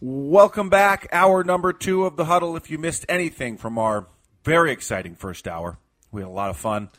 Welcome 0.00 0.68
back. 0.68 1.08
Hour 1.10 1.42
number 1.42 1.72
two 1.72 2.04
of 2.04 2.14
the 2.14 2.26
huddle. 2.26 2.56
If 2.56 2.70
you 2.70 2.78
missed 2.78 3.04
anything 3.08 3.56
from 3.56 3.78
our 3.78 4.06
very 4.44 4.70
exciting 4.70 5.16
first 5.16 5.48
hour, 5.48 5.76
we 6.12 6.20
had 6.20 6.28
a 6.28 6.30
lot 6.30 6.50
of 6.50 6.56
fun. 6.56 6.90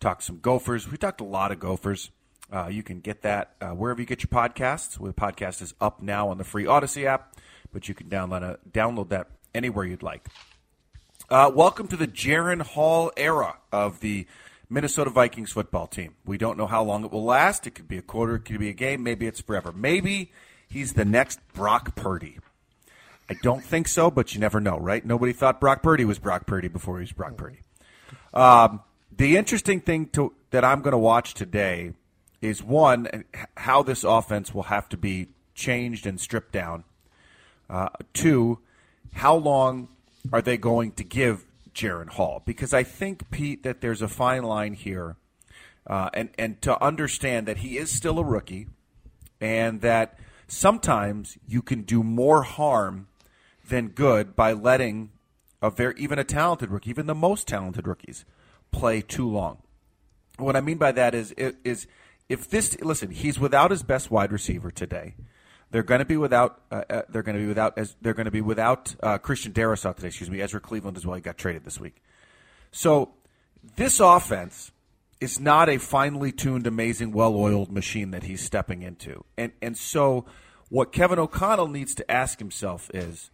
Talked 0.00 0.24
some 0.24 0.40
Gophers. 0.40 0.90
We 0.90 0.96
talked 0.96 1.20
a 1.20 1.24
lot 1.24 1.52
of 1.52 1.60
Gophers. 1.60 2.10
Uh, 2.52 2.66
you 2.66 2.82
can 2.82 2.98
get 2.98 3.22
that 3.22 3.54
uh, 3.60 3.68
wherever 3.68 4.00
you 4.00 4.06
get 4.08 4.24
your 4.24 4.30
podcasts. 4.30 4.98
The 4.98 5.12
podcast 5.12 5.62
is 5.62 5.72
up 5.80 6.02
now 6.02 6.30
on 6.30 6.38
the 6.38 6.42
free 6.42 6.66
Odyssey 6.66 7.06
app, 7.06 7.36
but 7.72 7.88
you 7.88 7.94
can 7.94 8.08
download, 8.08 8.42
a, 8.42 8.58
download 8.68 9.10
that 9.10 9.28
anywhere 9.54 9.84
you'd 9.84 10.02
like. 10.02 10.26
Uh, 11.30 11.52
welcome 11.54 11.86
to 11.86 11.96
the 11.96 12.08
Jaren 12.08 12.62
Hall 12.62 13.12
era 13.16 13.58
of 13.70 14.00
the 14.00 14.26
Minnesota 14.68 15.10
Vikings 15.10 15.52
football 15.52 15.86
team. 15.86 16.16
We 16.26 16.38
don't 16.38 16.58
know 16.58 16.66
how 16.66 16.82
long 16.82 17.04
it 17.04 17.12
will 17.12 17.24
last. 17.24 17.68
It 17.68 17.76
could 17.76 17.86
be 17.86 17.98
a 17.98 18.02
quarter, 18.02 18.34
it 18.34 18.46
could 18.46 18.58
be 18.58 18.68
a 18.68 18.72
game, 18.72 19.04
maybe 19.04 19.28
it's 19.28 19.40
forever. 19.40 19.70
Maybe 19.70 20.32
he's 20.66 20.94
the 20.94 21.04
next 21.04 21.38
Brock 21.52 21.94
Purdy. 21.94 22.38
I 23.30 23.34
don't 23.42 23.62
think 23.62 23.88
so, 23.88 24.10
but 24.10 24.34
you 24.34 24.40
never 24.40 24.60
know, 24.60 24.78
right? 24.78 25.04
Nobody 25.04 25.32
thought 25.32 25.60
Brock 25.60 25.82
Purdy 25.82 26.04
was 26.04 26.18
Brock 26.18 26.46
Purdy 26.46 26.68
before 26.68 26.98
he 26.98 27.02
was 27.02 27.12
Brock 27.12 27.36
Purdy. 27.36 27.60
Um, 28.32 28.80
the 29.14 29.36
interesting 29.36 29.80
thing 29.80 30.06
to, 30.10 30.32
that 30.50 30.64
I'm 30.64 30.80
going 30.80 30.92
to 30.92 30.98
watch 30.98 31.34
today 31.34 31.92
is 32.40 32.62
one, 32.62 33.24
how 33.56 33.82
this 33.82 34.04
offense 34.04 34.54
will 34.54 34.64
have 34.64 34.88
to 34.90 34.96
be 34.96 35.28
changed 35.54 36.06
and 36.06 36.20
stripped 36.20 36.52
down. 36.52 36.84
Uh, 37.68 37.88
two, 38.14 38.60
how 39.12 39.34
long 39.34 39.88
are 40.32 40.40
they 40.40 40.56
going 40.56 40.92
to 40.92 41.04
give 41.04 41.44
Jaren 41.74 42.08
Hall? 42.08 42.42
Because 42.46 42.72
I 42.72 42.82
think, 42.82 43.30
Pete, 43.30 43.62
that 43.64 43.80
there's 43.80 44.00
a 44.00 44.08
fine 44.08 44.42
line 44.42 44.74
here. 44.74 45.16
Uh, 45.86 46.10
and, 46.14 46.30
and 46.38 46.62
to 46.62 46.82
understand 46.82 47.46
that 47.48 47.58
he 47.58 47.76
is 47.78 47.90
still 47.90 48.18
a 48.18 48.24
rookie 48.24 48.68
and 49.40 49.80
that 49.80 50.18
sometimes 50.46 51.38
you 51.46 51.62
can 51.62 51.82
do 51.82 52.02
more 52.02 52.42
harm 52.42 53.07
than 53.68 53.88
good 53.88 54.34
by 54.34 54.52
letting 54.52 55.10
a 55.60 55.70
very 55.70 55.94
even 55.96 56.18
a 56.18 56.24
talented 56.24 56.70
rookie, 56.70 56.90
even 56.90 57.06
the 57.06 57.14
most 57.14 57.46
talented 57.48 57.86
rookies, 57.86 58.24
play 58.70 59.00
too 59.00 59.28
long. 59.28 59.58
What 60.38 60.56
I 60.56 60.60
mean 60.60 60.78
by 60.78 60.92
that 60.92 61.14
is 61.14 61.32
is 61.32 61.86
if 62.28 62.48
this 62.48 62.80
listen, 62.80 63.10
he's 63.10 63.38
without 63.38 63.70
his 63.70 63.82
best 63.82 64.10
wide 64.10 64.32
receiver 64.32 64.70
today. 64.70 65.14
They're 65.70 65.82
going 65.82 65.98
to 65.98 66.06
be 66.06 66.16
without. 66.16 66.62
Uh, 66.70 66.82
uh, 66.88 67.02
they're 67.10 67.22
going 67.22 67.36
to 67.36 67.42
be 67.42 67.48
without. 67.48 67.76
As 67.76 67.94
they're 68.00 68.14
going 68.14 68.24
to 68.24 68.30
be 68.30 68.40
without 68.40 68.94
uh, 69.02 69.18
Christian 69.18 69.52
Darrisaw 69.52 69.94
today. 69.94 70.08
Excuse 70.08 70.30
me, 70.30 70.40
Ezra 70.40 70.60
Cleveland 70.60 70.96
as 70.96 71.04
well. 71.04 71.16
He 71.16 71.20
got 71.20 71.36
traded 71.36 71.64
this 71.64 71.78
week. 71.78 72.02
So 72.70 73.12
this 73.76 74.00
offense 74.00 74.72
is 75.20 75.40
not 75.40 75.68
a 75.68 75.78
finely 75.78 76.32
tuned, 76.32 76.66
amazing, 76.66 77.12
well-oiled 77.12 77.72
machine 77.72 78.12
that 78.12 78.22
he's 78.22 78.42
stepping 78.42 78.82
into. 78.82 79.24
And 79.36 79.52
and 79.60 79.76
so 79.76 80.24
what 80.70 80.92
Kevin 80.92 81.18
O'Connell 81.18 81.68
needs 81.68 81.94
to 81.96 82.10
ask 82.10 82.38
himself 82.38 82.90
is 82.94 83.30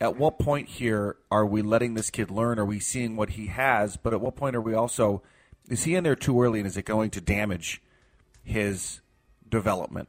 at 0.00 0.16
what 0.16 0.38
point 0.38 0.68
here 0.68 1.16
are 1.30 1.44
we 1.44 1.62
letting 1.62 1.94
this 1.94 2.10
kid 2.10 2.30
learn? 2.30 2.58
Are 2.58 2.64
we 2.64 2.78
seeing 2.78 3.16
what 3.16 3.30
he 3.30 3.46
has? 3.46 3.96
But 3.96 4.12
at 4.12 4.20
what 4.20 4.36
point 4.36 4.54
are 4.54 4.60
we 4.60 4.74
also 4.74 5.22
is 5.68 5.84
he 5.84 5.94
in 5.94 6.04
there 6.04 6.16
too 6.16 6.40
early 6.40 6.60
and 6.60 6.66
is 6.66 6.76
it 6.76 6.84
going 6.84 7.10
to 7.10 7.20
damage 7.20 7.82
his 8.42 9.00
development? 9.48 10.08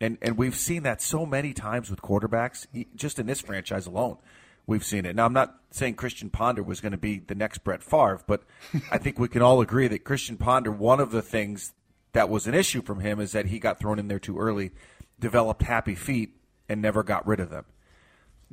And 0.00 0.18
and 0.22 0.36
we've 0.36 0.56
seen 0.56 0.82
that 0.84 1.00
so 1.00 1.24
many 1.24 1.52
times 1.52 1.90
with 1.90 2.02
quarterbacks, 2.02 2.66
just 2.94 3.18
in 3.18 3.26
this 3.26 3.40
franchise 3.40 3.86
alone. 3.86 4.18
We've 4.66 4.84
seen 4.84 5.06
it. 5.06 5.16
Now 5.16 5.24
I'm 5.24 5.32
not 5.32 5.54
saying 5.70 5.94
Christian 5.94 6.30
Ponder 6.30 6.62
was 6.62 6.80
going 6.80 6.92
to 6.92 6.98
be 6.98 7.18
the 7.20 7.34
next 7.34 7.58
Brett 7.58 7.82
Favre, 7.82 8.20
but 8.26 8.42
I 8.92 8.98
think 8.98 9.18
we 9.18 9.28
can 9.28 9.42
all 9.42 9.60
agree 9.60 9.88
that 9.88 10.04
Christian 10.04 10.36
Ponder, 10.36 10.70
one 10.70 11.00
of 11.00 11.10
the 11.10 11.22
things 11.22 11.72
that 12.12 12.28
was 12.28 12.46
an 12.46 12.54
issue 12.54 12.82
from 12.82 13.00
him 13.00 13.20
is 13.20 13.32
that 13.32 13.46
he 13.46 13.58
got 13.58 13.78
thrown 13.78 13.98
in 13.98 14.08
there 14.08 14.18
too 14.18 14.38
early, 14.38 14.72
developed 15.18 15.62
happy 15.62 15.94
feet, 15.94 16.36
and 16.68 16.82
never 16.82 17.02
got 17.02 17.26
rid 17.26 17.40
of 17.40 17.50
them. 17.50 17.64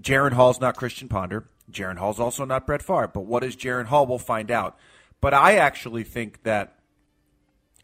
Jaren 0.02 0.34
Hall's 0.34 0.60
not 0.60 0.76
Christian 0.76 1.08
Ponder. 1.08 1.48
Jaren 1.72 1.98
Hall's 1.98 2.20
also 2.20 2.46
not 2.46 2.68
Brett 2.68 2.82
Favre. 2.82 3.08
But 3.08 3.22
what 3.22 3.44
is 3.44 3.56
Jaren 3.56 3.86
Hall? 3.86 4.06
We'll 4.06 4.20
find 4.20 4.52
out. 4.52 4.78
But 5.22 5.34
I 5.34 5.56
actually 5.56 6.04
think 6.04 6.44
that 6.44 6.76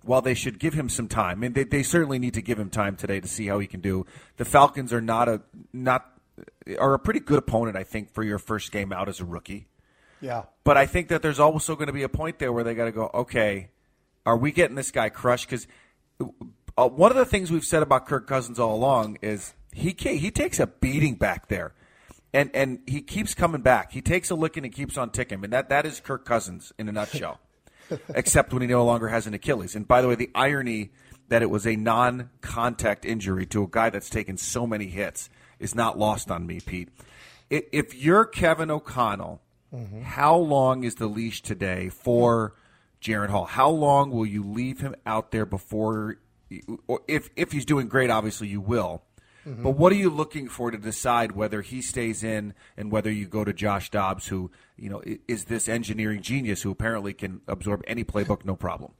while 0.03 0.21
they 0.21 0.33
should 0.33 0.59
give 0.59 0.73
him 0.73 0.89
some 0.89 1.07
time, 1.07 1.43
and 1.43 1.55
they, 1.55 1.63
they 1.63 1.83
certainly 1.83 2.19
need 2.19 2.33
to 2.33 2.41
give 2.41 2.59
him 2.59 2.69
time 2.69 2.95
today 2.95 3.19
to 3.19 3.27
see 3.27 3.47
how 3.47 3.59
he 3.59 3.67
can 3.67 3.81
do. 3.81 4.05
The 4.37 4.45
Falcons 4.45 4.91
are 4.93 5.01
not 5.01 5.29
a 5.29 5.41
not 5.73 6.07
are 6.79 6.93
a 6.93 6.99
pretty 6.99 7.19
good 7.19 7.37
opponent, 7.37 7.77
I 7.77 7.83
think, 7.83 8.13
for 8.13 8.23
your 8.23 8.39
first 8.39 8.71
game 8.71 8.91
out 8.91 9.09
as 9.09 9.19
a 9.19 9.25
rookie. 9.25 9.67
Yeah. 10.21 10.43
But 10.63 10.77
I 10.77 10.85
think 10.85 11.07
that 11.09 11.21
there's 11.21 11.39
also 11.39 11.75
going 11.75 11.87
to 11.87 11.93
be 11.93 12.03
a 12.03 12.09
point 12.09 12.39
there 12.39 12.53
where 12.53 12.63
they 12.63 12.75
got 12.75 12.85
to 12.85 12.91
go, 12.91 13.09
okay, 13.13 13.69
are 14.25 14.37
we 14.37 14.51
getting 14.51 14.75
this 14.75 14.91
guy 14.91 15.09
crushed? 15.09 15.49
Because 15.49 15.67
uh, 16.77 16.87
one 16.87 17.11
of 17.11 17.17
the 17.17 17.25
things 17.25 17.51
we've 17.51 17.65
said 17.65 17.81
about 17.81 18.05
Kirk 18.05 18.27
Cousins 18.27 18.59
all 18.59 18.75
along 18.75 19.17
is 19.21 19.53
he 19.73 19.95
he 19.97 20.31
takes 20.31 20.59
a 20.59 20.67
beating 20.67 21.15
back 21.15 21.47
there 21.47 21.73
and 22.33 22.49
and 22.53 22.79
he 22.87 23.01
keeps 23.01 23.33
coming 23.33 23.61
back. 23.61 23.91
He 23.91 24.01
takes 24.01 24.29
a 24.29 24.35
licking 24.35 24.63
and 24.63 24.73
keeps 24.73 24.97
on 24.97 25.11
ticking. 25.11 25.43
And 25.43 25.53
that 25.53 25.69
that 25.69 25.85
is 25.85 25.99
Kirk 25.99 26.25
Cousins 26.25 26.71
in 26.77 26.87
a 26.87 26.91
nutshell, 26.91 27.39
except 28.15 28.53
when 28.53 28.61
he 28.61 28.67
no 28.67 28.85
longer 28.85 29.09
has 29.09 29.27
an 29.27 29.33
Achilles. 29.33 29.75
And 29.75 29.87
by 29.87 30.01
the 30.01 30.07
way, 30.07 30.15
the 30.15 30.29
irony 30.33 30.91
that 31.27 31.41
it 31.41 31.49
was 31.49 31.65
a 31.65 31.77
non-contact 31.77 33.05
injury 33.05 33.45
to 33.45 33.63
a 33.63 33.67
guy 33.67 33.89
that's 33.89 34.09
taken 34.09 34.37
so 34.37 34.67
many 34.67 34.87
hits 34.87 35.29
is 35.59 35.73
not 35.73 35.97
lost 35.97 36.29
on 36.29 36.45
me, 36.45 36.59
Pete. 36.59 36.89
If 37.49 37.95
you're 37.95 38.25
Kevin 38.25 38.69
O'Connell, 38.69 39.41
mm-hmm. 39.73 40.01
how 40.01 40.35
long 40.35 40.83
is 40.83 40.95
the 40.95 41.07
leash 41.07 41.41
today 41.41 41.89
for 41.89 42.55
Jaren 43.01 43.29
Hall? 43.29 43.45
How 43.45 43.69
long 43.69 44.11
will 44.11 44.25
you 44.25 44.43
leave 44.43 44.79
him 44.79 44.95
out 45.05 45.31
there 45.31 45.45
before? 45.45 46.17
Or 46.87 47.01
if 47.07 47.29
if 47.35 47.51
he's 47.51 47.65
doing 47.65 47.87
great, 47.87 48.09
obviously 48.09 48.47
you 48.47 48.61
will. 48.61 49.03
Mm-hmm. 49.47 49.63
But 49.63 49.71
what 49.71 49.91
are 49.91 49.95
you 49.95 50.09
looking 50.09 50.47
for 50.47 50.71
to 50.71 50.77
decide 50.77 51.31
whether 51.31 51.61
he 51.61 51.81
stays 51.81 52.23
in 52.23 52.53
and 52.77 52.91
whether 52.91 53.11
you 53.11 53.27
go 53.27 53.43
to 53.43 53.53
Josh 53.53 53.89
Dobbs, 53.89 54.27
who 54.27 54.51
you 54.77 54.89
know 54.89 55.01
is 55.27 55.45
this 55.45 55.67
engineering 55.67 56.21
genius 56.21 56.61
who 56.61 56.71
apparently 56.71 57.13
can 57.13 57.41
absorb 57.47 57.83
any 57.87 58.03
playbook 58.03 58.45
no 58.45 58.55
problem? 58.55 58.93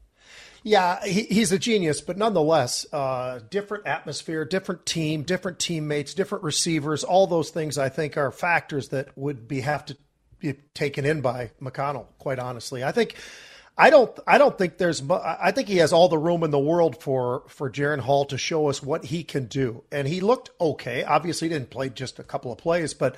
Yeah, 0.64 1.04
he, 1.04 1.24
he's 1.24 1.52
a 1.52 1.58
genius, 1.58 2.02
but 2.02 2.18
nonetheless, 2.18 2.86
uh, 2.94 3.40
different 3.50 3.88
atmosphere, 3.88 4.46
different 4.46 4.86
team, 4.86 5.24
different 5.24 5.58
teammates, 5.58 6.14
different 6.14 6.44
receivers. 6.44 7.04
All 7.04 7.26
those 7.26 7.50
things 7.50 7.80
I 7.80 7.90
think 7.90 8.16
are 8.16 8.32
factors 8.32 8.90
that 8.90 9.18
would 9.18 9.48
be 9.48 9.62
have 9.62 9.86
to 9.86 9.98
be 10.40 10.54
taken 10.74 11.06
in 11.06 11.22
by 11.22 11.52
O'Connell. 11.66 12.10
Quite 12.20 12.38
honestly, 12.38 12.84
I 12.84 12.92
think 12.92 13.16
I 13.82 13.90
don't. 13.90 14.20
I 14.28 14.38
don't 14.38 14.56
think 14.56 14.78
there's. 14.78 15.02
I 15.10 15.50
think 15.50 15.68
he 15.68 15.78
has 15.78 15.92
all 15.92 16.08
the 16.08 16.18
room 16.18 16.44
in 16.44 16.52
the 16.52 16.60
world 16.60 17.02
for 17.02 17.42
for 17.48 17.68
Jaren 17.68 17.98
Hall 17.98 18.26
to 18.26 18.38
show 18.38 18.70
us 18.70 18.84
what 18.84 19.06
he 19.06 19.24
can 19.24 19.48
do, 19.48 19.84
and 19.92 20.08
he 20.08 20.22
looked 20.22 20.52
okay. 20.62 21.04
Obviously, 21.04 21.48
he 21.48 21.54
didn't 21.56 21.72
play 21.72 21.90
just 21.90 22.20
a 22.20 22.24
couple 22.24 22.52
of 22.52 22.60
plays, 22.60 22.94
but 22.94 23.16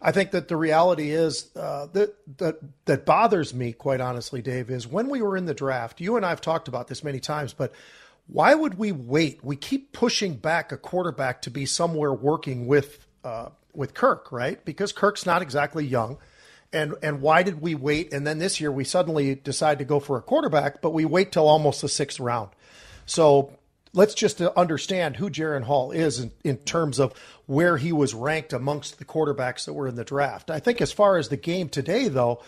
I 0.00 0.12
think 0.12 0.30
that 0.30 0.48
the 0.48 0.56
reality 0.56 1.10
is 1.10 1.54
uh, 1.54 1.88
that 1.92 2.16
that 2.38 2.60
that 2.86 3.04
bothers 3.04 3.52
me, 3.52 3.74
quite 3.74 4.00
honestly, 4.00 4.40
Dave, 4.40 4.70
is 4.70 4.86
when 4.86 5.10
we 5.10 5.20
were 5.20 5.36
in 5.36 5.44
the 5.44 5.52
draft. 5.52 6.00
You 6.00 6.16
and 6.16 6.24
I 6.24 6.30
have 6.30 6.40
talked 6.40 6.66
about 6.66 6.88
this 6.88 7.04
many 7.04 7.20
times, 7.20 7.52
but 7.52 7.74
why 8.26 8.54
would 8.54 8.78
we 8.78 8.92
wait? 8.92 9.44
We 9.44 9.54
keep 9.54 9.92
pushing 9.92 10.36
back 10.36 10.72
a 10.72 10.78
quarterback 10.78 11.42
to 11.42 11.50
be 11.50 11.66
somewhere 11.66 12.14
working 12.14 12.66
with 12.66 13.06
uh, 13.22 13.50
with 13.74 13.92
Kirk, 13.92 14.32
right? 14.32 14.64
Because 14.64 14.94
Kirk's 14.94 15.26
not 15.26 15.42
exactly 15.42 15.84
young 15.84 16.16
and 16.72 16.94
and 17.02 17.20
why 17.20 17.42
did 17.42 17.60
we 17.60 17.74
wait? 17.74 18.12
And 18.12 18.26
then 18.26 18.38
this 18.38 18.60
year 18.60 18.70
we 18.72 18.84
suddenly 18.84 19.34
decide 19.34 19.78
to 19.78 19.84
go 19.84 20.00
for 20.00 20.16
a 20.16 20.22
quarterback, 20.22 20.80
but 20.80 20.90
we 20.90 21.04
wait 21.04 21.32
till 21.32 21.48
almost 21.48 21.82
the 21.82 21.88
sixth 21.88 22.20
round. 22.20 22.50
So 23.06 23.52
let's 23.92 24.14
just 24.14 24.40
understand 24.40 25.16
who 25.16 25.30
Jaren 25.30 25.64
Hall 25.64 25.90
is 25.90 26.20
in, 26.20 26.32
in 26.44 26.58
terms 26.58 26.98
of 26.98 27.14
where 27.46 27.76
he 27.78 27.92
was 27.92 28.14
ranked 28.14 28.52
amongst 28.52 28.98
the 28.98 29.04
quarterbacks 29.04 29.64
that 29.64 29.72
were 29.72 29.88
in 29.88 29.96
the 29.96 30.04
draft. 30.04 30.50
I 30.50 30.60
think 30.60 30.80
as 30.80 30.92
far 30.92 31.16
as 31.16 31.28
the 31.28 31.36
game 31.36 31.68
today, 31.68 32.08
though, 32.08 32.42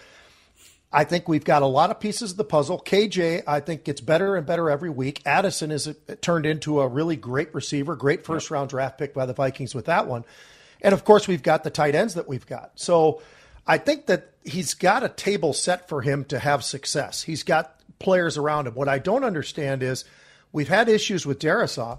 I 0.92 1.04
think 1.04 1.28
we've 1.28 1.44
got 1.44 1.62
a 1.62 1.66
lot 1.66 1.90
of 1.90 2.00
pieces 2.00 2.32
of 2.32 2.36
the 2.36 2.44
puzzle. 2.44 2.80
KJ, 2.80 3.42
I 3.46 3.60
think 3.60 3.84
gets 3.84 4.00
better 4.00 4.36
and 4.36 4.46
better 4.46 4.70
every 4.70 4.90
week. 4.90 5.22
Addison 5.26 5.70
is 5.70 5.86
uh, 5.86 5.94
turned 6.20 6.46
into 6.46 6.80
a 6.80 6.88
really 6.88 7.16
great 7.16 7.54
receiver, 7.54 7.94
great 7.94 8.24
first 8.24 8.50
round 8.50 8.70
draft 8.70 8.98
pick 8.98 9.12
by 9.12 9.26
the 9.26 9.34
Vikings 9.34 9.74
with 9.74 9.86
that 9.86 10.06
one. 10.06 10.24
And 10.80 10.94
of 10.94 11.04
course, 11.04 11.28
we've 11.28 11.42
got 11.42 11.64
the 11.64 11.70
tight 11.70 11.94
ends 11.94 12.14
that 12.14 12.28
we've 12.28 12.46
got. 12.46 12.72
So 12.76 13.20
I 13.68 13.76
think 13.76 14.06
that 14.06 14.32
he's 14.44 14.72
got 14.72 15.04
a 15.04 15.10
table 15.10 15.52
set 15.52 15.88
for 15.88 16.00
him 16.00 16.24
to 16.26 16.38
have 16.38 16.64
success. 16.64 17.22
He's 17.22 17.42
got 17.42 17.78
players 17.98 18.38
around 18.38 18.66
him. 18.66 18.74
What 18.74 18.88
I 18.88 18.98
don't 18.98 19.24
understand 19.24 19.82
is 19.82 20.04
we've 20.52 20.68
had 20.68 20.88
issues 20.88 21.26
with 21.26 21.38
Darrisaw. 21.38 21.98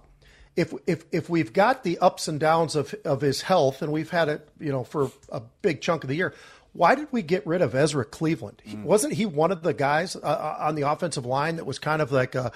If 0.56 0.74
if 0.88 1.06
if 1.12 1.30
we've 1.30 1.54
got 1.54 1.84
the 1.84 2.00
ups 2.00 2.28
and 2.28 2.40
downs 2.40 2.76
of 2.76 2.96
of 3.06 3.22
his 3.22 3.44
health, 3.44 3.84
and 3.84 3.92
we've 3.92 4.10
had 4.10 4.28
it, 4.30 4.50
you 4.60 4.72
know, 4.72 4.84
for 4.84 5.12
a 5.30 5.42
big 5.62 5.80
chunk 5.80 6.04
of 6.04 6.10
the 6.10 6.16
year, 6.16 6.34
why 6.74 6.96
did 6.96 7.08
we 7.12 7.22
get 7.22 7.46
rid 7.46 7.62
of 7.62 7.76
Ezra 7.76 8.04
Cleveland? 8.04 8.62
Mm. 8.68 8.84
Wasn't 8.84 9.14
he 9.14 9.26
one 9.26 9.52
of 9.52 9.62
the 9.62 9.74
guys 9.74 10.16
uh, 10.16 10.20
uh, 10.20 10.58
on 10.60 10.76
the 10.76 10.90
offensive 10.90 11.26
line 11.26 11.58
that 11.58 11.66
was 11.66 11.80
kind 11.80 12.02
of 12.02 12.12
like 12.12 12.36
a, 12.36 12.52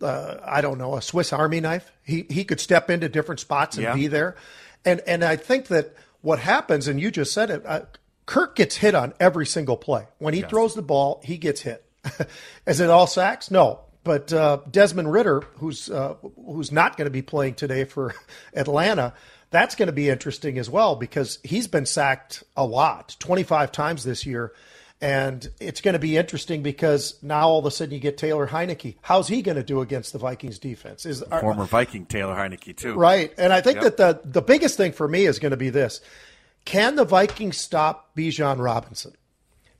uh, 0.00 0.36
I 0.44 0.62
don't 0.62 0.78
know, 0.78 0.96
a 0.96 1.02
Swiss 1.02 1.32
Army 1.32 1.60
knife? 1.60 1.92
He 2.02 2.26
he 2.30 2.44
could 2.44 2.60
step 2.60 2.88
into 2.88 3.08
different 3.10 3.40
spots 3.40 3.76
and 3.76 3.84
yeah. 3.84 3.94
be 3.94 4.06
there, 4.06 4.36
and 4.84 5.00
and 5.06 5.22
I 5.22 5.36
think 5.36 5.66
that 5.66 5.94
what 6.22 6.38
happens, 6.38 6.88
and 6.88 6.98
you 6.98 7.10
just 7.10 7.32
said 7.32 7.50
it, 7.50 7.62
uh, 7.66 7.82
Kirk 8.26 8.56
gets 8.56 8.76
hit 8.76 8.94
on 8.94 9.12
every 9.20 9.46
single 9.46 9.76
play. 9.76 10.06
When 10.18 10.34
he 10.34 10.40
yes. 10.40 10.50
throws 10.50 10.74
the 10.74 10.82
ball, 10.82 11.20
he 11.24 11.36
gets 11.36 11.60
hit. 11.60 11.84
Is 12.66 12.80
it 12.80 12.90
all 12.90 13.06
sacks? 13.06 13.50
No, 13.50 13.80
but 14.02 14.32
uh, 14.32 14.58
Desmond 14.70 15.12
Ridder, 15.12 15.42
who's 15.56 15.90
uh, 15.90 16.14
who's 16.36 16.72
not 16.72 16.96
going 16.96 17.06
to 17.06 17.10
be 17.10 17.22
playing 17.22 17.54
today 17.54 17.84
for 17.84 18.14
Atlanta 18.54 19.14
that's 19.54 19.76
going 19.76 19.86
to 19.86 19.92
be 19.92 20.10
interesting 20.10 20.58
as 20.58 20.68
well 20.68 20.96
because 20.96 21.38
he's 21.44 21.68
been 21.68 21.86
sacked 21.86 22.42
a 22.56 22.66
lot, 22.66 23.14
25 23.20 23.70
times 23.70 24.02
this 24.02 24.26
year. 24.26 24.52
And 25.00 25.48
it's 25.60 25.80
going 25.80 25.92
to 25.92 26.00
be 26.00 26.16
interesting 26.16 26.64
because 26.64 27.22
now 27.22 27.48
all 27.48 27.60
of 27.60 27.66
a 27.66 27.70
sudden 27.70 27.94
you 27.94 28.00
get 28.00 28.18
Taylor 28.18 28.48
Heinicke. 28.48 28.96
How's 29.00 29.28
he 29.28 29.42
going 29.42 29.56
to 29.56 29.62
do 29.62 29.80
against 29.80 30.12
the 30.12 30.18
Vikings 30.18 30.58
defense? 30.58 31.06
Is 31.06 31.22
our, 31.22 31.40
former 31.40 31.66
Viking 31.66 32.04
Taylor 32.04 32.34
Heinicke 32.34 32.76
too, 32.76 32.94
right? 32.94 33.32
And 33.38 33.52
I 33.52 33.60
think 33.60 33.82
yep. 33.82 33.96
that 33.96 34.22
the 34.24 34.28
the 34.28 34.42
biggest 34.42 34.76
thing 34.76 34.92
for 34.92 35.06
me 35.06 35.26
is 35.26 35.38
going 35.38 35.50
to 35.50 35.56
be 35.56 35.70
this: 35.70 36.00
Can 36.64 36.96
the 36.96 37.04
Vikings 37.04 37.56
stop 37.56 38.14
Bijan 38.16 38.58
Robinson? 38.58 39.12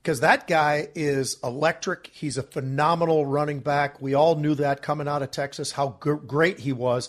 Because 0.03 0.21
that 0.21 0.47
guy 0.47 0.89
is 0.95 1.39
electric. 1.43 2.11
He's 2.13 2.37
a 2.37 2.43
phenomenal 2.43 3.25
running 3.25 3.61
back. 3.61 4.03
We 4.03 4.13
all 4.13 4.37
knew 4.37 4.55
that 4.57 4.83
coming 4.83 5.09
out 5.09 5.23
of 5.23 5.31
Texas, 5.31 5.73
how 5.73 5.99
g- 6.05 6.13
great 6.27 6.59
he 6.59 6.73
was 6.73 7.09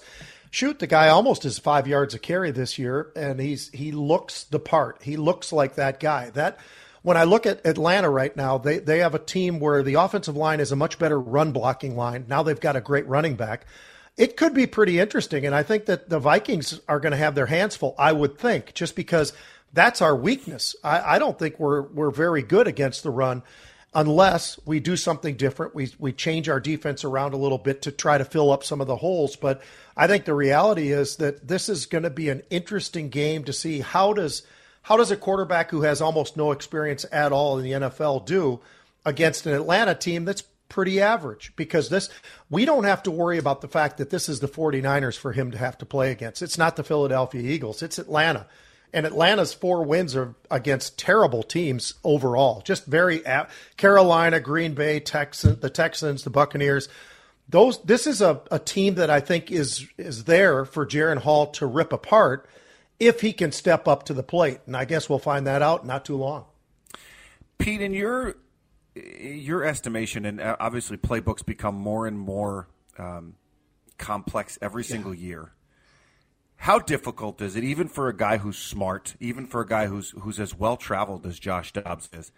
shoot, 0.56 0.80
the 0.80 0.88
guy 0.88 1.10
almost 1.10 1.44
is 1.44 1.60
five 1.60 1.86
yards 1.86 2.14
a 2.14 2.20
carry 2.20 2.52
this 2.52 2.80
year, 2.80 3.12
and 3.16 3.40
he's 3.40 3.70
he 3.70 3.92
looks 3.92 4.46
the 4.46 4.60
part. 4.60 5.04
He 5.04 5.18
looks 5.18 5.52
like 5.52 5.76
that 5.76 6.00
guy. 6.00 6.30
That 6.32 6.58
when 7.02 7.18
I 7.18 7.26
look 7.26 7.46
at 7.46 7.66
Atlanta 7.66 8.10
right 8.10 8.36
now, 8.36 8.58
they 8.58 8.80
they 8.80 9.00
have 9.00 9.14
a 9.14 9.20
team 9.20 9.60
where 9.60 9.84
the 9.84 9.96
offensive 9.96 10.38
line 10.38 10.62
is 10.62 10.72
a 10.72 10.76
much 10.76 10.98
better 10.98 11.20
run 11.20 11.52
blocking 11.52 11.96
line. 11.98 12.26
Now 12.28 12.42
they've 12.42 12.60
got 12.60 12.78
a 12.78 12.82
great 12.82 13.08
running 13.08 13.36
back. 13.36 13.66
It 14.18 14.38
could 14.38 14.54
be 14.54 14.66
pretty 14.66 14.98
interesting, 14.98 15.46
and 15.46 15.54
I 15.54 15.62
think 15.62 15.88
that 15.88 16.08
the 16.08 16.20
Vikings 16.20 16.80
are 16.88 17.02
going 17.02 17.12
to 17.12 17.18
have 17.18 17.36
their 17.36 17.48
hands 17.48 17.76
full. 17.76 17.96
I 18.00 18.14
would 18.14 18.38
think, 18.38 18.74
just 18.74 18.96
because 18.96 19.34
that's 19.76 20.02
our 20.02 20.16
weakness. 20.16 20.76
I, 20.84 21.16
I 21.16 21.20
don't 21.20 21.38
think 21.38 21.60
we're 21.60 21.82
we're 21.84 22.10
very 22.10 22.42
good 22.42 22.68
against 22.68 23.04
the 23.04 23.12
run 23.12 23.44
unless 23.94 24.60
we 24.66 24.80
do 24.80 24.96
something 24.96 25.36
different. 25.36 25.76
We 25.76 25.92
we 26.00 26.14
change 26.14 26.50
our 26.50 26.60
defense 26.60 27.04
around 27.04 27.34
a 27.34 27.38
little 27.38 27.58
bit 27.58 27.84
to 27.84 27.92
try 27.92 28.18
to 28.18 28.26
fill 28.26 28.52
up 28.52 28.64
some 28.64 28.82
of 28.82 28.88
the 28.88 28.96
holes. 28.96 29.36
But 29.36 29.62
I 29.96 30.08
think 30.08 30.26
the 30.26 30.34
reality 30.34 30.92
is 30.92 31.18
that 31.18 31.48
this 31.48 31.70
is 31.70 31.86
going 31.86 32.04
to 32.04 32.10
be 32.10 32.30
an 32.30 32.42
interesting 32.50 33.10
game 33.10 33.44
to 33.44 33.54
see 33.54 33.82
how 33.82 34.14
does 34.14 34.44
how 34.84 34.98
does 34.98 35.12
a 35.12 35.18
quarterback 35.18 35.72
who 35.72 35.82
has 35.82 36.02
almost 36.02 36.38
no 36.38 36.52
experience 36.52 37.06
at 37.12 37.32
all 37.32 37.60
in 37.60 37.64
the 37.64 37.72
NFL 37.72 38.26
do 38.26 38.62
against 39.06 39.46
an 39.46 39.54
Atlanta 39.54 39.94
team 39.94 40.26
that's 40.26 40.44
pretty 40.70 41.00
average 41.00 41.54
because 41.56 41.90
this 41.90 42.10
we 42.50 42.66
don't 42.66 42.86
have 42.86 43.04
to 43.04 43.12
worry 43.12 43.38
about 43.38 43.62
the 43.62 43.68
fact 43.68 43.98
that 43.98 44.10
this 44.10 44.30
is 44.30 44.40
the 44.40 44.48
49ers 44.48 45.18
for 45.18 45.34
him 45.34 45.52
to 45.52 45.58
have 45.58 45.78
to 45.80 45.86
play 45.86 46.12
against. 46.12 46.42
It's 46.42 46.58
not 46.58 46.78
the 46.78 46.84
Philadelphia 46.84 47.42
Eagles, 47.42 47.84
it's 47.84 48.00
Atlanta. 48.00 48.48
And 48.96 49.06
Atlanta's 49.06 49.54
four 49.54 49.84
wins 49.84 50.16
are 50.16 50.36
against 50.50 50.98
terrible 50.98 51.44
teams 51.44 51.96
overall. 52.06 52.62
Just 52.62 52.86
very 52.86 53.22
Carolina, 53.76 54.40
Green 54.40 54.74
Bay, 54.74 55.02
Texans, 55.02 55.60
the 55.60 55.70
Texans, 55.70 56.24
the 56.24 56.30
Buccaneers. 56.30 56.88
Those 57.50 57.84
this 57.84 58.08
is 58.08 58.22
a, 58.22 58.42
a 58.52 58.58
team 58.58 58.96
that 58.96 59.10
I 59.10 59.20
think 59.20 59.52
is 59.52 59.86
is 59.98 60.24
there 60.24 60.64
for 60.64 60.86
Jaren 60.86 61.18
Hall 61.18 61.48
to 61.48 61.66
rip 61.66 61.92
apart 61.92 62.50
if 62.98 63.20
he 63.20 63.34
can 63.34 63.52
step 63.52 63.86
up 63.86 64.04
to 64.04 64.14
the 64.14 64.24
plate. 64.24 64.62
And 64.66 64.78
I 64.78 64.86
guess 64.86 65.10
we'll 65.10 65.20
find 65.20 65.46
that 65.46 65.62
out 65.62 65.86
not 65.86 66.06
too 66.06 66.16
long. 66.16 66.46
Pete, 67.58 67.82
in 67.82 67.94
your 67.94 68.36
your 68.96 69.66
estimation, 69.66 70.26
and 70.26 70.40
uh, 70.40 70.56
obviously 70.58 70.96
playbooks 70.96 71.46
become 71.46 71.76
more 71.76 72.08
and 72.08 72.18
more 72.18 72.70
um, 72.98 73.36
complex 73.98 74.58
every 74.62 74.86
single 74.86 75.14
yeah. 75.14 75.28
year. 75.28 75.52
How 76.66 76.80
difficult 76.80 77.44
is 77.44 77.56
it, 77.56 77.64
even 77.64 77.88
for 77.88 78.10
a 78.10 78.18
guy 78.18 78.38
who's 78.38 78.58
smart, 78.58 79.14
even 79.20 79.46
for 79.46 79.62
a 79.62 79.68
guy 79.68 79.86
who's 79.86 80.16
who's 80.22 80.40
as 80.40 80.56
well 80.56 80.78
traveled 80.78 81.24
as 81.28 81.38
Josh 81.38 81.72
Dobbs 81.72 82.10
is? 82.12 82.32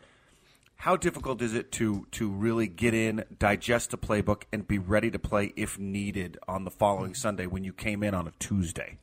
How 0.75 0.97
difficult 0.97 1.41
is 1.41 1.53
it 1.53 1.71
to 1.71 2.07
to 2.12 2.29
really 2.29 2.68
get 2.68 2.94
in, 2.94 3.24
digest 3.39 3.94
a 3.94 3.97
playbook, 3.97 4.44
and 4.51 4.68
be 4.68 4.79
ready 4.79 5.09
to 5.12 5.18
play 5.18 5.53
if 5.56 5.79
needed 5.79 6.38
on 6.45 6.65
the 6.65 6.71
following 6.71 7.13
Sunday 7.13 7.45
when 7.47 7.63
you 7.63 7.71
came 7.71 8.03
in 8.03 8.13
on 8.13 8.27
a 8.27 8.33
Tuesday? 8.38 8.97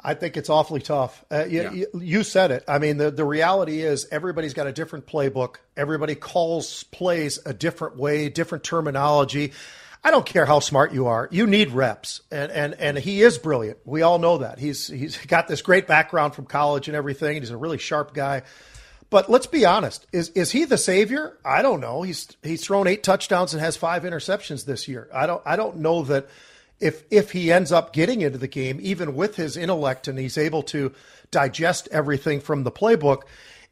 I 0.00 0.14
think 0.14 0.38
it's 0.38 0.48
awfully 0.48 0.80
tough. 0.80 1.26
Uh, 1.30 1.44
you, 1.44 1.60
yeah. 1.60 1.84
you, 2.00 2.22
said 2.22 2.50
it. 2.50 2.64
I 2.66 2.78
mean, 2.78 2.96
the, 2.96 3.10
the 3.10 3.26
reality 3.26 3.82
is 3.82 4.08
everybody's 4.10 4.54
got 4.54 4.66
a 4.66 4.72
different 4.72 5.06
playbook. 5.06 5.56
Everybody 5.76 6.14
calls 6.14 6.84
plays 6.84 7.38
a 7.44 7.52
different 7.52 7.98
way, 7.98 8.30
different 8.30 8.64
terminology. 8.64 9.52
I 10.02 10.10
don't 10.10 10.24
care 10.24 10.46
how 10.46 10.60
smart 10.60 10.94
you 10.94 11.06
are. 11.08 11.28
You 11.30 11.46
need 11.46 11.72
reps, 11.72 12.22
and 12.30 12.50
and 12.50 12.74
and 12.74 12.98
he 12.98 13.20
is 13.22 13.36
brilliant. 13.36 13.78
We 13.84 14.02
all 14.02 14.18
know 14.18 14.38
that. 14.38 14.58
He's 14.58 14.86
he's 14.86 15.16
got 15.26 15.46
this 15.46 15.60
great 15.60 15.86
background 15.86 16.34
from 16.34 16.46
college 16.46 16.88
and 16.88 16.96
everything. 16.96 17.40
He's 17.40 17.50
a 17.50 17.56
really 17.56 17.78
sharp 17.78 18.14
guy. 18.14 18.42
But 19.10 19.28
let's 19.28 19.46
be 19.46 19.66
honest. 19.66 20.06
Is 20.12 20.30
is 20.30 20.52
he 20.52 20.64
the 20.64 20.78
savior? 20.78 21.36
I 21.44 21.62
don't 21.62 21.80
know. 21.80 22.02
He's 22.02 22.28
he's 22.42 22.64
thrown 22.64 22.86
eight 22.86 23.02
touchdowns 23.02 23.52
and 23.52 23.60
has 23.60 23.76
five 23.76 24.04
interceptions 24.04 24.64
this 24.64 24.88
year. 24.88 25.08
I 25.12 25.26
don't 25.26 25.42
I 25.44 25.56
don't 25.56 25.78
know 25.78 26.02
that 26.04 26.28
if 26.78 27.04
if 27.10 27.32
he 27.32 27.52
ends 27.52 27.72
up 27.72 27.92
getting 27.92 28.22
into 28.22 28.38
the 28.38 28.48
game, 28.48 28.78
even 28.80 29.14
with 29.14 29.36
his 29.36 29.56
intellect 29.56 30.08
and 30.08 30.18
he's 30.18 30.38
able 30.38 30.62
to 30.64 30.94
digest 31.30 31.88
everything 31.92 32.40
from 32.40 32.62
the 32.62 32.72
playbook, 32.72 33.22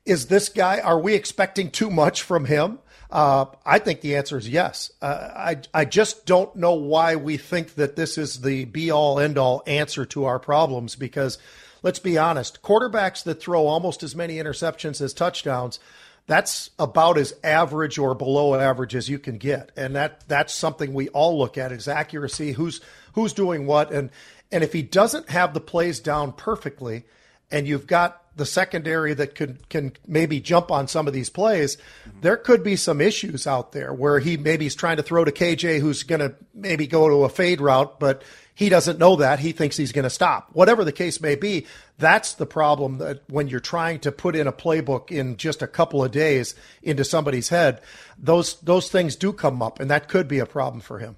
is 0.05 0.27
this 0.27 0.49
guy? 0.49 0.81
Are 0.81 0.99
we 0.99 1.15
expecting 1.15 1.71
too 1.71 1.89
much 1.89 2.23
from 2.23 2.45
him? 2.45 2.81
Uh, 3.11 3.47
I 3.65 3.79
think 3.79 4.03
the 4.03 4.17
answer 4.17 4.37
is 4.37 4.49
yes. 4.49 4.93
Uh, 5.01 5.31
I 5.35 5.57
I 5.73 5.85
just 5.87 6.27
don't 6.27 6.55
know 6.57 6.75
why 6.75 7.17
we 7.17 7.39
think 7.39 7.75
that 7.77 7.97
this 7.97 8.19
is 8.19 8.43
the 8.43 8.67
be 8.67 8.91
all 8.91 9.19
end 9.19 9.39
all 9.39 9.63
answer 9.67 10.05
to 10.07 10.25
our 10.27 10.39
problems 10.39 10.95
because 10.95 11.39
let's 11.83 11.99
be 11.99 12.19
honest, 12.19 12.63
quarterbacks 12.63 13.23
that 13.25 13.41
throw 13.41 13.67
almost 13.67 14.03
as 14.03 14.15
many 14.15 14.37
interceptions 14.37 15.01
as 15.01 15.15
touchdowns, 15.15 15.79
that's 16.27 16.71
about 16.79 17.17
as 17.17 17.35
average 17.43 17.99
or 17.99 18.15
below 18.15 18.55
average 18.55 18.95
as 18.95 19.09
you 19.09 19.19
can 19.19 19.39
get. 19.39 19.73
And 19.75 19.97
that 19.97 20.29
that's 20.29 20.53
something 20.53 20.93
we 20.93 21.09
all 21.09 21.39
look 21.39 21.57
at 21.57 21.73
is 21.73 21.89
accuracy, 21.89 22.53
who's 22.53 22.83
who's 23.15 23.33
doing 23.33 23.67
what 23.67 23.91
and 23.91 24.11
and 24.53 24.63
if 24.63 24.75
he 24.75 24.83
doesn't 24.83 25.31
have 25.31 25.55
the 25.55 25.61
plays 25.61 25.99
down 26.01 26.33
perfectly 26.33 27.05
and 27.51 27.67
you've 27.67 27.87
got 27.87 28.23
the 28.37 28.47
secondary 28.47 29.15
that 29.15 29.35
could 29.35 29.69
can 29.69 29.93
maybe 30.07 30.41
jump 30.41 30.71
on 30.71 30.89
some 30.89 31.07
of 31.07 31.13
these 31.13 31.29
plays, 31.29 31.77
there 32.21 32.37
could 32.37 32.63
be 32.63 32.77
some 32.77 33.01
issues 33.01 33.47
out 33.47 33.73
there 33.73 33.93
where 33.93 34.21
he 34.21 34.37
maybe 34.37 34.67
is 34.67 34.75
trying 34.75 34.97
to 34.97 35.03
throw 35.03 35.25
to 35.25 35.33
KJ 35.33 35.81
who's 35.81 36.05
going 36.05 36.21
to 36.21 36.35
maybe 36.55 36.87
go 36.87 37.09
to 37.09 37.25
a 37.25 37.29
fade 37.29 37.61
route, 37.61 37.99
but 37.99 38.23
he 38.55 38.69
doesn't 38.69 38.99
know 38.99 39.17
that. 39.17 39.39
He 39.41 39.53
thinks 39.53 39.77
he's 39.77 39.93
going 39.93 40.05
to 40.05 40.11
stop. 40.11 40.51
Whatever 40.53 40.85
the 40.85 40.93
case 40.93 41.21
may 41.21 41.35
be, 41.35 41.67
that's 41.99 42.35
the 42.35 42.47
problem 42.47 42.99
that 42.99 43.23
when 43.29 43.49
you're 43.49 43.61
trying 43.61 44.01
to 44.01 44.13
put 44.13 44.35
in 44.35 44.47
a 44.47 44.53
playbook 44.53 45.11
in 45.11 45.37
just 45.37 45.61
a 45.61 45.67
couple 45.67 46.03
of 46.03 46.11
days 46.11 46.55
into 46.83 47.05
somebody's 47.05 47.49
head, 47.49 47.81
those 48.17 48.61
those 48.61 48.89
things 48.89 49.17
do 49.17 49.33
come 49.33 49.63
up, 49.63 49.81
and 49.81 49.91
that 49.91 50.09
could 50.09 50.29
be 50.29 50.39
a 50.39 50.47
problem 50.47 50.81
for 50.81 50.99
him. 50.99 51.17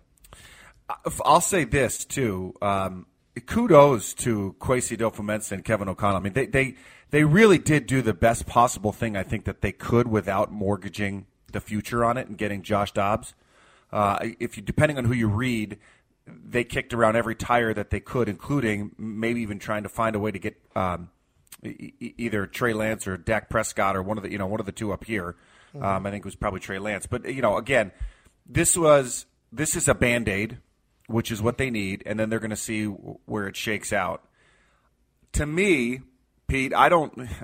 I'll 1.25 1.41
say 1.41 1.65
this 1.65 2.05
too. 2.05 2.55
Um, 2.61 3.07
kudos 3.47 4.15
to 4.15 4.57
Kwesi 4.59 4.97
Adofo-Mensah 4.97 5.53
and 5.53 5.65
Kevin 5.65 5.89
O'Connell. 5.89 6.17
I 6.17 6.21
mean, 6.21 6.33
they, 6.33 6.47
they 6.47 6.75
they 7.11 7.25
really 7.25 7.59
did 7.59 7.87
do 7.87 8.03
the 8.03 8.15
best 8.15 8.47
possible 8.47 8.93
thing 8.93 9.17
I 9.17 9.23
think 9.23 9.45
that 9.45 9.61
they 9.61 9.73
could 9.73 10.09
without 10.09 10.53
mortgaging 10.53 11.27
the 11.53 11.61
future 11.61 12.05
on 12.05 12.17
it 12.17 12.29
and 12.29 12.39
getting 12.39 12.63
Josh 12.63 12.93
Dobbs. 12.93 13.35
Uh, 13.93 14.19
if 14.39 14.57
you 14.57 14.63
depending 14.63 14.99
on 14.99 15.05
who 15.05 15.13
you 15.13 15.29
read, 15.29 15.79
they 16.27 16.65
kicked 16.65 16.95
around 16.95 17.17
every 17.17 17.35
tire 17.35 17.75
that 17.75 17.91
they 17.91 18.01
could, 18.01 18.29
including 18.29 18.93
maybe 18.99 19.41
even 19.41 19.59
trying 19.59 19.83
to 19.83 19.89
find 19.89 20.15
a 20.15 20.19
way 20.19 20.31
to 20.31 20.39
get 20.39 20.57
um, 20.77 21.11
e- 21.65 22.15
either 22.17 22.47
Trey 22.47 22.73
Lance 22.73 23.09
or 23.09 23.17
Dak 23.17 23.51
Prescott 23.51 23.97
or 23.97 24.03
one 24.03 24.17
of 24.17 24.23
the 24.23 24.31
you 24.31 24.39
know 24.39 24.47
one 24.47 24.61
of 24.61 24.67
the 24.67 24.73
two 24.73 24.93
up 24.93 25.05
here. 25.05 25.37
Mm-hmm. 25.75 25.85
Um, 25.85 26.07
I 26.07 26.11
think 26.11 26.23
it 26.23 26.27
was 26.27 26.37
probably 26.37 26.61
Trey 26.61 26.79
Lance, 26.79 27.07
but 27.07 27.25
you 27.33 27.43
know 27.43 27.57
again, 27.57 27.91
this 28.47 28.77
was 28.77 29.27
this 29.53 29.75
is 29.75 29.89
a 29.89 29.95
band 29.95 30.29
aid 30.29 30.59
which 31.11 31.31
is 31.31 31.43
what 31.43 31.59
they 31.59 31.71
need, 31.71 32.03
and 32.07 32.19
then 32.19 32.31
they're 32.31 32.39
going 32.39 32.51
to 32.51 32.57
see 32.57 32.85
where 32.85 33.47
it 33.47 33.57
shakes 33.57 33.93
out. 33.93 34.23
To 35.33 35.47
me, 35.47 36.01
Pete, 36.47 36.75
I 36.75 36.89
don't. 36.89 37.29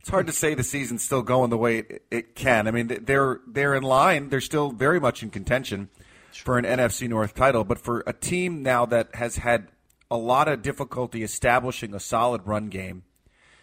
It's 0.00 0.10
hard 0.10 0.28
to 0.28 0.32
say 0.32 0.54
the 0.54 0.62
season's 0.62 1.02
still 1.02 1.22
going 1.22 1.50
the 1.50 1.58
way 1.58 1.78
it, 1.78 2.02
it 2.10 2.34
can. 2.34 2.66
I 2.66 2.70
mean, 2.70 2.86
they're 3.02 3.40
they're 3.46 3.74
in 3.74 3.82
line. 3.82 4.30
They're 4.30 4.40
still 4.40 4.70
very 4.70 4.98
much 4.98 5.22
in 5.22 5.28
contention 5.28 5.90
for 6.32 6.56
an 6.56 6.64
NFC 6.64 7.08
North 7.08 7.34
title, 7.34 7.64
but 7.64 7.78
for 7.78 8.04
a 8.06 8.14
team 8.14 8.62
now 8.62 8.86
that 8.86 9.14
has 9.16 9.36
had 9.36 9.68
a 10.10 10.16
lot 10.16 10.48
of 10.48 10.62
difficulty 10.62 11.22
establishing 11.22 11.92
a 11.92 12.00
solid 12.00 12.46
run 12.46 12.68
game, 12.68 13.02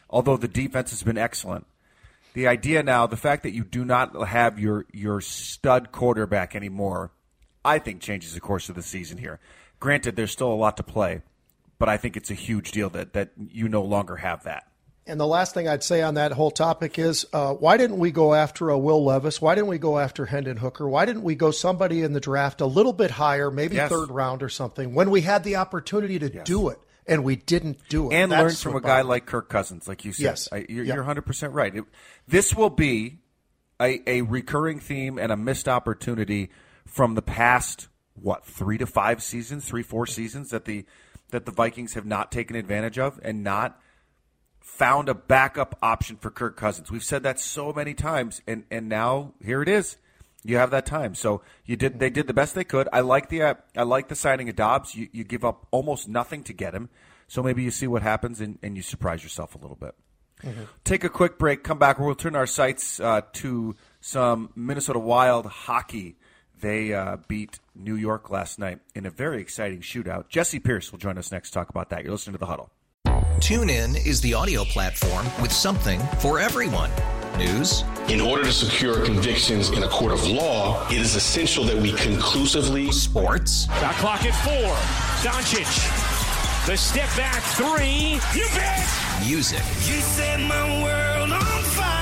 although 0.09 0.37
the 0.37 0.47
defense 0.47 0.91
has 0.91 1.01
been 1.01 1.17
excellent. 1.17 1.65
The 2.33 2.47
idea 2.47 2.83
now, 2.83 3.07
the 3.07 3.17
fact 3.17 3.41
that 3.43 3.53
you 3.53 3.63
do 3.63 3.85
not 3.85 4.27
have 4.27 4.59
your 4.59 4.85
your 4.91 5.21
stud 5.21 5.91
quarterback 5.91 6.53
anymore, 6.53 7.11
I 7.65 7.79
think 7.79 8.01
changes 8.01 8.33
the 8.33 8.39
course 8.39 8.69
of 8.69 8.75
the 8.75 8.83
season 8.83 9.17
here. 9.17 9.39
Granted, 9.79 10.15
there's 10.15 10.31
still 10.31 10.51
a 10.51 10.55
lot 10.55 10.77
to 10.77 10.83
play, 10.83 11.21
but 11.79 11.89
I 11.89 11.97
think 11.97 12.15
it's 12.15 12.31
a 12.31 12.35
huge 12.35 12.71
deal 12.71 12.89
that 12.91 13.13
that 13.13 13.31
you 13.37 13.67
no 13.67 13.81
longer 13.81 14.17
have 14.17 14.43
that. 14.43 14.67
And 15.07 15.19
the 15.19 15.27
last 15.27 15.53
thing 15.53 15.67
I'd 15.67 15.83
say 15.83 16.01
on 16.01 16.15
that 16.15 16.31
whole 16.31 16.49
topic 16.49 16.97
is 16.97 17.27
uh, 17.31 17.53
why 17.53 17.77
didn't 17.77 17.99
we 17.99 18.09
go 18.09 18.33
after 18.33 18.69
a 18.69 18.77
Will 18.77 19.03
Levis? 19.03 19.39
Why 19.39 19.53
didn't 19.53 19.67
we 19.67 19.77
go 19.77 19.99
after 19.99 20.25
Hendon 20.25 20.57
Hooker? 20.57 20.89
Why 20.89 21.05
didn't 21.05 21.21
we 21.21 21.35
go 21.35 21.51
somebody 21.51 22.01
in 22.01 22.13
the 22.13 22.19
draft 22.19 22.59
a 22.61 22.65
little 22.65 22.93
bit 22.93 23.11
higher, 23.11 23.51
maybe 23.51 23.75
yes. 23.75 23.89
third 23.89 24.09
round 24.09 24.41
or 24.41 24.49
something, 24.49 24.95
when 24.95 25.11
we 25.11 25.21
had 25.21 25.43
the 25.43 25.57
opportunity 25.57 26.17
to 26.19 26.33
yes. 26.33 26.45
do 26.45 26.69
it? 26.69 26.79
And 27.07 27.23
we 27.23 27.35
didn't 27.35 27.87
do 27.87 28.09
it. 28.09 28.15
And 28.15 28.31
That's 28.31 28.65
learn 28.65 28.73
from 28.73 28.77
a 28.77 28.81
guy 28.81 29.01
like 29.01 29.27
Kirk 29.27 29.47
Cousins, 29.47 29.87
like 29.87 30.05
you 30.05 30.11
said. 30.11 30.23
Yes. 30.23 30.49
I, 30.51 30.65
you're, 30.67 30.83
yep. 30.83 30.95
you're 30.95 31.03
100% 31.03 31.53
right. 31.53 31.75
It, 31.75 31.83
this 32.27 32.55
will 32.55 32.71
be 32.71 33.19
a, 33.79 34.01
a 34.09 34.21
recurring 34.23 34.79
theme 34.79 35.19
and 35.19 35.31
a 35.31 35.37
missed 35.37 35.67
opportunity 35.67 36.49
from 36.85 37.15
the 37.15 37.21
past, 37.21 37.87
what, 38.13 38.45
three 38.45 38.77
to 38.77 38.85
five 38.85 39.21
seasons, 39.21 39.65
three, 39.65 39.83
four 39.83 40.05
seasons 40.05 40.49
that 40.51 40.65
the 40.65 40.85
that 41.31 41.45
the 41.45 41.51
Vikings 41.51 41.95
have 41.95 42.05
not 42.05 42.31
taken 42.31 42.55
advantage 42.55 42.99
of 42.99 43.19
and 43.23 43.43
not 43.43 43.79
found 44.59 45.09
a 45.09 45.13
backup 45.13 45.77
option 45.81 46.15
for 46.17 46.29
Kirk 46.29 46.55
Cousins. 46.55 46.91
We've 46.91 47.03
said 47.03 47.23
that 47.23 47.39
so 47.39 47.73
many 47.73 47.93
times, 47.93 48.41
and 48.47 48.63
and 48.69 48.87
now 48.87 49.33
here 49.43 49.61
it 49.61 49.69
is. 49.69 49.97
You 50.43 50.57
have 50.57 50.69
that 50.71 50.85
time, 50.85 51.15
so 51.15 51.41
you 51.65 51.75
did. 51.75 51.99
They 51.99 52.11
did 52.11 52.27
the 52.27 52.33
best 52.33 52.53
they 52.53 52.63
could. 52.63 52.87
I 52.93 53.01
like 53.01 53.29
the 53.29 53.41
uh, 53.41 53.53
I 53.75 53.83
like 53.83 54.09
the 54.09 54.15
signing 54.15 54.47
of 54.47 54.55
Dobbs. 54.55 54.93
You, 54.93 55.09
you 55.11 55.23
give 55.23 55.43
up 55.43 55.67
almost 55.71 56.07
nothing 56.07 56.43
to 56.43 56.53
get 56.53 56.75
him, 56.75 56.89
so 57.27 57.41
maybe 57.41 57.63
you 57.63 57.71
see 57.71 57.87
what 57.87 58.03
happens 58.03 58.41
and, 58.41 58.59
and 58.61 58.75
you 58.75 58.83
surprise 58.83 59.23
yourself 59.23 59.55
a 59.55 59.57
little 59.57 59.75
bit. 59.75 59.95
Mm-hmm. 60.43 60.63
Take 60.83 61.03
a 61.03 61.09
quick 61.09 61.39
break. 61.39 61.63
Come 61.63 61.79
back. 61.79 61.97
We'll 61.97 62.13
turn 62.13 62.35
our 62.35 62.45
sights 62.45 62.99
uh, 62.99 63.21
to 63.33 63.75
some 64.01 64.51
Minnesota 64.55 64.99
Wild 64.99 65.47
hockey. 65.47 66.17
They 66.61 66.93
uh, 66.93 67.17
beat 67.27 67.59
New 67.75 67.95
York 67.95 68.29
last 68.29 68.59
night 68.59 68.79
in 68.93 69.05
a 69.05 69.09
very 69.09 69.41
exciting 69.41 69.81
shootout. 69.81 70.29
Jessi 70.29 70.63
Pierce 70.63 70.91
will 70.91 70.99
join 70.99 71.17
us 71.17 71.31
next 71.31 71.49
to 71.49 71.53
talk 71.53 71.69
about 71.69 71.89
that. 71.89 72.03
You're 72.03 72.13
listening 72.13 72.33
to 72.33 72.39
the 72.39 72.45
Huddle. 72.45 72.69
TuneIn 73.39 74.05
is 74.05 74.21
the 74.21 74.33
audio 74.33 74.63
platform 74.63 75.25
with 75.41 75.51
something 75.51 75.99
for 76.19 76.39
everyone. 76.39 76.89
News. 77.37 77.83
In 78.07 78.21
order 78.21 78.45
to 78.45 78.51
secure 78.53 79.03
convictions 79.03 79.69
in 79.69 79.83
a 79.83 79.89
court 79.89 80.13
of 80.13 80.25
law, 80.25 80.87
it 80.87 80.97
is 80.97 81.15
essential 81.15 81.65
that 81.65 81.75
we 81.75 81.91
conclusively. 81.91 82.91
Sports. 82.93 83.65
The 83.65 83.91
clock 83.97 84.23
at 84.23 84.33
four. 84.45 84.73
Doncic. 85.29 85.65
The 86.65 86.77
step 86.77 87.09
back 87.17 87.43
three. 87.55 88.19
You 88.33 88.47
bet. 88.55 88.87
Music. 89.27 89.59
You 89.59 89.99
set 89.99 90.39
my 90.39 90.81
world 90.81 91.31
on 91.33 91.63
fire. 91.63 92.01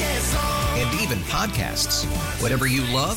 Yes. 0.00 0.34
And 0.76 1.00
even 1.00 1.18
podcasts. 1.28 2.04
Whatever 2.42 2.66
you 2.66 2.82
love, 2.92 3.16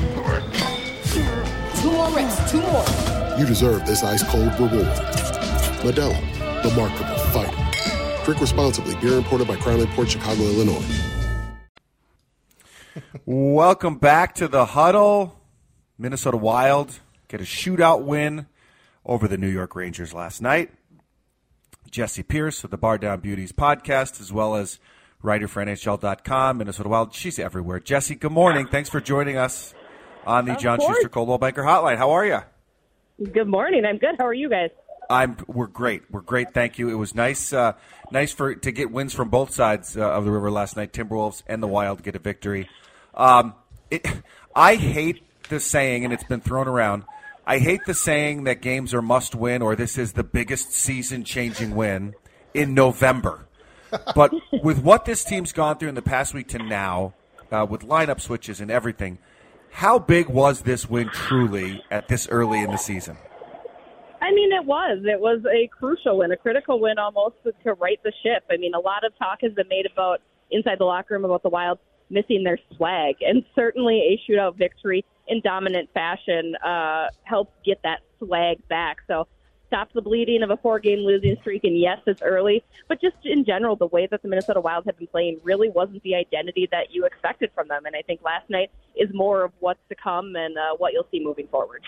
Two 2.11 2.17
more 2.17 2.27
reps, 2.27 2.51
two 2.51 2.61
more. 2.61 3.39
You 3.39 3.45
deserve 3.45 3.85
this 3.85 4.03
ice 4.03 4.21
cold 4.23 4.51
reward. 4.59 4.85
Modelo, 5.81 6.61
the 6.61 6.69
markable 6.75 7.15
fighter. 7.31 8.25
Drink 8.25 8.41
responsibly. 8.41 8.95
Beer 8.95 9.17
imported 9.17 9.47
by 9.47 9.55
Crown 9.55 9.85
Port 9.87 10.09
Chicago, 10.09 10.41
Illinois. 10.41 10.85
Welcome 13.25 13.95
back 13.95 14.35
to 14.35 14.49
the 14.49 14.65
huddle. 14.65 15.39
Minnesota 15.97 16.35
Wild 16.35 16.99
get 17.29 17.39
a 17.39 17.45
shootout 17.45 18.03
win 18.03 18.47
over 19.05 19.29
the 19.29 19.37
New 19.37 19.47
York 19.47 19.73
Rangers 19.73 20.13
last 20.13 20.41
night. 20.41 20.69
Jessi 21.89 22.27
Pierce 22.27 22.65
of 22.65 22.71
the 22.71 22.77
Bar 22.77 22.97
Down 22.97 23.21
Beauties 23.21 23.53
podcast, 23.53 24.19
as 24.19 24.33
well 24.33 24.55
as 24.55 24.79
writer 25.21 25.47
for 25.47 25.63
NHL.com, 25.63 26.57
Minnesota 26.57 26.89
Wild. 26.89 27.13
She's 27.13 27.39
everywhere. 27.39 27.79
Jessi, 27.79 28.19
good 28.19 28.33
morning. 28.33 28.67
Thanks 28.67 28.89
for 28.89 28.99
joining 28.99 29.37
us 29.37 29.73
on 30.25 30.45
the 30.45 30.53
of 30.53 30.59
John 30.59 30.79
course. 30.79 30.95
Schuster 30.95 31.09
Coldwell 31.09 31.37
Banker 31.37 31.63
Hotline. 31.63 31.97
How 31.97 32.11
are 32.11 32.25
you? 32.25 32.39
Good 33.31 33.47
morning. 33.47 33.85
I'm 33.85 33.97
good. 33.97 34.15
How 34.17 34.25
are 34.25 34.33
you 34.33 34.49
guys? 34.49 34.69
I'm. 35.09 35.37
We're 35.47 35.67
great. 35.67 36.03
We're 36.09 36.21
great. 36.21 36.53
Thank 36.53 36.79
you. 36.79 36.89
It 36.89 36.95
was 36.95 37.13
nice, 37.13 37.53
uh, 37.53 37.73
nice 38.11 38.33
for 38.33 38.55
to 38.55 38.71
get 38.71 38.91
wins 38.91 39.13
from 39.13 39.29
both 39.29 39.53
sides 39.53 39.97
uh, 39.97 40.01
of 40.01 40.25
the 40.25 40.31
river 40.31 40.49
last 40.49 40.77
night. 40.77 40.93
Timberwolves 40.93 41.43
and 41.47 41.61
the 41.61 41.67
Wild 41.67 42.03
get 42.03 42.15
a 42.15 42.19
victory. 42.19 42.69
Um, 43.13 43.53
it, 43.89 44.05
I 44.55 44.75
hate 44.75 45.23
the 45.49 45.59
saying, 45.59 46.05
and 46.05 46.13
it's 46.13 46.23
been 46.23 46.41
thrown 46.41 46.67
around. 46.67 47.03
I 47.45 47.59
hate 47.59 47.81
the 47.85 47.93
saying 47.93 48.43
that 48.45 48.61
games 48.61 48.93
are 48.93 49.01
must 49.01 49.35
win 49.35 49.61
or 49.61 49.75
this 49.75 49.97
is 49.97 50.13
the 50.13 50.23
biggest 50.23 50.71
season 50.71 51.23
changing 51.23 51.75
win 51.75 52.13
in 52.53 52.73
November. 52.73 53.47
But 54.15 54.31
with 54.63 54.79
what 54.79 55.03
this 55.03 55.25
team's 55.25 55.51
gone 55.51 55.77
through 55.77 55.89
in 55.89 55.95
the 55.95 56.01
past 56.01 56.33
week 56.33 56.47
to 56.49 56.59
now, 56.59 57.13
uh, 57.51 57.67
with 57.69 57.81
lineup 57.81 58.21
switches 58.21 58.61
and 58.61 58.71
everything, 58.71 59.17
how 59.71 59.99
big 59.99 60.27
was 60.27 60.61
this 60.61 60.89
win 60.89 61.09
truly 61.09 61.83
at 61.89 62.07
this 62.07 62.27
early 62.29 62.61
in 62.61 62.71
the 62.71 62.77
season? 62.77 63.17
I 64.21 64.31
mean, 64.31 64.51
it 64.51 64.65
was. 64.65 64.99
It 65.03 65.19
was 65.19 65.41
a 65.51 65.67
crucial 65.67 66.19
win, 66.19 66.31
a 66.31 66.37
critical 66.37 66.79
win 66.79 66.99
almost 66.99 67.35
to 67.43 67.73
right 67.73 67.99
the 68.03 68.13
ship. 68.21 68.43
I 68.51 68.57
mean, 68.57 68.73
a 68.75 68.79
lot 68.79 69.03
of 69.03 69.17
talk 69.17 69.39
has 69.41 69.53
been 69.53 69.67
made 69.67 69.87
about 69.91 70.21
inside 70.51 70.77
the 70.77 70.85
locker 70.85 71.15
room 71.15 71.25
about 71.25 71.41
the 71.41 71.49
Wild 71.49 71.79
missing 72.11 72.43
their 72.43 72.59
swag. 72.75 73.15
And 73.21 73.43
certainly 73.55 73.99
a 73.99 74.31
shootout 74.31 74.57
victory 74.57 75.03
in 75.27 75.41
dominant 75.41 75.89
fashion 75.93 76.55
uh, 76.63 77.07
helps 77.23 77.53
get 77.65 77.81
that 77.83 78.01
swag 78.19 78.67
back. 78.67 78.97
So 79.07 79.27
stop 79.71 79.93
the 79.93 80.01
bleeding 80.01 80.43
of 80.43 80.49
a 80.49 80.57
four 80.57 80.79
game 80.79 80.99
losing 80.99 81.37
streak. 81.39 81.63
And 81.63 81.79
yes, 81.79 81.99
it's 82.05 82.21
early, 82.21 82.61
but 82.89 82.99
just 82.99 83.15
in 83.23 83.45
general, 83.45 83.77
the 83.77 83.87
way 83.87 84.05
that 84.11 84.21
the 84.21 84.27
Minnesota 84.27 84.59
Wild 84.59 84.83
have 84.85 84.97
been 84.97 85.07
playing 85.07 85.39
really 85.43 85.69
wasn't 85.69 86.03
the 86.03 86.15
identity 86.15 86.67
that 86.71 86.91
you 86.91 87.05
expected 87.05 87.51
from 87.55 87.69
them. 87.69 87.85
And 87.85 87.95
I 87.95 88.01
think 88.01 88.21
last 88.21 88.49
night 88.49 88.69
is 88.97 89.09
more 89.13 89.45
of 89.45 89.53
what's 89.59 89.79
to 89.87 89.95
come 89.95 90.35
and 90.35 90.57
uh, 90.57 90.75
what 90.77 90.91
you'll 90.91 91.07
see 91.09 91.23
moving 91.23 91.47
forward. 91.47 91.81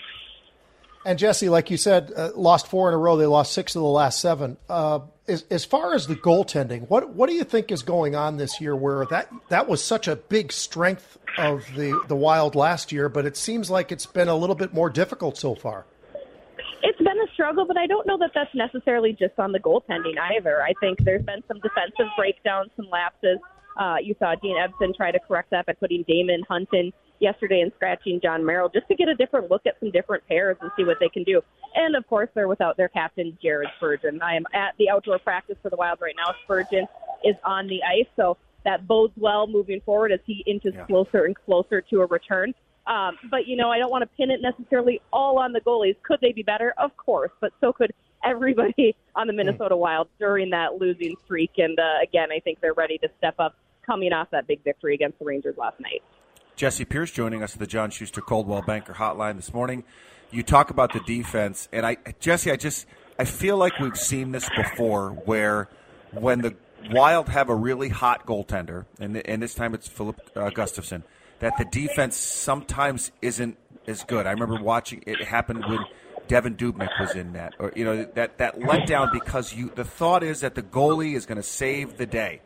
And 1.04 1.18
Jessi, 1.18 1.50
like 1.50 1.70
you 1.70 1.76
said, 1.76 2.12
uh, 2.16 2.30
lost 2.34 2.66
four 2.66 2.88
in 2.88 2.94
a 2.94 2.96
row. 2.96 3.18
They 3.18 3.26
lost 3.26 3.52
six 3.52 3.76
of 3.76 3.82
the 3.82 3.88
last 3.88 4.20
seven. 4.20 4.56
Uh, 4.70 5.00
as, 5.28 5.44
as 5.50 5.64
far 5.66 5.94
as 5.94 6.06
the 6.06 6.16
goaltending, 6.16 6.88
what 6.88 7.10
what 7.10 7.28
do 7.28 7.34
you 7.34 7.44
think 7.44 7.70
is 7.70 7.82
going 7.82 8.14
on 8.14 8.38
this 8.38 8.58
year? 8.60 8.74
Where 8.74 9.04
that 9.06 9.30
that 9.50 9.68
was 9.68 9.84
such 9.84 10.08
a 10.08 10.16
big 10.16 10.50
strength 10.52 11.18
of 11.36 11.66
the 11.76 12.02
the 12.08 12.16
Wild 12.16 12.54
last 12.54 12.92
year, 12.92 13.10
but 13.10 13.26
it 13.26 13.36
seems 13.36 13.70
like 13.70 13.92
it's 13.92 14.06
been 14.06 14.28
a 14.28 14.36
little 14.36 14.54
bit 14.54 14.72
more 14.72 14.88
difficult 14.88 15.36
so 15.36 15.54
far. 15.54 15.84
It's 16.86 16.98
been 16.98 17.18
a 17.18 17.32
struggle, 17.32 17.64
but 17.66 17.78
I 17.78 17.86
don't 17.86 18.06
know 18.06 18.18
that 18.18 18.32
that's 18.34 18.54
necessarily 18.54 19.14
just 19.14 19.38
on 19.38 19.52
the 19.52 19.58
goaltending 19.58 20.18
either. 20.36 20.62
I 20.62 20.74
think 20.80 20.98
there's 21.02 21.24
been 21.24 21.42
some 21.48 21.58
defensive 21.60 22.12
breakdowns, 22.14 22.70
some 22.76 22.90
lapses. 22.90 23.38
Uh, 23.80 23.96
you 24.02 24.14
saw 24.18 24.34
Dean 24.42 24.56
Evason 24.56 24.94
try 24.94 25.10
to 25.10 25.18
correct 25.18 25.50
that 25.50 25.64
by 25.64 25.72
putting 25.72 26.04
Daemon 26.06 26.42
Hunt 26.46 26.68
in 26.74 26.92
yesterday 27.20 27.60
and 27.62 27.72
scratching 27.76 28.20
Jon 28.22 28.44
Merrill 28.44 28.68
just 28.68 28.86
to 28.88 28.94
get 28.94 29.08
a 29.08 29.14
different 29.14 29.50
look 29.50 29.62
at 29.66 29.80
some 29.80 29.90
different 29.92 30.26
pairs 30.28 30.58
and 30.60 30.70
see 30.76 30.84
what 30.84 30.98
they 31.00 31.08
can 31.08 31.24
do. 31.24 31.40
And 31.74 31.96
of 31.96 32.06
course, 32.06 32.28
they're 32.34 32.48
without 32.48 32.76
their 32.76 32.88
captain, 32.88 33.36
Jared 33.42 33.70
Spurgeon. 33.78 34.20
I 34.20 34.34
am 34.36 34.44
at 34.52 34.74
the 34.78 34.90
outdoor 34.90 35.18
practice 35.18 35.56
for 35.62 35.70
the 35.70 35.76
Wild 35.76 36.00
right 36.02 36.14
now. 36.16 36.34
Spurgeon 36.44 36.86
is 37.24 37.34
on 37.44 37.66
the 37.66 37.80
ice, 37.82 38.06
so 38.14 38.36
that 38.64 38.86
bodes 38.86 39.14
well 39.16 39.46
moving 39.46 39.80
forward 39.86 40.12
as 40.12 40.20
he 40.26 40.44
inches 40.46 40.74
Yeah. 40.74 40.84
closer 40.84 41.24
and 41.24 41.34
closer 41.34 41.80
to 41.80 42.02
a 42.02 42.06
return. 42.06 42.54
Um, 42.86 43.16
but 43.30 43.46
you 43.46 43.56
know, 43.56 43.70
I 43.70 43.78
don't 43.78 43.90
want 43.90 44.02
to 44.02 44.16
pin 44.16 44.30
it 44.30 44.40
necessarily 44.42 45.00
all 45.12 45.38
on 45.38 45.52
the 45.52 45.60
goalies. 45.60 45.96
Could 46.02 46.20
they 46.20 46.32
be 46.32 46.42
better? 46.42 46.74
Of 46.78 46.96
course, 46.96 47.30
but 47.40 47.52
so 47.60 47.72
could 47.72 47.92
everybody 48.24 48.96
on 49.16 49.26
the 49.26 49.32
Minnesota 49.32 49.76
Wild 49.76 50.08
during 50.18 50.50
that 50.50 50.78
losing 50.78 51.14
streak. 51.24 51.52
And 51.58 51.78
uh, 51.78 52.02
again, 52.02 52.32
I 52.32 52.40
think 52.40 52.60
they're 52.60 52.74
ready 52.74 52.98
to 52.98 53.08
step 53.18 53.34
up, 53.38 53.54
coming 53.86 54.12
off 54.12 54.30
that 54.30 54.46
big 54.46 54.64
victory 54.64 54.94
against 54.94 55.18
the 55.18 55.24
Rangers 55.24 55.56
last 55.56 55.78
night. 55.80 56.02
Jessi 56.56 56.88
Pierce 56.88 57.10
joining 57.10 57.42
us 57.42 57.54
at 57.54 57.60
the 57.60 57.66
John 57.66 57.90
Schuster 57.90 58.20
Coldwell 58.20 58.62
Banker 58.62 58.94
Hotline 58.94 59.36
this 59.36 59.52
morning. 59.52 59.84
You 60.30 60.42
talk 60.42 60.70
about 60.70 60.92
the 60.92 61.00
defense, 61.00 61.68
and 61.72 61.84
I, 61.84 61.96
Jessi, 61.96 62.52
I 62.52 62.56
just 62.56 62.86
I 63.18 63.24
feel 63.24 63.56
like 63.56 63.78
we've 63.78 63.96
seen 63.96 64.32
this 64.32 64.48
before, 64.56 65.10
where 65.10 65.68
when 66.12 66.40
the 66.40 66.56
Wild 66.90 67.30
have 67.30 67.48
a 67.48 67.54
really 67.54 67.88
hot 67.88 68.26
goaltender, 68.26 68.84
and 69.00 69.16
and 69.16 69.42
this 69.42 69.54
time 69.54 69.74
it's 69.74 69.88
Filip 69.88 70.20
uh, 70.36 70.50
Gustavsson, 70.50 71.02
that 71.44 71.58
the 71.58 71.64
defense 71.66 72.16
sometimes 72.16 73.12
isn't 73.20 73.58
as 73.86 74.02
good. 74.04 74.26
I 74.26 74.30
remember 74.30 74.62
watching 74.62 75.04
it 75.06 75.22
happen 75.22 75.60
when 75.60 75.80
Devan 76.26 76.56
Dubnyk 76.56 76.88
was 76.98 77.14
in 77.14 77.34
that, 77.34 77.52
or 77.58 77.70
you 77.76 77.84
know 77.84 78.04
that 78.14 78.38
that 78.38 78.58
letdown 78.60 79.12
because 79.12 79.52
you 79.52 79.70
the 79.74 79.84
thought 79.84 80.22
is 80.22 80.40
that 80.40 80.54
the 80.54 80.62
goalie 80.62 81.14
is 81.14 81.26
going 81.26 81.36
to 81.36 81.42
save 81.42 81.98
the 81.98 82.06
day. 82.06 82.40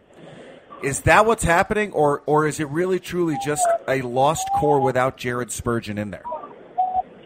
Is 0.83 1.03
that 1.03 1.27
what's 1.27 1.45
happening, 1.45 1.93
or 1.93 2.25
or 2.27 2.49
is 2.49 2.59
it 2.59 2.69
really 2.71 2.99
truly 2.99 3.39
just 3.45 3.65
a 3.87 4.03
lost 4.03 4.49
core 4.57 4.81
without 4.81 5.17
Jared 5.17 5.53
Spurgeon 5.53 5.97
in 5.97 6.11
there? 6.11 6.25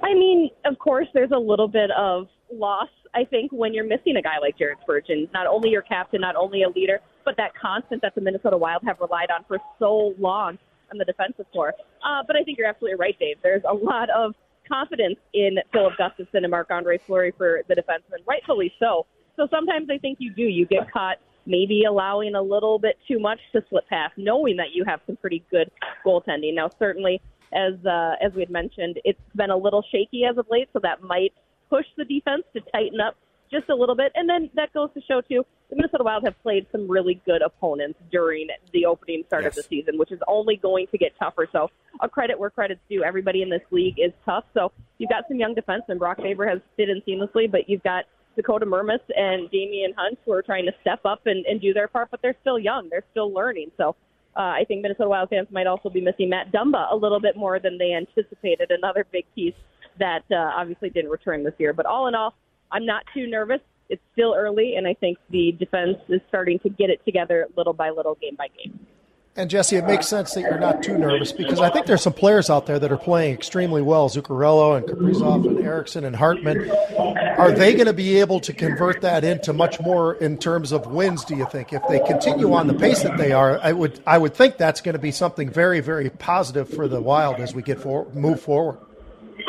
I 0.02 0.12
mean, 0.12 0.50
of 0.67 0.79
course, 0.79 1.09
there's 1.14 1.31
a 1.31 1.38
little 1.38 1.69
bit 1.69 1.91
of 1.93 2.29
loss, 2.52 2.91
I 3.14 3.25
think, 3.25 3.50
when 3.50 3.73
you're 3.73 3.87
missing 3.87 4.17
a 4.19 4.23
guy 4.23 4.38
like 4.43 4.59
Jared 4.59 4.76
Spurgeon. 4.83 5.26
Not 5.33 5.47
only 5.47 5.71
your 5.71 5.81
captain, 5.81 6.21
not 6.21 6.37
only 6.37 6.64
a 6.64 6.69
leader, 6.69 7.00
but 7.25 7.38
that 7.38 7.52
constant 7.55 8.02
that 8.02 8.14
the 8.14 8.21
Minnesota 8.21 8.59
Wild 8.59 8.83
have 8.85 9.00
relied 9.00 9.31
on 9.31 9.45
for 9.49 9.57
so 9.79 10.14
long 10.19 10.59
on 10.92 10.99
the 10.99 11.04
defensive 11.04 11.46
core. 11.52 11.75
Uh, 12.04 12.22
but 12.26 12.37
I 12.37 12.42
think 12.42 12.58
you're 12.58 12.68
absolutely 12.68 12.99
right, 12.99 13.18
Dave. 13.18 13.37
There's 13.42 13.62
a 13.68 13.75
lot 13.75 14.11
of 14.11 14.34
confidence 14.68 15.16
in 15.34 15.56
Filip 15.72 15.94
Gustavsson 15.99 16.42
and 16.42 16.50
Marc 16.50 16.70
Andre 16.70 16.99
Fleury 16.99 17.32
for 17.37 17.62
the 17.68 17.75
defensemen, 17.75 18.25
rightfully 18.26 18.72
so. 18.78 19.06
So 19.37 19.49
sometimes 19.50 19.88
I 19.90 19.99
think 19.99 20.18
you 20.20 20.32
do. 20.32 20.42
You 20.42 20.66
get 20.66 20.90
caught 20.92 21.16
maybe 21.46 21.84
allowing 21.84 22.34
a 22.34 22.42
little 22.42 22.78
bit 22.78 22.96
too 23.08 23.18
much 23.18 23.40
to 23.52 23.64
slip 23.68 23.88
past, 23.88 24.14
knowing 24.16 24.56
that 24.56 24.72
you 24.72 24.84
have 24.84 25.00
some 25.06 25.16
pretty 25.16 25.44
good 25.50 25.70
goaltending. 26.06 26.54
Now, 26.54 26.70
certainly, 26.78 27.20
as 27.52 27.75
uh, 27.84 28.14
as 28.25 28.32
we 28.34 28.40
had 28.40 28.50
mentioned, 28.50 29.00
it's 29.04 29.20
been 29.34 29.50
a 29.50 29.56
little 29.56 29.84
shaky 29.90 30.25
as 30.25 30.38
of 30.38 30.46
late, 30.50 30.68
so 30.72 30.78
that 30.82 31.02
might 31.02 31.32
push 31.68 31.87
the 31.96 32.04
defense 32.04 32.44
to 32.54 32.61
tighten 32.72 33.00
up 33.00 33.16
just 33.50 33.68
a 33.68 33.75
little 33.75 33.96
bit. 33.96 34.12
And 34.14 34.28
then 34.28 34.50
that 34.54 34.72
goes 34.72 34.90
to 34.94 35.00
show 35.02 35.20
too, 35.20 35.44
the 35.73 35.76
Minnesota 35.76 36.05
Wild 36.05 36.25
have 36.25 36.35
played 36.43 36.67
some 36.71 36.87
really 36.87 37.23
good 37.25 37.41
opponents 37.41 37.99
during 38.11 38.49
the 38.75 38.85
opening 38.85 39.25
start 39.26 39.47
of 39.47 39.55
the 39.55 39.62
season, 39.62 39.97
which 39.97 40.12
is 40.12 40.21
only 40.29 40.57
going 40.57 40.87
to 40.88 40.99
get 40.99 41.12
tougher. 41.19 41.49
So 41.50 41.71
a 42.02 42.11
credit 42.11 42.38
where 42.38 42.50
credit's 42.50 42.83
due. 42.91 43.02
Everybody 43.02 43.41
in 43.41 43.49
this 43.49 43.62
league 43.71 43.95
is 43.97 44.12
tough. 44.26 44.45
So 44.52 44.71
you've 44.99 45.09
got 45.09 45.25
some 45.29 45.38
young 45.38 45.55
defensemen. 45.55 45.99
Brock 45.99 46.19
Faber 46.19 46.47
has 46.47 46.61
fit 46.76 46.91
in 46.91 47.00
seamlessly, 47.09 47.50
but 47.50 47.71
you've 47.71 47.83
got 47.83 48.05
Dakota 48.37 48.67
Mermis 48.67 49.00
and 49.17 49.50
Daemon 49.50 49.95
Hunt 49.97 50.19
who 50.26 50.33
are 50.33 50.43
trying 50.43 50.67
to 50.67 50.73
step 50.83 51.00
up 51.07 51.23
and, 51.25 51.47
and 51.47 51.59
do 51.59 51.73
their 51.73 51.88
part, 51.88 52.11
but 52.11 52.21
they're 52.21 52.37
still 52.43 52.59
young. 52.59 52.91
They're 52.91 53.07
still 53.11 53.33
learning. 53.33 53.71
So 53.79 53.97
uh, 54.37 54.41
I 54.41 54.64
think 54.69 54.83
Minnesota 54.83 55.09
Wild 55.09 55.31
fans 55.31 55.49
might 55.50 55.67
also 55.67 55.88
be 55.88 56.02
missing 56.02 56.29
Matt 56.29 56.52
Dumba 56.52 56.93
a 56.93 56.97
little 56.97 57.21
bit 57.21 57.35
more 57.35 57.59
than 57.59 57.79
they 57.79 57.95
anticipated. 57.95 58.71
Another 58.71 59.07
big 59.11 59.25
piece 59.35 59.55
that 59.99 60.25
uh, 60.31 60.35
obviously 60.55 60.91
didn't 60.91 61.11
return 61.11 61.45
this 61.45 61.55
year. 61.57 61.73
But 61.73 61.87
all 61.87 62.09
in 62.09 62.14
all, 62.14 62.35
I'm 62.71 62.85
not 62.85 63.05
too 63.14 63.26
nervous. 63.26 63.61
It's 63.92 64.02
still 64.14 64.34
early, 64.34 64.76
and 64.76 64.88
I 64.88 64.94
think 64.94 65.18
the 65.28 65.52
defense 65.52 65.99
is 66.08 66.22
starting 66.28 66.58
to 66.61 66.70
get 66.70 66.88
it 66.88 67.04
together 67.04 67.46
little 67.58 67.75
by 67.75 67.90
little, 67.90 68.14
game 68.14 68.37
by 68.37 68.49
game. 68.49 68.80
And 69.37 69.50
Jessi, 69.50 69.78
it 69.78 69.87
makes 69.87 70.08
sense 70.08 70.32
that 70.32 70.40
you're 70.40 70.58
not 70.58 70.82
too 70.82 70.96
nervous 70.96 71.30
because 71.30 71.61
I 71.61 71.68
think 71.68 71.84
there's 71.84 72.00
some 72.00 72.14
players 72.14 72.49
out 72.49 72.64
there 72.64 72.78
that 72.78 72.90
are 72.90 72.96
playing 72.96 73.34
extremely 73.34 73.82
well. 73.82 74.08
Zuccarello 74.08 74.78
and 74.78 74.87
Kaprizov 74.87 75.46
and 75.46 75.59
Eriksson 75.59 76.07
and 76.07 76.16
Hartman. 76.16 76.70
Are 76.70 77.52
they 77.52 77.74
going 77.74 77.87
to 77.87 77.92
be 77.92 78.18
able 78.18 78.40
to 78.40 78.55
convert 78.55 79.02
that 79.02 79.24
into 79.24 79.52
much 79.52 79.78
more 79.81 80.14
in 80.14 80.38
terms 80.38 80.72
of 80.72 80.87
wins? 80.87 81.22
Do 81.24 81.37
you 81.37 81.46
think 81.50 81.74
if 81.74 81.83
they 81.88 82.00
continue 82.00 82.55
on 82.55 82.66
the 82.66 82.74
pace 82.74 83.02
that 83.02 83.18
they 83.18 83.33
are, 83.33 83.59
I 83.62 83.72
would 83.72 84.00
I 84.07 84.16
would 84.16 84.35
think 84.35 84.57
that's 84.57 84.81
going 84.81 84.94
to 84.94 84.98
be 84.98 85.12
something 85.12 85.50
very 85.50 85.81
very 85.81 86.09
positive 86.09 86.68
for 86.68 86.88
the 86.88 87.00
Wild 87.00 87.37
as 87.40 87.55
we 87.55 87.62
get 87.62 87.78
for, 87.78 88.07
move 88.12 88.40
forward. 88.40 88.78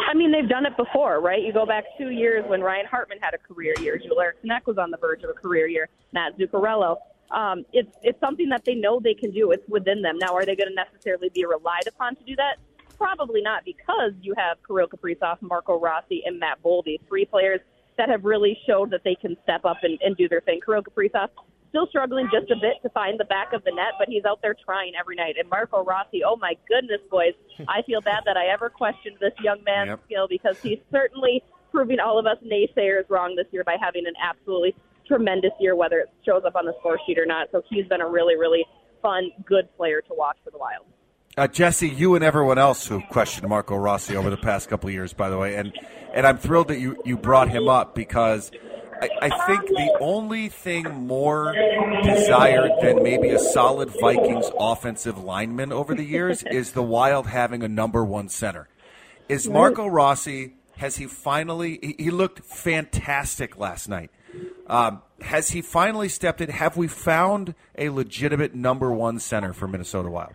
I 0.10 0.14
mean, 0.14 0.32
they've 0.32 0.48
done 0.48 0.66
it 0.66 0.76
before, 0.78 1.20
right? 1.22 1.42
You 1.42 1.54
go 1.54 1.66
back 1.66 1.86
two 1.98 2.10
years 2.10 2.44
when 2.48 2.62
Ryan 2.62 2.86
Hartman 2.86 3.20
had 3.22 3.34
a 3.34 3.38
career 3.38 3.74
year. 3.80 3.98
Joel 3.98 4.22
Eriksson 4.22 4.50
was 4.66 4.78
on 4.78 4.92
the 4.92 4.98
verge 4.98 5.24
of 5.24 5.30
a 5.30 5.34
career 5.34 5.68
year. 5.68 5.90
Matt 6.12 6.38
Zuccarello. 6.38 6.98
Um, 7.32 7.66
it's 7.74 7.98
it's 8.04 8.20
something 8.20 8.50
that 8.50 8.64
they 8.64 8.76
know 8.76 9.00
they 9.00 9.16
can 9.16 9.32
do. 9.32 9.52
It's 9.52 9.68
within 9.68 10.02
them. 10.02 10.18
Now, 10.20 10.36
are 10.36 10.46
they 10.46 10.56
going 10.56 10.70
to 10.70 10.76
necessarily 10.76 11.30
be 11.34 11.46
relied 11.46 11.88
upon 11.88 12.16
to 12.16 12.24
do 12.24 12.36
that? 12.36 12.58
Probably 12.98 13.42
not, 13.42 13.66
because 13.66 14.14
you 14.22 14.34
have 14.38 14.58
Kirill 14.68 14.88
Kaprizov, 14.88 15.42
Marco 15.42 15.80
Rossi, 15.80 16.22
and 16.26 16.40
Matt 16.40 16.62
Boldy, 16.64 17.00
three 17.08 17.26
players 17.26 17.60
that 17.98 18.10
have 18.10 18.24
really 18.24 18.58
showed 18.68 18.92
that 18.92 19.04
they 19.04 19.16
can 19.16 19.36
step 19.44 19.66
up 19.66 19.78
and, 19.84 20.00
and 20.02 20.16
do 20.16 20.30
their 20.30 20.42
thing. 20.42 20.60
Kirill 20.64 20.84
Kaprizov 20.84 21.30
still 21.74 21.88
struggling 21.88 22.30
just 22.32 22.52
a 22.52 22.56
bit 22.56 22.78
to 22.84 22.90
find 22.90 23.20
the 23.20 23.26
back 23.26 23.52
of 23.52 23.64
the 23.64 23.72
net, 23.72 23.98
but 23.98 24.08
he's 24.08 24.24
out 24.26 24.40
there 24.44 24.54
trying 24.54 24.94
every 24.94 25.16
night. 25.16 25.34
And 25.40 25.50
Marco 25.50 25.84
Rossi, 25.84 26.22
oh 26.24 26.36
my 26.36 26.54
goodness, 26.70 27.02
boys, 27.10 27.34
I 27.68 27.82
feel 27.82 28.00
bad 28.00 28.22
that 28.28 28.38
I 28.38 28.54
ever 28.54 28.70
questioned 28.70 29.18
this 29.20 29.34
young 29.42 29.64
man's 29.66 29.88
Yep. 29.88 30.00
skill 30.06 30.28
because 30.30 30.56
he's 30.62 30.78
certainly 30.92 31.42
proving 31.72 32.00
all 32.00 32.20
of 32.20 32.28
us 32.28 32.38
naysayers 32.46 33.10
wrong 33.10 33.36
this 33.36 33.48
year 33.50 33.64
by 33.64 33.76
having 33.82 34.06
an 34.06 34.14
absolutely 34.22 34.76
tremendous 35.08 35.52
year, 35.60 35.76
whether 35.76 35.98
it 35.98 36.10
shows 36.24 36.44
up 36.46 36.56
on 36.56 36.66
the 36.66 36.74
score 36.80 37.00
sheet 37.08 37.18
or 37.18 37.26
not. 37.26 37.48
So 37.52 37.64
he's 37.72 37.88
been 37.88 38.02
a 38.02 38.08
really, 38.08 38.36
really 38.38 38.66
fun, 39.02 39.32
good 39.44 39.68
player 39.76 40.02
to 40.02 40.14
watch 40.14 40.38
for 40.44 40.52
the 40.52 40.60
Wild. 40.60 40.86
Uh, 41.36 41.48
Jessi, 41.48 41.98
you 41.98 42.14
and 42.14 42.24
everyone 42.24 42.60
else 42.60 42.86
who 42.88 43.02
questioned 43.10 43.50
Marco 43.50 43.76
Rossi 43.76 44.16
over 44.16 44.30
the 44.30 44.38
past 44.38 44.70
couple 44.70 44.90
of 44.90 44.94
years, 44.94 45.14
by 45.14 45.32
the 45.32 45.38
way, 45.40 45.56
and 45.56 45.74
and 46.14 46.28
I'm 46.28 46.38
thrilled 46.38 46.68
that 46.68 46.80
you, 46.80 47.02
you 47.04 47.18
brought 47.18 47.50
him 47.50 47.68
up 47.68 47.96
because 47.96 48.52
I, 49.04 49.10
I 49.22 49.48
think 49.48 49.68
the 49.68 49.98
only 50.00 50.48
thing 50.48 51.08
more 51.08 51.54
desired 52.04 52.72
than 52.82 53.04
maybe 53.04 53.30
a 53.32 53.40
solid 53.40 53.90
Vikings 54.00 54.50
offensive 54.58 55.22
lineman 55.22 55.74
over 55.74 55.94
the 55.94 56.06
years 56.06 56.44
is 56.52 56.72
the 56.72 56.84
Wild 56.84 57.28
having 57.28 57.64
a 57.64 57.68
number 57.68 58.06
one 58.06 58.30
center. 58.30 58.70
Is 59.28 59.50
Marco 59.50 59.88
Rossi? 59.88 60.54
Has 60.78 60.96
he 60.96 61.08
finally? 61.08 61.80
He, 61.82 61.96
he 62.06 62.12
looked 62.12 62.46
fantastic 62.46 63.58
last 63.58 63.90
night. 63.90 64.10
Um, 64.68 65.02
has 65.22 65.50
he 65.50 65.62
finally 65.62 66.08
stepped 66.08 66.40
in? 66.40 66.50
Have 66.50 66.78
we 66.78 66.88
found 66.88 67.56
a 67.78 67.90
legitimate 67.90 68.56
number 68.56 68.92
one 68.92 69.20
center 69.20 69.52
for 69.52 69.68
Minnesota 69.68 70.10
Wild? 70.10 70.34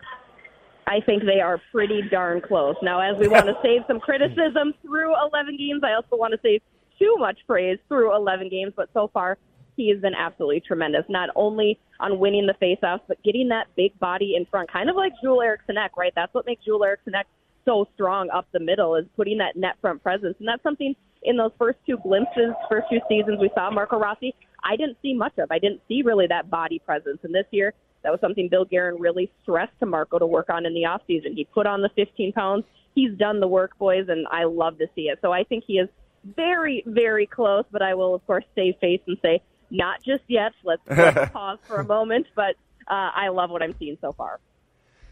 I 0.85 1.01
think 1.01 1.23
they 1.23 1.39
are 1.39 1.59
pretty 1.71 2.03
darn 2.09 2.41
close. 2.41 2.75
Now, 2.81 2.99
as 2.99 3.17
we 3.19 3.27
want 3.27 3.47
to 3.47 3.57
save 3.63 3.81
some 3.87 3.99
criticism 3.99 4.73
through 4.83 5.13
11 5.31 5.57
games, 5.57 5.81
I 5.83 5.93
also 5.93 6.17
want 6.17 6.33
to 6.33 6.39
save 6.41 6.61
too 6.99 7.15
much 7.17 7.39
praise 7.47 7.79
through 7.87 8.15
11 8.15 8.49
games, 8.49 8.73
but 8.75 8.89
so 8.93 9.09
far 9.13 9.37
he 9.77 9.89
has 9.89 10.01
been 10.01 10.13
absolutely 10.13 10.59
tremendous, 10.59 11.03
not 11.07 11.29
only 11.35 11.79
on 12.01 12.19
winning 12.19 12.45
the 12.45 12.53
faceoffs, 12.61 13.01
but 13.07 13.21
getting 13.23 13.47
that 13.47 13.67
big 13.75 13.97
body 13.99 14.35
in 14.35 14.45
front, 14.45 14.71
kind 14.71 14.89
of 14.89 14.95
like 14.95 15.13
Joel 15.23 15.41
Eriksson 15.41 15.77
Ek, 15.77 15.95
right? 15.95 16.11
That's 16.15 16.33
what 16.33 16.45
makes 16.45 16.65
Joel 16.65 16.83
Eriksson 16.83 17.15
Ek 17.15 17.27
so 17.65 17.87
strong 17.93 18.29
up 18.29 18.47
the 18.51 18.59
middle 18.59 18.95
is 18.95 19.05
putting 19.15 19.37
that 19.37 19.55
net 19.55 19.75
front 19.79 20.03
presence. 20.03 20.35
And 20.39 20.47
that's 20.47 20.63
something 20.63 20.95
in 21.23 21.37
those 21.37 21.51
first 21.57 21.79
two 21.87 21.97
glimpses, 21.97 22.51
first 22.69 22.87
two 22.89 22.99
seasons 23.07 23.39
we 23.39 23.49
saw 23.55 23.69
Marco 23.69 23.97
Rossi, 23.97 24.33
I 24.63 24.75
didn't 24.75 24.97
see 25.01 25.13
much 25.13 25.37
of. 25.37 25.51
I 25.51 25.59
didn't 25.59 25.81
see 25.87 26.01
really 26.01 26.27
that 26.27 26.49
body 26.49 26.79
presence. 26.79 27.19
And 27.23 27.33
this 27.33 27.45
year, 27.51 27.73
that 28.03 28.11
was 28.11 28.19
something 28.21 28.47
Bill 28.49 28.65
Guerin 28.65 28.99
really 28.99 29.31
stressed 29.41 29.77
to 29.79 29.85
Marco 29.85 30.19
to 30.19 30.25
work 30.25 30.49
on 30.49 30.65
in 30.65 30.73
the 30.73 30.83
offseason. 30.83 31.35
He 31.35 31.45
put 31.45 31.67
on 31.67 31.81
the 31.81 31.89
15 31.95 32.33
pounds. 32.33 32.63
He's 32.95 33.17
done 33.17 33.39
the 33.39 33.47
work, 33.47 33.77
boys, 33.77 34.05
and 34.07 34.25
I 34.31 34.45
love 34.45 34.77
to 34.79 34.87
see 34.95 35.03
it. 35.03 35.19
So 35.21 35.31
I 35.31 35.43
think 35.43 35.63
he 35.67 35.73
is 35.73 35.89
very, 36.23 36.83
very 36.85 37.25
close, 37.25 37.65
but 37.71 37.81
I 37.81 37.93
will, 37.95 38.15
of 38.15 38.25
course, 38.27 38.45
save 38.55 38.75
face 38.79 39.01
and 39.07 39.17
say, 39.21 39.41
not 39.71 40.03
just 40.03 40.23
yet. 40.27 40.51
Let's, 40.63 40.81
let's 40.89 41.31
pause 41.31 41.59
for 41.67 41.77
a 41.77 41.85
moment, 41.85 42.27
but 42.35 42.55
uh, 42.87 43.11
I 43.15 43.29
love 43.29 43.49
what 43.49 43.61
I'm 43.61 43.75
seeing 43.79 43.97
so 44.01 44.13
far. 44.13 44.39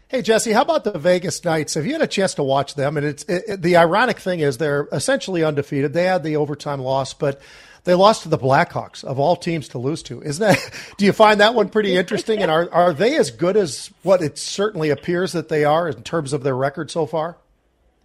Hey 0.08 0.22
Jessi, 0.22 0.54
how 0.54 0.62
about 0.62 0.84
the 0.84 0.98
Vegas 0.98 1.44
Knights? 1.44 1.74
Have 1.74 1.84
you 1.84 1.92
had 1.92 2.00
a 2.00 2.06
chance 2.06 2.32
to 2.34 2.42
watch 2.42 2.74
them? 2.76 2.96
And 2.96 3.04
it's 3.04 3.24
it, 3.24 3.44
it- 3.46 3.62
the 3.62 3.76
ironic 3.76 4.18
thing 4.18 4.40
is 4.40 4.56
they're 4.56 4.88
essentially 4.90 5.44
undefeated. 5.44 5.92
They 5.92 6.04
had 6.04 6.22
the 6.22 6.36
overtime 6.36 6.80
loss, 6.80 7.12
but 7.12 7.42
they 7.84 7.92
lost 7.94 8.22
to 8.22 8.30
the 8.30 8.38
Blackhawks 8.38 9.04
of 9.04 9.18
all 9.18 9.36
teams 9.36 9.68
to 9.68 9.78
lose 9.78 10.02
to. 10.04 10.22
Isn't 10.22 10.46
that? 10.46 10.70
Do 10.96 11.04
you 11.04 11.12
find 11.12 11.40
that 11.40 11.54
one 11.54 11.68
pretty 11.68 11.94
interesting? 11.94 12.40
And 12.40 12.50
are 12.50 12.70
are 12.72 12.94
they 12.94 13.16
as 13.18 13.30
good 13.30 13.56
as 13.58 13.90
what 14.02 14.22
it 14.22 14.38
certainly 14.38 14.88
appears 14.88 15.32
that 15.32 15.50
they 15.50 15.64
are 15.66 15.86
in 15.88 16.02
terms 16.02 16.32
of 16.32 16.42
their 16.42 16.56
record 16.56 16.90
so 16.90 17.04
far? 17.04 17.36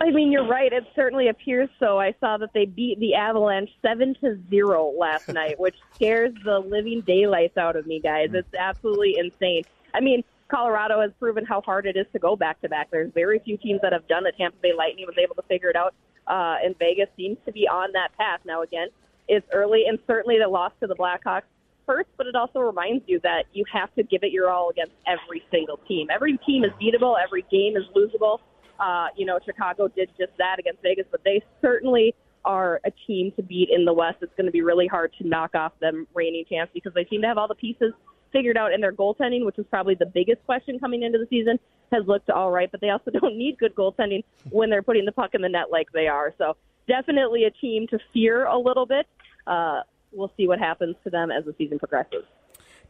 I 0.03 0.11
mean, 0.11 0.33
you're 0.33 0.45
right. 0.45 0.73
It 0.73 0.83
certainly 0.95 1.29
appears 1.29 1.69
so. 1.79 1.97
I 1.97 2.13
saw 2.19 2.35
that 2.37 2.49
they 2.53 2.65
beat 2.65 2.99
the 2.99 3.15
Avalanche 3.15 3.69
seven 3.81 4.13
to 4.19 4.37
zero 4.49 4.91
last 4.99 5.29
night, 5.29 5.57
which 5.57 5.75
scares 5.95 6.33
the 6.43 6.59
living 6.59 7.03
daylights 7.07 7.55
out 7.55 7.77
of 7.77 7.87
me, 7.87 8.01
guys. 8.01 8.31
It's 8.33 8.53
absolutely 8.53 9.15
insane. 9.17 9.63
I 9.93 10.01
mean, 10.01 10.25
Colorado 10.49 10.99
has 10.99 11.11
proven 11.21 11.45
how 11.45 11.61
hard 11.61 11.85
it 11.85 11.95
is 11.95 12.05
to 12.11 12.19
go 12.19 12.35
back 12.35 12.59
to 12.61 12.69
back. 12.69 12.91
There's 12.91 13.13
very 13.13 13.39
few 13.39 13.55
teams 13.55 13.79
that 13.81 13.93
have 13.93 14.05
done 14.09 14.25
it. 14.25 14.35
Tampa 14.37 14.57
Bay 14.61 14.73
Lightning 14.77 15.05
was 15.07 15.15
able 15.17 15.35
to 15.35 15.41
figure 15.43 15.69
it 15.69 15.77
out, 15.77 15.93
uh, 16.27 16.57
and 16.61 16.77
Vegas 16.77 17.07
seems 17.15 17.37
to 17.45 17.53
be 17.53 17.65
on 17.69 17.93
that 17.93 18.09
path 18.17 18.41
now. 18.43 18.61
Again, 18.61 18.89
it's 19.29 19.47
early, 19.53 19.85
and 19.87 19.99
certainly 20.05 20.37
the 20.37 20.49
loss 20.49 20.73
to 20.81 20.87
the 20.87 20.95
Blackhawks 20.95 21.43
hurts, 21.87 22.09
but 22.17 22.27
it 22.27 22.35
also 22.35 22.59
reminds 22.59 23.05
you 23.07 23.21
that 23.23 23.45
you 23.53 23.63
have 23.71 23.93
to 23.95 24.03
give 24.03 24.23
it 24.23 24.33
your 24.33 24.49
all 24.49 24.69
against 24.69 24.93
every 25.07 25.43
single 25.49 25.77
team. 25.87 26.07
Every 26.13 26.37
team 26.45 26.65
is 26.65 26.71
beatable. 26.71 27.15
Every 27.23 27.45
game 27.49 27.77
is 27.77 27.83
losable. 27.95 28.39
Uh, 28.79 29.07
you 29.15 29.25
know, 29.25 29.39
Chicago 29.45 29.87
did 29.87 30.09
just 30.17 30.31
that 30.37 30.57
against 30.59 30.81
Vegas, 30.81 31.05
but 31.11 31.21
they 31.23 31.41
certainly 31.61 32.15
are 32.45 32.81
a 32.85 32.91
team 33.07 33.31
to 33.35 33.43
beat 33.43 33.69
in 33.69 33.85
the 33.85 33.93
West. 33.93 34.17
It's 34.21 34.33
going 34.35 34.47
to 34.47 34.51
be 34.51 34.61
really 34.61 34.87
hard 34.87 35.13
to 35.19 35.27
knock 35.27 35.55
off 35.55 35.73
them 35.79 36.07
reigning 36.13 36.45
champs 36.49 36.71
because 36.73 36.93
they 36.93 37.05
seem 37.09 37.21
to 37.21 37.27
have 37.27 37.37
all 37.37 37.47
the 37.47 37.55
pieces 37.55 37.93
figured 38.31 38.57
out, 38.57 38.73
and 38.73 38.81
their 38.81 38.91
goaltending, 38.91 39.45
which 39.45 39.59
is 39.59 39.65
probably 39.69 39.95
the 39.95 40.07
biggest 40.07 40.43
question 40.45 40.79
coming 40.79 41.03
into 41.03 41.19
the 41.19 41.27
season, 41.29 41.59
has 41.91 42.03
looked 42.07 42.29
all 42.29 42.51
right. 42.51 42.69
But 42.71 42.81
they 42.81 42.89
also 42.89 43.11
don't 43.21 43.37
need 43.37 43.57
good 43.59 43.75
goaltending 43.75 44.23
when 44.49 44.69
they're 44.69 44.83
putting 44.83 45.05
the 45.05 45.11
puck 45.11 45.31
in 45.33 45.41
the 45.41 45.49
net 45.49 45.65
like 45.71 45.87
they 45.93 46.07
are. 46.07 46.33
So 46.37 46.57
definitely 46.87 47.45
a 47.45 47.51
team 47.51 47.87
to 47.87 47.99
fear 48.11 48.45
a 48.45 48.57
little 48.57 48.85
bit. 48.85 49.05
Uh, 49.47 49.81
we'll 50.11 50.31
see 50.35 50.47
what 50.47 50.59
happens 50.59 50.95
to 51.03 51.09
them 51.09 51.31
as 51.31 51.45
the 51.45 51.55
season 51.57 51.79
progresses. 51.79 52.23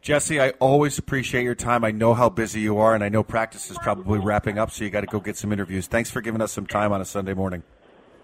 Jessi, 0.04 0.38
I 0.38 0.50
always 0.60 0.98
appreciate 0.98 1.44
your 1.44 1.54
time. 1.54 1.82
I 1.82 1.90
know 1.90 2.12
how 2.12 2.28
busy 2.28 2.60
you 2.60 2.76
are, 2.76 2.94
and 2.94 3.02
I 3.02 3.08
know 3.08 3.22
practice 3.22 3.70
is 3.70 3.78
probably 3.78 4.18
wrapping 4.18 4.58
up, 4.58 4.70
so 4.70 4.84
you 4.84 4.90
got 4.90 5.00
to 5.00 5.06
go 5.06 5.18
get 5.18 5.38
some 5.38 5.50
interviews. 5.50 5.86
Thanks 5.86 6.10
for 6.10 6.20
giving 6.20 6.42
us 6.42 6.52
some 6.52 6.66
time 6.66 6.92
on 6.92 7.00
a 7.00 7.06
Sunday 7.06 7.32
morning. 7.32 7.62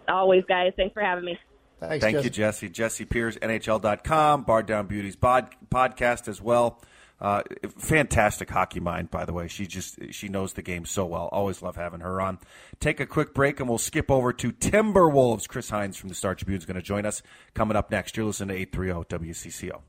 Always, 0.07 0.45
guys. 0.47 0.75
Thanks 0.77 0.93
for 0.93 1.03
having 1.03 1.25
me. 1.25 1.39
Thanks, 1.81 2.05
Thank 2.05 2.19
Jessi. 2.19 2.25
you, 2.25 2.31
Jessi. 2.31 2.71
Jessi 2.71 3.09
Pierce, 3.09 3.39
NHL.com, 3.39 4.43
Bar 4.43 4.63
Down 4.63 4.89
Beauties 4.89 5.17
bod- 5.17 5.55
podcast 5.71 6.29
as 6.29 6.43
well. 6.43 6.83
Uh, 7.19 7.43
fantastic 7.79 8.51
hockey 8.51 8.81
mind, 8.81 9.11
by 9.11 9.25
the 9.25 9.33
way. 9.33 9.49
She 9.49 9.67
just 9.67 9.99
she 10.11 10.29
knows 10.29 10.53
the 10.55 10.63
game 10.63 10.85
so 10.85 11.07
well. 11.07 11.29
Always 11.33 11.63
love 11.63 11.77
having 11.77 12.01
her 12.01 12.21
on. 12.21 12.39
Take 12.79 13.01
a 13.01 13.07
quick 13.07 13.33
break, 13.33 13.59
and 13.59 13.69
we'll 13.69 13.79
skip 13.79 14.11
over 14.11 14.35
to 14.35 14.53
Timberwolves. 14.53 15.49
Chris 15.49 15.71
Hines 15.71 15.97
from 15.97 16.11
the 16.11 16.15
Star 16.15 16.35
Tribune 16.35 16.59
is 16.59 16.67
going 16.67 16.77
to 16.77 16.83
join 16.83 17.07
us 17.07 17.23
coming 17.55 17.77
up 17.77 17.91
next. 17.91 18.17
You're 18.19 18.27
listening 18.27 18.55
to 18.55 18.61
eight 18.63 18.73
three 18.73 18.89
zero 18.89 19.05
WCCO. 19.09 19.81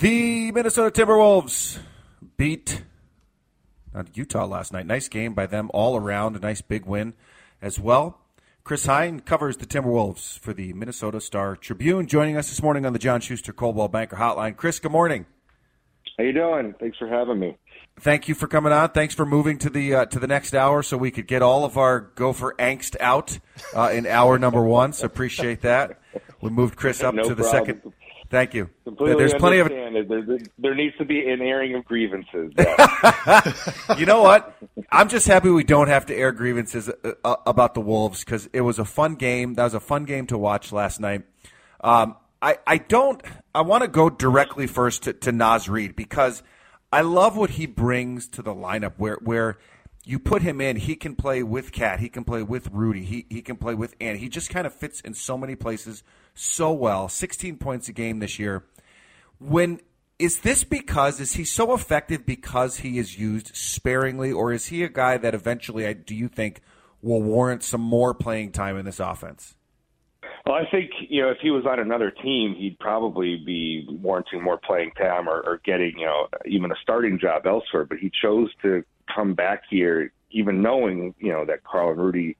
The 0.00 0.52
Minnesota 0.52 0.90
Timberwolves 1.04 1.78
beat 2.36 2.82
Utah 4.14 4.46
last 4.46 4.72
night. 4.72 4.86
Nice 4.86 5.08
game 5.08 5.34
by 5.34 5.46
them 5.46 5.70
all 5.74 5.96
around. 5.96 6.34
A 6.36 6.38
nice 6.38 6.62
big 6.62 6.86
win 6.86 7.14
as 7.60 7.78
well. 7.78 8.18
Chris 8.64 8.86
Hine 8.86 9.20
covers 9.20 9.56
the 9.58 9.66
Timberwolves 9.66 10.38
for 10.38 10.52
the 10.52 10.72
Minnesota 10.72 11.20
Star 11.20 11.56
Tribune. 11.56 12.06
Joining 12.06 12.36
us 12.36 12.48
this 12.48 12.62
morning 12.62 12.86
on 12.86 12.92
the 12.92 12.98
John 12.98 13.20
Schuster 13.20 13.52
Coldwell 13.52 13.88
Banker 13.88 14.16
Hotline. 14.16 14.56
Chris, 14.56 14.78
good 14.78 14.92
morning. 14.92 15.26
How 16.16 16.24
you 16.24 16.32
doing? 16.32 16.74
Thanks 16.78 16.96
for 16.98 17.08
having 17.08 17.38
me. 17.38 17.56
Thank 18.00 18.28
you 18.28 18.34
for 18.34 18.46
coming 18.46 18.72
on. 18.72 18.90
Thanks 18.90 19.14
for 19.14 19.26
moving 19.26 19.58
to 19.58 19.70
the 19.70 19.94
uh, 19.94 20.04
to 20.06 20.18
the 20.18 20.26
next 20.26 20.54
hour 20.54 20.82
so 20.82 20.96
we 20.96 21.10
could 21.10 21.26
get 21.26 21.42
all 21.42 21.64
of 21.64 21.76
our 21.76 22.00
Gopher 22.00 22.54
angst 22.58 22.96
out 23.00 23.38
uh, 23.76 23.90
in 23.92 24.06
hour 24.06 24.38
number 24.38 24.62
one. 24.62 24.92
So 24.94 25.06
appreciate 25.06 25.60
that. 25.62 26.00
We 26.40 26.50
moved 26.50 26.76
Chris 26.76 27.02
up 27.04 27.14
No 27.14 27.24
to 27.24 27.34
the 27.34 27.42
problem. 27.42 27.66
second. 27.66 27.92
Thank 28.32 28.54
you. 28.54 28.70
Completely 28.84 29.16
There's 29.18 29.34
plenty 29.34 29.58
of. 29.58 29.68
There, 29.68 30.22
there, 30.22 30.38
there 30.56 30.74
needs 30.74 30.96
to 30.96 31.04
be 31.04 31.28
an 31.28 31.42
airing 31.42 31.74
of 31.74 31.84
grievances. 31.84 32.50
Yeah. 32.56 33.52
you 33.98 34.06
know 34.06 34.22
what? 34.22 34.56
I'm 34.90 35.10
just 35.10 35.28
happy 35.28 35.50
we 35.50 35.64
don't 35.64 35.88
have 35.88 36.06
to 36.06 36.16
air 36.16 36.32
grievances 36.32 36.88
uh, 36.88 37.12
uh, 37.22 37.36
about 37.44 37.74
the 37.74 37.82
Wolves 37.82 38.24
because 38.24 38.48
it 38.54 38.62
was 38.62 38.78
a 38.78 38.86
fun 38.86 39.16
game. 39.16 39.52
That 39.52 39.64
was 39.64 39.74
a 39.74 39.80
fun 39.80 40.06
game 40.06 40.26
to 40.28 40.38
watch 40.38 40.72
last 40.72 40.98
night. 40.98 41.24
Um, 41.82 42.16
I, 42.40 42.56
I 42.66 42.78
don't. 42.78 43.20
I 43.54 43.60
want 43.60 43.82
to 43.82 43.88
go 43.88 44.08
directly 44.08 44.66
first 44.66 45.02
to, 45.02 45.12
to 45.12 45.30
Naz 45.30 45.68
Reid 45.68 45.94
because 45.94 46.42
I 46.90 47.02
love 47.02 47.36
what 47.36 47.50
he 47.50 47.66
brings 47.66 48.28
to 48.28 48.40
the 48.40 48.54
lineup. 48.54 48.94
Where 48.96 49.18
where 49.20 49.58
you 50.04 50.18
put 50.18 50.42
him 50.42 50.60
in, 50.60 50.76
he 50.76 50.96
can 50.96 51.14
play 51.14 51.42
with 51.42 51.72
Cat, 51.72 52.00
he 52.00 52.08
can 52.08 52.24
play 52.24 52.42
with 52.42 52.68
Rudy, 52.72 53.04
he 53.04 53.26
he 53.30 53.42
can 53.42 53.56
play 53.56 53.74
with 53.74 53.94
Ann. 54.00 54.16
He 54.16 54.28
just 54.28 54.50
kind 54.50 54.66
of 54.66 54.74
fits 54.74 55.00
in 55.00 55.14
so 55.14 55.38
many 55.38 55.54
places 55.54 56.02
so 56.34 56.72
well. 56.72 57.08
16 57.08 57.56
points 57.58 57.88
a 57.88 57.92
game 57.92 58.18
this 58.18 58.38
year. 58.38 58.64
When 59.38 59.80
is 60.18 60.40
this 60.40 60.64
because 60.64 61.20
is 61.20 61.34
he 61.34 61.44
so 61.44 61.74
effective 61.74 62.26
because 62.26 62.78
he 62.78 62.98
is 62.98 63.18
used 63.18 63.54
sparingly, 63.54 64.32
or 64.32 64.52
is 64.52 64.66
he 64.66 64.82
a 64.82 64.88
guy 64.88 65.16
that 65.18 65.34
eventually, 65.34 65.86
I- 65.86 65.92
do 65.94 66.14
you 66.14 66.28
think, 66.28 66.60
will 67.00 67.22
warrant 67.22 67.62
some 67.62 67.80
more 67.80 68.14
playing 68.14 68.52
time 68.52 68.76
in 68.76 68.84
this 68.84 69.00
offense? 69.00 69.56
Well, 70.46 70.56
I 70.56 70.68
think 70.70 70.90
you 71.08 71.22
know 71.22 71.30
if 71.30 71.38
he 71.40 71.50
was 71.50 71.64
on 71.66 71.78
another 71.78 72.10
team, 72.10 72.56
he'd 72.56 72.78
probably 72.80 73.36
be 73.36 73.86
warranting 73.88 74.42
more 74.42 74.58
playing 74.58 74.90
time 74.92 75.28
or, 75.28 75.40
or 75.40 75.60
getting 75.64 75.96
you 75.96 76.06
know 76.06 76.26
even 76.46 76.72
a 76.72 76.76
starting 76.82 77.18
job 77.20 77.46
elsewhere. 77.46 77.84
But 77.84 77.98
he 77.98 78.10
chose 78.10 78.50
to 78.62 78.84
come 79.12 79.34
back 79.34 79.62
here, 79.68 80.12
even 80.30 80.62
knowing 80.62 81.14
you 81.18 81.32
know 81.32 81.44
that 81.44 81.64
Carl 81.64 81.90
and 81.90 82.00
Rudy 82.00 82.36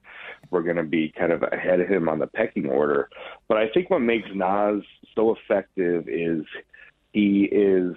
were 0.49 0.63
going 0.63 0.77
to 0.77 0.83
be 0.83 1.13
kind 1.17 1.31
of 1.31 1.43
ahead 1.43 1.79
of 1.79 1.87
him 1.87 2.09
on 2.09 2.19
the 2.19 2.27
pecking 2.27 2.69
order. 2.69 3.09
But 3.47 3.57
I 3.57 3.69
think 3.69 3.89
what 3.89 3.99
makes 3.99 4.29
Naz 4.33 4.81
so 5.15 5.35
effective 5.35 6.07
is 6.07 6.43
he 7.11 7.45
is 7.51 7.95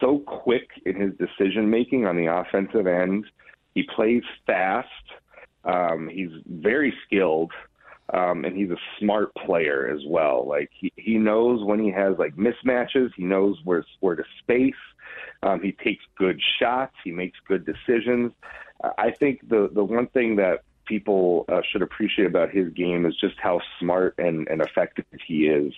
so 0.00 0.18
quick 0.20 0.68
in 0.86 0.96
his 0.96 1.12
decision 1.14 1.70
making 1.70 2.06
on 2.06 2.16
the 2.16 2.26
offensive 2.26 2.86
end. 2.86 3.26
He 3.74 3.84
plays 3.94 4.22
fast. 4.46 4.88
Um, 5.64 6.08
he's 6.08 6.30
very 6.46 6.94
skilled 7.04 7.52
um, 8.12 8.44
and 8.44 8.56
he's 8.56 8.70
a 8.70 8.76
smart 8.98 9.34
player 9.34 9.92
as 9.94 10.00
well. 10.06 10.46
Like 10.48 10.70
he, 10.72 10.92
he 10.96 11.18
knows 11.18 11.64
when 11.64 11.78
he 11.78 11.90
has 11.90 12.14
like 12.18 12.36
mismatches, 12.36 13.10
he 13.16 13.24
knows 13.24 13.58
where 13.64 13.84
where 14.00 14.16
to 14.16 14.24
space. 14.42 14.74
Um, 15.42 15.60
he 15.62 15.72
takes 15.72 16.04
good 16.16 16.40
shots. 16.58 16.94
He 17.04 17.12
makes 17.12 17.38
good 17.46 17.64
decisions. 17.64 18.32
Uh, 18.82 18.90
I 18.98 19.10
think 19.10 19.48
the 19.48 19.70
the 19.72 19.84
one 19.84 20.06
thing 20.08 20.36
that 20.36 20.62
people 20.88 21.44
uh, 21.48 21.60
should 21.70 21.82
appreciate 21.82 22.26
about 22.26 22.50
his 22.50 22.72
game 22.72 23.04
is 23.04 23.14
just 23.20 23.34
how 23.38 23.60
smart 23.78 24.14
and, 24.18 24.48
and 24.48 24.62
effective 24.62 25.04
he 25.26 25.46
is, 25.46 25.72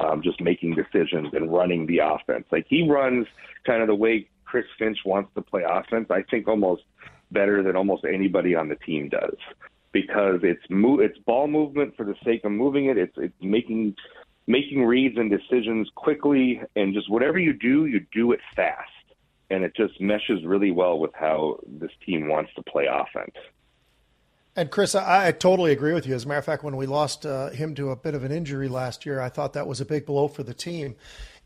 um, 0.00 0.20
just 0.20 0.40
making 0.40 0.74
decisions 0.74 1.28
and 1.32 1.52
running 1.52 1.86
the 1.86 1.98
offense. 1.98 2.44
Like 2.50 2.66
he 2.68 2.88
runs 2.88 3.28
kind 3.64 3.80
of 3.80 3.86
the 3.86 3.94
way 3.94 4.28
Chris 4.44 4.66
Finch 4.76 4.98
wants 5.04 5.30
to 5.36 5.42
play 5.42 5.62
offense. 5.66 6.08
I 6.10 6.22
think 6.22 6.48
almost 6.48 6.82
better 7.30 7.62
than 7.62 7.76
almost 7.76 8.04
anybody 8.04 8.54
on 8.54 8.68
the 8.68 8.74
team 8.74 9.08
does 9.08 9.36
because 9.92 10.40
it's 10.42 10.62
mo- 10.68 11.00
it's 11.00 11.18
ball 11.18 11.46
movement 11.46 11.96
for 11.96 12.04
the 12.04 12.14
sake 12.24 12.44
of 12.44 12.52
moving 12.52 12.86
it. 12.86 12.98
It's 12.98 13.16
it's 13.16 13.34
making 13.40 13.94
making 14.48 14.82
reads 14.84 15.16
and 15.16 15.30
decisions 15.30 15.88
quickly, 15.94 16.60
and 16.74 16.94
just 16.94 17.08
whatever 17.08 17.38
you 17.38 17.52
do, 17.52 17.86
you 17.86 18.00
do 18.12 18.32
it 18.32 18.40
fast, 18.56 18.90
and 19.50 19.62
it 19.62 19.76
just 19.76 20.00
meshes 20.00 20.44
really 20.44 20.72
well 20.72 20.98
with 20.98 21.12
how 21.14 21.60
this 21.66 21.92
team 22.04 22.28
wants 22.28 22.50
to 22.56 22.62
play 22.62 22.86
offense. 22.90 23.36
And 24.56 24.70
Chris, 24.70 24.96
I, 24.96 25.28
I 25.28 25.32
totally 25.32 25.70
agree 25.70 25.92
with 25.92 26.06
you. 26.06 26.14
As 26.16 26.24
a 26.24 26.28
matter 26.28 26.38
of 26.38 26.44
fact, 26.44 26.64
when 26.64 26.76
we 26.76 26.86
lost 26.86 27.24
uh, 27.24 27.50
him 27.50 27.76
to 27.76 27.90
a 27.90 27.96
bit 27.96 28.14
of 28.14 28.24
an 28.24 28.32
injury 28.32 28.68
last 28.68 29.06
year, 29.06 29.20
I 29.20 29.28
thought 29.28 29.52
that 29.52 29.68
was 29.68 29.80
a 29.80 29.84
big 29.84 30.06
blow 30.06 30.26
for 30.26 30.42
the 30.42 30.54
team. 30.54 30.96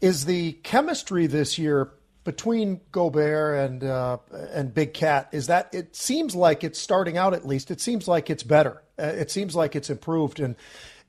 Is 0.01 0.25
the 0.25 0.53
chemistry 0.63 1.27
this 1.27 1.59
year 1.59 1.91
between 2.25 2.81
Gobert 2.93 3.71
and 3.71 3.85
uh, 3.85 4.19
and 4.53 4.73
Big 4.73 4.95
Cat? 4.95 5.29
Is 5.33 5.49
that 5.49 5.75
it? 5.75 5.95
Seems 5.95 6.35
like 6.35 6.65
it's 6.65 6.79
starting 6.79 7.19
out 7.19 7.35
at 7.35 7.47
least. 7.47 7.71
It 7.71 7.81
seems 7.81 8.09
like 8.09 8.31
it's 8.31 8.45
better. 8.45 8.83
Uh, 8.99 9.07
it 9.07 9.31
seems 9.31 9.55
like 9.55 9.77
it's 9.77 9.91
improved, 9.91 10.41
and 10.41 10.57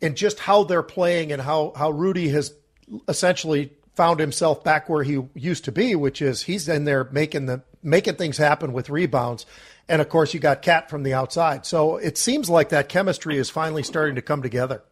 and 0.04 0.16
just 0.16 0.40
how 0.40 0.64
they're 0.64 0.84
playing 0.84 1.32
and 1.32 1.42
how 1.42 1.74
how 1.76 1.90
Rudy 1.90 2.30
has 2.30 2.54
essentially 3.08 3.72
found 3.96 4.20
himself 4.20 4.64
back 4.64 4.90
where 4.90 5.04
he 5.04 5.22
used 5.34 5.66
to 5.66 5.72
be, 5.72 5.96
which 5.96 6.22
is 6.22 6.44
he's 6.44 6.68
in 6.68 6.86
there 6.86 7.06
making 7.12 7.46
the 7.46 7.62
making 7.82 8.16
things 8.16 8.38
happen 8.38 8.74
with 8.74 8.90
rebounds. 8.90 9.46
And 9.88 10.02
of 10.02 10.10
course, 10.10 10.34
you 10.34 10.40
got 10.40 10.62
Cat 10.62 10.90
from 10.90 11.04
the 11.04 11.14
outside. 11.14 11.66
So 11.66 11.98
it 11.98 12.18
seems 12.18 12.50
like 12.50 12.70
that 12.70 12.90
chemistry 12.90 13.38
is 13.38 13.50
finally 13.50 13.84
starting 13.84 14.16
to 14.16 14.22
come 14.22 14.42
together. 14.42 14.84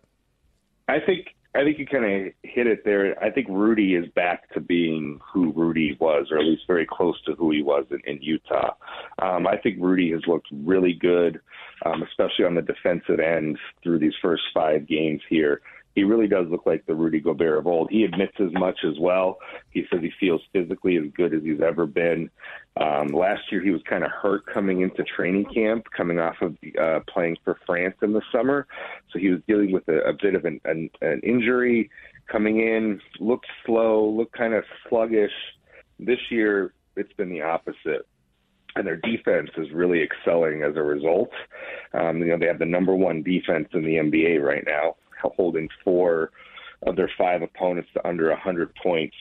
I 0.87 0.99
think 0.99 1.35
I 1.53 1.63
think 1.63 1.79
you 1.79 1.85
kind 1.85 2.05
of 2.05 2.33
hit 2.43 2.67
it 2.67 2.85
there. 2.85 3.21
I 3.21 3.29
think 3.29 3.47
Rudy 3.49 3.95
is 3.95 4.07
back 4.15 4.49
to 4.53 4.61
being 4.61 5.19
who 5.33 5.51
Rudy 5.51 5.97
was, 5.99 6.27
or 6.31 6.37
at 6.37 6.45
least 6.45 6.63
very 6.65 6.87
close 6.89 7.21
to 7.25 7.33
who 7.33 7.51
he 7.51 7.61
was 7.61 7.85
in, 7.91 7.99
in 8.05 8.21
Utah. 8.21 8.75
Um, 9.21 9.45
I 9.45 9.57
think 9.57 9.77
Rudy 9.79 10.11
has 10.11 10.21
looked 10.27 10.47
really 10.51 10.93
good, 10.93 11.41
um, 11.85 12.03
especially 12.03 12.45
on 12.45 12.55
the 12.55 12.61
defensive 12.61 13.19
end 13.19 13.57
through 13.83 13.99
these 13.99 14.13
first 14.21 14.43
five 14.53 14.87
games 14.87 15.21
here. 15.29 15.61
He 15.95 16.03
really 16.03 16.27
does 16.27 16.47
look 16.49 16.65
like 16.65 16.85
the 16.85 16.95
Rudy 16.95 17.19
Gobert 17.19 17.59
of 17.59 17.67
old. 17.67 17.89
He 17.91 18.03
admits 18.03 18.33
as 18.39 18.51
much 18.53 18.79
as 18.85 18.97
well. 18.99 19.37
He 19.71 19.85
says 19.89 19.99
he 20.01 20.11
feels 20.19 20.41
physically 20.53 20.97
as 20.97 21.05
good 21.15 21.33
as 21.33 21.43
he's 21.43 21.61
ever 21.61 21.85
been. 21.85 22.29
Um, 22.79 23.07
last 23.09 23.51
year, 23.51 23.61
he 23.61 23.71
was 23.71 23.81
kind 23.89 24.03
of 24.03 24.11
hurt 24.11 24.45
coming 24.45 24.81
into 24.81 25.03
training 25.03 25.45
camp, 25.53 25.85
coming 25.95 26.19
off 26.19 26.35
of 26.41 26.55
uh, 26.81 27.01
playing 27.09 27.37
for 27.43 27.57
France 27.65 27.95
in 28.01 28.13
the 28.13 28.21
summer. 28.31 28.67
So 29.11 29.19
he 29.19 29.29
was 29.29 29.41
dealing 29.47 29.71
with 29.71 29.87
a, 29.89 29.99
a 30.09 30.13
bit 30.13 30.35
of 30.35 30.45
an, 30.45 30.61
an, 30.63 30.89
an 31.01 31.19
injury 31.23 31.89
coming 32.31 32.59
in, 32.59 33.01
looked 33.19 33.47
slow, 33.65 34.09
looked 34.09 34.37
kind 34.37 34.53
of 34.53 34.63
sluggish. 34.87 35.33
This 35.99 36.19
year, 36.29 36.73
it's 36.95 37.13
been 37.13 37.29
the 37.29 37.41
opposite. 37.41 38.07
And 38.75 38.87
their 38.87 38.95
defense 38.95 39.49
is 39.57 39.69
really 39.73 40.01
excelling 40.01 40.63
as 40.63 40.77
a 40.77 40.81
result. 40.81 41.31
Um, 41.93 42.19
you 42.19 42.27
know, 42.27 42.37
they 42.39 42.45
have 42.45 42.59
the 42.59 42.65
number 42.65 42.95
one 42.95 43.21
defense 43.21 43.67
in 43.73 43.83
the 43.83 43.95
NBA 43.95 44.41
right 44.41 44.63
now, 44.65 44.95
holding 45.29 45.69
four 45.83 46.31
of 46.83 46.95
their 46.95 47.11
five 47.17 47.41
opponents 47.41 47.89
to 47.93 48.07
under 48.07 48.29
100 48.29 48.73
points. 48.75 49.15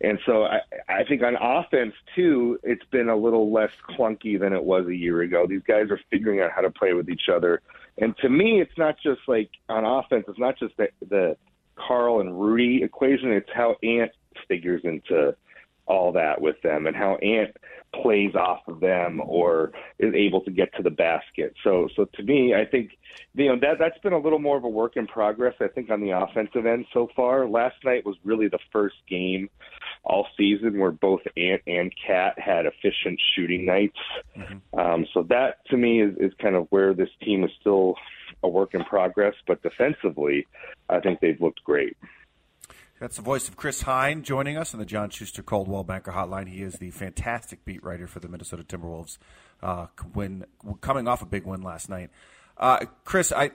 And 0.00 0.18
so 0.26 0.44
I, 0.44 0.60
I 0.88 1.04
think 1.04 1.22
on 1.22 1.36
offense 1.36 1.94
too, 2.14 2.58
it's 2.62 2.84
been 2.90 3.08
a 3.08 3.16
little 3.16 3.52
less 3.52 3.70
clunky 3.88 4.38
than 4.38 4.52
it 4.52 4.62
was 4.62 4.86
a 4.86 4.94
year 4.94 5.22
ago. 5.22 5.46
These 5.48 5.62
guys 5.66 5.90
are 5.90 6.00
figuring 6.10 6.40
out 6.40 6.50
how 6.54 6.60
to 6.60 6.70
play 6.70 6.92
with 6.92 7.08
each 7.08 7.28
other. 7.32 7.62
And 7.98 8.16
to 8.18 8.28
me, 8.28 8.60
it's 8.60 8.76
not 8.78 8.96
just 9.02 9.20
like 9.26 9.50
on 9.68 9.84
offense. 9.84 10.24
It's 10.28 10.38
not 10.38 10.58
just 10.58 10.76
the, 10.76 10.88
the 11.08 11.36
Carl 11.76 12.20
and 12.20 12.40
Rudy 12.40 12.82
equation. 12.82 13.32
It's 13.32 13.48
how 13.52 13.76
Ant 13.82 14.12
figures 14.48 14.82
into 14.84 15.34
all 15.86 16.12
that 16.12 16.40
with 16.40 16.60
them 16.62 16.86
and 16.86 16.94
how 16.94 17.16
Ant 17.16 17.56
plays 17.94 18.34
off 18.34 18.60
of 18.68 18.80
them 18.80 19.20
or 19.24 19.72
is 19.98 20.14
able 20.14 20.40
to 20.42 20.50
get 20.50 20.74
to 20.76 20.82
the 20.82 20.90
basket. 20.90 21.54
So 21.64 21.88
so 21.96 22.06
to 22.14 22.22
me, 22.22 22.54
I 22.54 22.64
think 22.64 22.98
you 23.34 23.48
know 23.48 23.58
that 23.60 23.78
that's 23.78 23.98
been 23.98 24.12
a 24.12 24.18
little 24.18 24.38
more 24.38 24.56
of 24.56 24.64
a 24.64 24.68
work 24.68 24.96
in 24.96 25.06
progress. 25.06 25.54
I 25.60 25.68
think 25.68 25.90
on 25.90 26.00
the 26.00 26.10
offensive 26.10 26.66
end 26.66 26.86
so 26.92 27.08
far. 27.16 27.48
Last 27.48 27.76
night 27.84 28.06
was 28.06 28.16
really 28.24 28.48
the 28.48 28.58
first 28.72 28.96
game 29.08 29.48
all 30.04 30.26
season 30.36 30.78
where 30.78 30.92
both 30.92 31.20
Ant 31.36 31.62
and 31.66 31.92
Cat 32.06 32.38
had 32.38 32.66
efficient 32.66 33.20
shooting 33.34 33.66
nights. 33.66 33.98
Mm-hmm. 34.36 34.78
Um, 34.78 35.06
so 35.12 35.24
that 35.24 35.66
to 35.66 35.76
me 35.76 36.02
is, 36.02 36.16
is 36.18 36.32
kind 36.40 36.56
of 36.56 36.66
where 36.70 36.94
this 36.94 37.10
team 37.22 37.44
is 37.44 37.50
still 37.60 37.96
a 38.42 38.48
work 38.48 38.74
in 38.74 38.84
progress. 38.84 39.34
But 39.46 39.62
defensively, 39.62 40.46
I 40.88 41.00
think 41.00 41.20
they've 41.20 41.40
looked 41.40 41.62
great. 41.64 41.96
That's 43.00 43.16
the 43.16 43.22
voice 43.22 43.48
of 43.48 43.56
Chris 43.56 43.80
Hine 43.80 44.22
joining 44.22 44.58
us 44.58 44.74
on 44.74 44.78
the 44.78 44.84
John 44.84 45.08
Schuster 45.08 45.42
Coldwell 45.42 45.84
Banker 45.84 46.12
Hotline. 46.12 46.46
He 46.46 46.62
is 46.62 46.74
the 46.74 46.90
fantastic 46.90 47.64
beat 47.64 47.82
writer 47.82 48.06
for 48.06 48.20
the 48.20 48.28
Minnesota 48.28 48.62
Timberwolves, 48.62 49.16
uh, 49.62 49.86
win, 50.14 50.44
coming 50.82 51.08
off 51.08 51.22
a 51.22 51.26
big 51.26 51.46
win 51.46 51.62
last 51.62 51.88
night. 51.88 52.10
Uh, 52.58 52.84
Chris, 53.04 53.32
I 53.32 53.52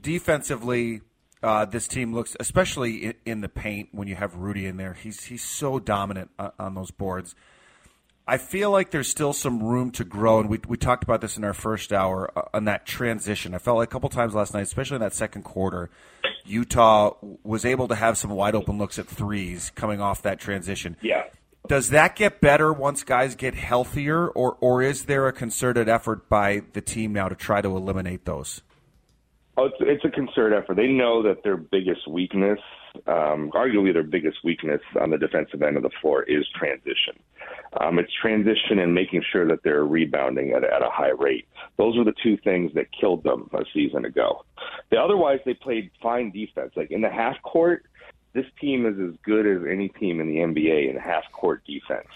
defensively, 0.00 1.02
uh, 1.42 1.66
this 1.66 1.86
team 1.86 2.14
looks, 2.14 2.38
especially 2.40 3.04
in, 3.04 3.14
in, 3.26 3.40
the 3.42 3.50
paint 3.50 3.90
when 3.92 4.08
you 4.08 4.14
have 4.14 4.34
Rudy 4.34 4.64
in 4.64 4.78
there. 4.78 4.94
He's 4.94 5.24
he's 5.24 5.44
so 5.44 5.78
dominant 5.78 6.30
uh, 6.38 6.52
on 6.58 6.74
those 6.74 6.90
boards. 6.90 7.34
I 8.28 8.38
feel 8.38 8.72
like 8.72 8.90
there's 8.90 9.08
still 9.08 9.32
some 9.32 9.62
room 9.62 9.92
to 9.92 10.04
grow, 10.04 10.40
and 10.40 10.48
we 10.48 10.58
we 10.66 10.76
talked 10.76 11.04
about 11.04 11.20
this 11.20 11.36
in 11.36 11.44
our 11.44 11.52
first 11.52 11.92
hour 11.92 12.30
uh, 12.36 12.42
on 12.54 12.64
that 12.64 12.84
transition. 12.84 13.54
I 13.54 13.58
felt 13.58 13.78
like 13.78 13.88
a 13.88 13.92
couple 13.92 14.08
times 14.08 14.34
last 14.34 14.52
night, 14.52 14.62
especially 14.62 14.96
in 14.96 15.02
that 15.02 15.14
second 15.14 15.42
quarter, 15.42 15.90
Utah 16.44 17.14
was 17.44 17.64
able 17.64 17.86
to 17.88 17.94
have 17.94 18.18
some 18.18 18.30
wide 18.30 18.56
open 18.56 18.78
looks 18.78 18.98
at 18.98 19.06
threes 19.06 19.70
coming 19.76 20.00
off 20.00 20.22
that 20.22 20.40
transition. 20.40 20.96
Yeah. 21.00 21.24
Does 21.68 21.90
that 21.90 22.16
get 22.16 22.40
better 22.40 22.72
once 22.72 23.04
guys 23.04 23.36
get 23.36 23.54
healthier, 23.54 24.26
or 24.28 24.56
or 24.60 24.82
is 24.82 25.04
there 25.04 25.28
a 25.28 25.32
concerted 25.32 25.88
effort 25.88 26.28
by 26.28 26.62
the 26.72 26.80
team 26.80 27.12
now 27.12 27.28
to 27.28 27.36
try 27.36 27.60
to 27.60 27.76
eliminate 27.76 28.24
those? 28.24 28.62
Oh, 29.56 29.66
it's, 29.66 29.76
it's 29.80 30.04
a 30.04 30.10
concerted 30.10 30.58
effort. 30.58 30.76
They 30.76 30.88
know 30.88 31.22
that 31.22 31.42
their 31.42 31.56
biggest 31.56 32.06
weakness, 32.08 32.58
um, 33.06 33.50
arguably 33.52 33.92
their 33.92 34.02
biggest 34.02 34.38
weakness 34.44 34.80
on 35.00 35.10
the 35.10 35.18
defensive 35.18 35.62
end 35.62 35.76
of 35.76 35.82
the 35.82 35.90
floor, 36.00 36.22
is 36.24 36.46
transition. 36.54 37.14
Um, 37.80 37.98
it's 37.98 38.12
transition 38.20 38.78
and 38.78 38.94
making 38.94 39.22
sure 39.30 39.46
that 39.48 39.62
they're 39.62 39.84
rebounding 39.84 40.52
at, 40.52 40.64
at 40.64 40.82
a 40.82 40.90
high 40.90 41.10
rate. 41.10 41.46
Those 41.76 41.96
were 41.96 42.04
the 42.04 42.14
two 42.22 42.36
things 42.38 42.72
that 42.74 42.86
killed 42.98 43.22
them 43.22 43.50
a 43.52 43.64
season 43.74 44.04
ago. 44.04 44.44
The, 44.90 44.98
otherwise, 44.98 45.40
they 45.44 45.54
played 45.54 45.90
fine 46.02 46.30
defense. 46.30 46.72
Like 46.76 46.90
in 46.90 47.00
the 47.00 47.10
half 47.10 47.40
court, 47.42 47.84
this 48.32 48.46
team 48.60 48.86
is 48.86 48.98
as 48.98 49.18
good 49.24 49.46
as 49.46 49.66
any 49.70 49.88
team 49.88 50.20
in 50.20 50.28
the 50.28 50.36
NBA 50.36 50.90
in 50.90 50.96
half 50.96 51.24
court 51.32 51.62
defense. 51.66 52.08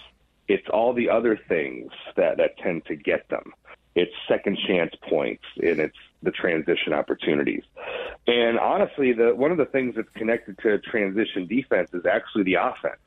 It's 0.47 0.67
all 0.71 0.93
the 0.93 1.09
other 1.09 1.39
things 1.47 1.91
that, 2.15 2.37
that 2.37 2.57
tend 2.57 2.85
to 2.85 2.95
get 2.95 3.27
them. 3.29 3.53
It's 3.95 4.11
second 4.27 4.57
chance 4.67 4.93
points 5.09 5.43
and 5.61 5.79
it's 5.79 5.97
the 6.23 6.31
transition 6.31 6.93
opportunities. 6.93 7.63
And 8.27 8.59
honestly, 8.59 9.13
the 9.13 9.35
one 9.35 9.51
of 9.51 9.57
the 9.57 9.65
things 9.65 9.95
that's 9.95 10.09
connected 10.15 10.57
to 10.59 10.79
transition 10.79 11.47
defense 11.47 11.89
is 11.93 12.05
actually 12.05 12.43
the 12.43 12.55
offense. 12.55 13.01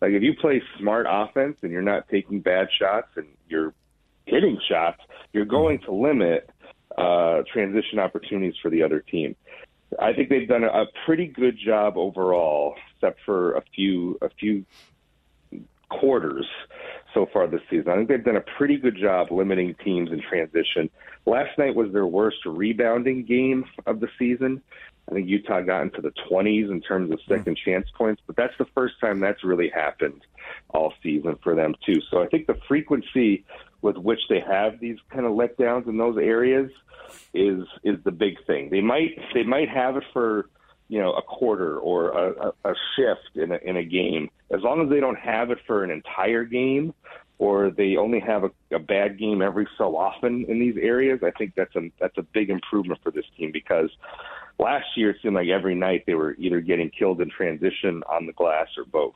Like 0.00 0.12
if 0.12 0.22
you 0.22 0.34
play 0.34 0.62
smart 0.78 1.06
offense 1.08 1.58
and 1.62 1.72
you're 1.72 1.82
not 1.82 2.08
taking 2.08 2.40
bad 2.40 2.68
shots 2.76 3.08
and 3.16 3.26
you're 3.48 3.74
hitting 4.26 4.58
shots, 4.68 5.00
you're 5.32 5.44
going 5.44 5.80
to 5.80 5.92
limit 5.92 6.50
uh, 6.96 7.42
transition 7.52 7.98
opportunities 7.98 8.54
for 8.60 8.70
the 8.70 8.82
other 8.82 9.00
team. 9.00 9.36
I 9.98 10.12
think 10.12 10.28
they've 10.28 10.48
done 10.48 10.64
a, 10.64 10.84
pretty 11.04 11.26
good 11.26 11.58
job 11.58 11.96
overall, 11.96 12.76
except 12.94 13.20
for 13.24 13.54
a 13.54 13.62
few 13.74 14.18
a 14.22 14.28
few 14.28 14.64
quarters 15.88 16.46
so 17.14 17.26
far 17.32 17.46
this 17.46 17.60
season. 17.70 17.90
I 17.90 17.96
think 17.96 18.08
they've 18.08 18.24
done 18.24 18.36
a 18.36 18.44
pretty 18.58 18.76
good 18.76 18.96
job 18.96 19.30
limiting 19.30 19.74
teams 19.84 20.10
in 20.10 20.20
transition. 20.20 20.90
Last 21.26 21.56
night 21.58 21.74
was 21.74 21.92
their 21.92 22.06
worst 22.06 22.38
rebounding 22.46 23.24
game 23.24 23.64
of 23.86 24.00
the 24.00 24.08
season. 24.18 24.62
I 25.08 25.14
think 25.14 25.28
Utah 25.28 25.60
got 25.62 25.82
into 25.82 26.00
the 26.00 26.12
20s 26.30 26.70
in 26.70 26.80
terms 26.80 27.12
of 27.12 27.20
hmm. 27.26 27.32
second 27.34 27.58
chance 27.64 27.86
points, 27.96 28.22
but 28.26 28.36
that's 28.36 28.56
the 28.58 28.66
first 28.74 28.94
time 29.00 29.20
that's 29.20 29.44
really 29.44 29.68
happened 29.68 30.22
all 30.70 30.92
season 31.02 31.36
for 31.42 31.54
them 31.54 31.74
too. 31.84 32.00
So 32.10 32.22
I 32.22 32.26
think 32.26 32.46
the 32.46 32.58
frequency 32.68 33.44
with 33.82 33.96
which 33.96 34.20
they 34.28 34.40
have 34.40 34.78
these 34.78 34.98
kind 35.10 35.26
of 35.26 35.32
letdowns 35.32 35.88
in 35.88 35.96
those 35.96 36.16
areas 36.18 36.70
is 37.34 37.64
is 37.82 37.96
the 38.04 38.12
big 38.12 38.44
thing. 38.46 38.70
They 38.70 38.80
might 38.80 39.18
they 39.34 39.42
might 39.42 39.68
have 39.68 39.96
it 39.96 40.04
for 40.12 40.48
you 40.88 41.00
know 41.00 41.12
a 41.12 41.22
quarter 41.22 41.78
or 41.78 42.10
a, 42.10 42.48
a, 42.48 42.70
a 42.70 42.74
shift 42.96 43.36
in 43.36 43.52
a, 43.52 43.56
in 43.56 43.76
a 43.76 43.84
game. 43.84 44.30
As 44.50 44.62
long 44.62 44.82
as 44.82 44.90
they 44.90 45.00
don't 45.00 45.18
have 45.18 45.50
it 45.50 45.58
for 45.66 45.84
an 45.84 45.90
entire 45.90 46.44
game, 46.44 46.92
or 47.38 47.70
they 47.70 47.96
only 47.96 48.20
have 48.20 48.44
a, 48.44 48.50
a 48.70 48.78
bad 48.78 49.18
game 49.18 49.40
every 49.40 49.66
so 49.78 49.96
often 49.96 50.44
in 50.46 50.60
these 50.60 50.76
areas, 50.76 51.20
I 51.22 51.30
think 51.30 51.54
that's 51.54 51.74
a 51.74 51.90
that's 51.98 52.18
a 52.18 52.22
big 52.22 52.50
improvement 52.50 53.00
for 53.02 53.10
this 53.10 53.24
team 53.36 53.50
because 53.50 53.90
last 54.58 54.86
year 54.96 55.10
it 55.10 55.16
seemed 55.22 55.34
like 55.34 55.48
every 55.48 55.74
night 55.74 56.04
they 56.06 56.14
were 56.14 56.34
either 56.38 56.60
getting 56.60 56.90
killed 56.90 57.20
in 57.20 57.30
transition 57.30 58.02
on 58.08 58.26
the 58.26 58.32
glass 58.32 58.68
or 58.76 58.84
both. 58.84 59.14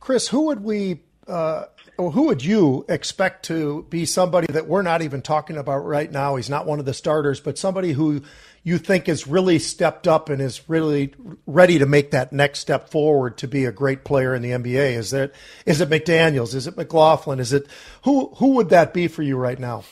Chris, 0.00 0.28
who 0.28 0.42
would 0.42 0.62
we 0.62 1.00
uh, 1.28 1.64
who 1.96 2.24
would 2.24 2.44
you 2.44 2.84
expect 2.88 3.46
to 3.46 3.86
be 3.88 4.04
somebody 4.04 4.46
that 4.52 4.68
we're 4.68 4.82
not 4.82 5.02
even 5.02 5.22
talking 5.22 5.56
about 5.56 5.78
right 5.78 6.10
now? 6.10 6.36
He's 6.36 6.50
not 6.50 6.66
one 6.66 6.78
of 6.78 6.84
the 6.84 6.94
starters, 6.94 7.40
but 7.40 7.58
somebody 7.58 7.92
who 7.92 8.22
you 8.62 8.78
think 8.78 9.06
has 9.06 9.26
really 9.26 9.58
stepped 9.58 10.06
up 10.06 10.28
and 10.28 10.42
is 10.42 10.68
really 10.68 11.14
ready 11.46 11.78
to 11.78 11.86
make 11.86 12.10
that 12.10 12.32
next 12.32 12.58
step 12.58 12.90
forward 12.90 13.38
to 13.38 13.48
be 13.48 13.64
a 13.64 13.72
great 13.72 14.04
player 14.04 14.34
in 14.34 14.42
the 14.42 14.50
NBA? 14.50 14.96
Is 14.96 15.10
that 15.10 15.32
is 15.64 15.80
it 15.80 15.88
McDaniels? 15.88 16.54
Is 16.54 16.66
it 16.66 16.76
McLaughlin? 16.76 17.40
Is 17.40 17.52
it 17.52 17.66
who 18.04 18.34
who 18.36 18.54
would 18.54 18.68
that 18.70 18.92
be 18.92 19.08
for 19.08 19.22
you 19.22 19.36
right 19.36 19.58
now? 19.58 19.84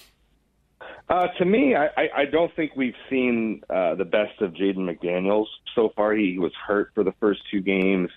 Uh, 1.08 1.26
to 1.38 1.44
me, 1.44 1.76
I, 1.76 1.88
I 2.16 2.24
don't 2.24 2.54
think 2.56 2.72
we've 2.76 2.96
seen 3.10 3.62
uh, 3.68 3.94
the 3.94 4.06
best 4.06 4.40
of 4.40 4.52
Jaden 4.52 4.78
McDaniels 4.78 5.46
so 5.74 5.92
far. 5.94 6.14
He 6.14 6.38
was 6.38 6.52
hurt 6.66 6.92
for 6.94 7.04
the 7.04 7.12
first 7.20 7.42
two 7.50 7.60
games. 7.60 8.08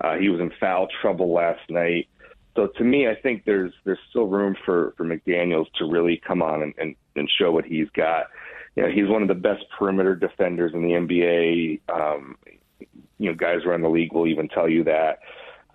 Uh, 0.00 0.16
he 0.16 0.28
was 0.28 0.40
in 0.40 0.52
foul 0.60 0.86
trouble 1.02 1.32
last 1.32 1.68
night. 1.68 2.08
So 2.58 2.66
to 2.66 2.82
me, 2.82 3.06
I 3.06 3.14
think 3.14 3.44
there's 3.44 3.72
there's 3.84 4.00
still 4.10 4.26
room 4.26 4.56
for 4.64 4.94
for 4.96 5.04
McDaniels 5.04 5.66
to 5.78 5.88
really 5.88 6.20
come 6.26 6.42
on 6.42 6.62
and, 6.62 6.74
and, 6.78 6.96
and 7.14 7.30
show 7.38 7.52
what 7.52 7.64
he's 7.64 7.88
got 7.90 8.26
you 8.78 8.84
know, 8.84 8.90
he's 8.90 9.08
one 9.08 9.22
of 9.22 9.28
the 9.28 9.34
best 9.34 9.64
perimeter 9.76 10.14
defenders 10.14 10.70
in 10.72 10.82
the 10.82 10.90
NBA. 10.90 11.80
Um, 11.92 12.36
you 13.18 13.28
know, 13.28 13.34
guys 13.34 13.64
around 13.66 13.82
the 13.82 13.88
league 13.88 14.12
will 14.12 14.28
even 14.28 14.48
tell 14.48 14.68
you 14.68 14.84
that. 14.84 15.18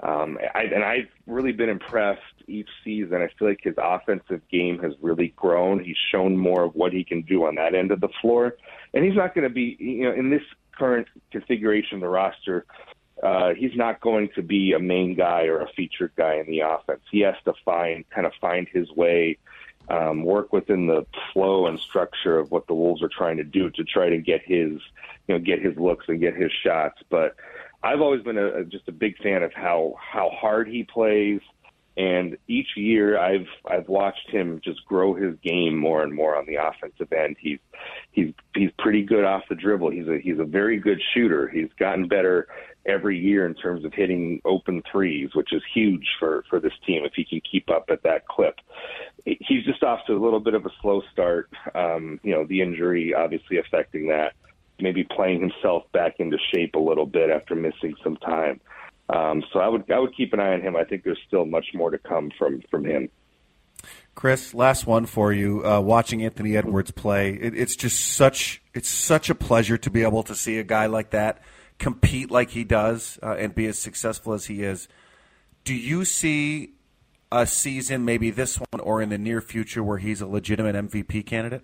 Um, 0.01 0.37
I, 0.55 0.61
and 0.73 0.85
I've 0.85 1.09
really 1.27 1.51
been 1.51 1.67
impressed 1.67 2.21
each 2.47 2.69
season. 2.81 3.15
I 3.15 3.27
feel 3.37 3.49
like 3.49 3.59
his 3.61 3.75
offensive 3.77 4.39
game 4.49 4.79
has 4.79 4.93
really 5.01 5.33
grown. 5.35 5.83
He's 5.83 5.97
shown 6.13 6.37
more 6.37 6.63
of 6.63 6.75
what 6.75 6.93
he 6.93 7.03
can 7.03 7.23
do 7.23 7.45
on 7.45 7.55
that 7.55 7.75
end 7.75 7.91
of 7.91 7.99
the 7.99 8.07
floor. 8.21 8.55
And 8.93 9.03
he's 9.03 9.15
not 9.15 9.35
going 9.35 9.49
to 9.49 9.53
be, 9.53 9.75
you 9.79 10.05
know, 10.05 10.13
in 10.13 10.29
this 10.29 10.43
current 10.71 11.09
configuration 11.29 11.95
of 11.95 12.01
the 12.01 12.07
roster, 12.07 12.65
uh, 13.23 13.53
he's 13.53 13.75
not 13.75 14.01
going 14.01 14.29
to 14.35 14.41
be 14.41 14.73
a 14.73 14.79
main 14.79 15.15
guy 15.15 15.43
or 15.43 15.61
a 15.61 15.67
featured 15.69 16.11
guy 16.17 16.35
in 16.35 16.45
the 16.47 16.59
offense. 16.59 17.01
He 17.09 17.21
has 17.21 17.35
to 17.45 17.53
find, 17.63 18.07
kind 18.09 18.27
of 18.27 18.33
find 18.41 18.67
his 18.67 18.91
way 18.91 19.37
um, 19.89 20.23
work 20.23 20.53
within 20.53 20.87
the 20.87 21.05
flow 21.31 21.67
and 21.67 21.79
structure 21.79 22.37
of 22.37 22.51
what 22.51 22.67
the 22.67 22.73
Wolves 22.73 23.01
are 23.01 23.09
trying 23.09 23.37
to 23.37 23.43
do 23.43 23.69
to 23.71 23.83
try 23.83 24.09
to 24.09 24.17
get 24.17 24.41
his, 24.43 24.79
you 25.27 25.35
know, 25.35 25.39
get 25.39 25.61
his 25.61 25.77
looks 25.77 26.05
and 26.07 26.19
get 26.19 26.35
his 26.35 26.51
shots. 26.51 27.01
But 27.09 27.35
I've 27.81 28.01
always 28.01 28.23
been 28.23 28.37
a, 28.37 28.63
just 28.63 28.87
a 28.87 28.93
big 28.93 29.17
fan 29.17 29.43
of 29.43 29.53
how 29.53 29.95
how 29.99 30.29
hard 30.29 30.67
he 30.67 30.83
plays, 30.83 31.41
and 31.95 32.37
each 32.47 32.69
year 32.75 33.19
I've 33.19 33.47
I've 33.65 33.87
watched 33.87 34.29
him 34.29 34.61
just 34.63 34.83
grow 34.85 35.13
his 35.13 35.35
game 35.43 35.77
more 35.77 36.03
and 36.03 36.13
more 36.13 36.35
on 36.35 36.45
the 36.45 36.55
offensive 36.55 37.11
end. 37.13 37.35
He's 37.39 37.59
he's 38.11 38.33
he's 38.55 38.71
pretty 38.79 39.03
good 39.03 39.23
off 39.23 39.43
the 39.49 39.55
dribble. 39.55 39.91
He's 39.91 40.07
a 40.07 40.17
he's 40.17 40.39
a 40.39 40.45
very 40.45 40.77
good 40.77 40.99
shooter. 41.13 41.47
He's 41.47 41.69
gotten 41.77 42.07
better 42.07 42.47
every 42.85 43.17
year 43.17 43.45
in 43.45 43.53
terms 43.53 43.85
of 43.85 43.93
hitting 43.93 44.41
open 44.43 44.81
threes, 44.91 45.29
which 45.35 45.53
is 45.53 45.61
huge 45.73 46.07
for 46.19 46.43
for 46.49 46.59
this 46.59 46.73
team 46.85 47.03
if 47.05 47.13
he 47.15 47.23
can 47.23 47.41
keep 47.49 47.69
up 47.69 47.85
at 47.89 48.03
that 48.03 48.27
clip. 48.27 48.55
He's 49.25 49.63
just 49.63 49.83
off 49.83 49.99
to 50.07 50.13
a 50.13 50.23
little 50.23 50.39
bit 50.39 50.55
of 50.55 50.65
a 50.65 50.71
slow 50.81 51.01
start. 51.11 51.49
Um, 51.75 52.19
you 52.23 52.33
know, 52.33 52.45
the 52.45 52.61
injury 52.61 53.13
obviously 53.13 53.57
affecting 53.57 54.07
that. 54.07 54.33
Maybe 54.79 55.03
playing 55.03 55.39
himself 55.39 55.83
back 55.91 56.15
into 56.19 56.37
shape 56.53 56.73
a 56.73 56.79
little 56.79 57.05
bit 57.05 57.29
after 57.29 57.53
missing 57.55 57.93
some 58.03 58.17
time. 58.17 58.59
Um, 59.09 59.43
so 59.51 59.59
I 59.59 59.67
would 59.67 59.89
I 59.91 59.99
would 59.99 60.15
keep 60.15 60.33
an 60.33 60.39
eye 60.39 60.53
on 60.53 60.61
him. 60.61 60.75
I 60.75 60.83
think 60.83 61.03
there's 61.03 61.19
still 61.27 61.45
much 61.45 61.67
more 61.73 61.91
to 61.91 61.97
come 61.97 62.31
from 62.37 62.61
from 62.71 62.85
him. 62.85 63.09
Chris, 64.15 64.53
last 64.53 64.85
one 64.85 65.05
for 65.05 65.33
you. 65.33 65.65
Uh, 65.65 65.81
watching 65.81 66.23
Anthony 66.23 66.55
Edwards 66.55 66.91
play, 66.91 67.33
it, 67.33 67.57
it's 67.57 67.75
just 67.75 67.99
such 67.99 68.61
it's 68.73 68.89
such 68.89 69.29
a 69.29 69.35
pleasure 69.35 69.77
to 69.77 69.89
be 69.89 70.03
able 70.03 70.23
to 70.23 70.35
see 70.35 70.57
a 70.57 70.63
guy 70.63 70.85
like 70.85 71.09
that 71.11 71.41
compete 71.79 72.31
like 72.31 72.51
he 72.51 72.63
does 72.63 73.19
uh, 73.21 73.35
and 73.37 73.53
be 73.53 73.67
as 73.67 73.77
successful 73.77 74.33
as 74.33 74.45
he 74.45 74.63
is. 74.63 74.87
Do 75.63 75.73
you 75.73 76.05
see 76.05 76.73
a 77.31 77.47
season, 77.47 78.05
maybe 78.05 78.29
this 78.29 78.57
one 78.57 78.79
or 78.81 79.01
in 79.01 79.09
the 79.09 79.17
near 79.17 79.41
future, 79.41 79.83
where 79.83 79.97
he's 79.97 80.21
a 80.21 80.27
legitimate 80.27 80.75
MVP 80.75 81.25
candidate? 81.25 81.63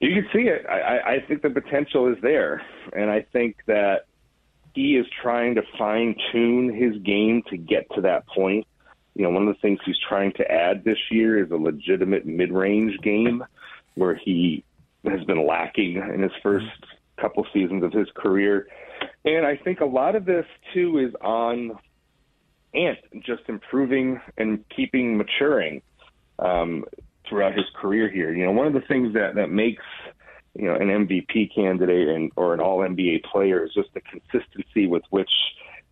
You 0.00 0.10
can 0.14 0.28
see 0.32 0.48
it. 0.48 0.66
I, 0.66 1.14
I 1.14 1.20
think 1.26 1.42
the 1.42 1.50
potential 1.50 2.10
is 2.12 2.18
there, 2.20 2.62
and 2.94 3.10
I 3.10 3.22
think 3.32 3.56
that 3.66 4.05
he 4.76 4.98
is 4.98 5.06
trying 5.22 5.54
to 5.54 5.62
fine 5.78 6.14
tune 6.30 6.72
his 6.72 7.02
game 7.02 7.42
to 7.48 7.56
get 7.56 7.90
to 7.94 8.02
that 8.02 8.26
point. 8.28 8.66
You 9.14 9.24
know, 9.24 9.30
one 9.30 9.48
of 9.48 9.54
the 9.54 9.60
things 9.60 9.78
he's 9.86 9.96
trying 10.06 10.32
to 10.34 10.48
add 10.48 10.84
this 10.84 10.98
year 11.10 11.42
is 11.42 11.50
a 11.50 11.56
legitimate 11.56 12.26
mid 12.26 12.52
range 12.52 13.00
game 13.02 13.42
where 13.94 14.14
he 14.14 14.62
has 15.06 15.24
been 15.24 15.46
lacking 15.46 15.96
in 15.96 16.20
his 16.20 16.32
first 16.42 16.66
couple 17.18 17.46
seasons 17.54 17.82
of 17.82 17.92
his 17.92 18.08
career. 18.14 18.68
And 19.24 19.46
I 19.46 19.56
think 19.56 19.80
a 19.80 19.86
lot 19.86 20.14
of 20.14 20.26
this 20.26 20.44
too 20.74 20.98
is 20.98 21.14
on 21.22 21.78
Ant 22.74 22.98
just 23.24 23.44
improving 23.48 24.20
and 24.36 24.62
keeping 24.68 25.16
maturing 25.16 25.80
um, 26.38 26.84
throughout 27.26 27.54
his 27.54 27.64
career 27.80 28.10
here. 28.10 28.34
You 28.34 28.44
know, 28.44 28.52
one 28.52 28.66
of 28.66 28.74
the 28.74 28.82
things 28.86 29.14
that 29.14 29.36
that 29.36 29.48
makes 29.48 29.82
you 30.58 30.66
know 30.66 30.74
an 30.74 30.88
MVP 31.06 31.54
candidate 31.54 32.08
and 32.08 32.32
or 32.36 32.54
an 32.54 32.60
All 32.60 32.78
NBA 32.78 33.24
player 33.24 33.64
is 33.64 33.72
just 33.74 33.90
the 33.94 34.00
consistency 34.00 34.86
with 34.86 35.02
which 35.10 35.30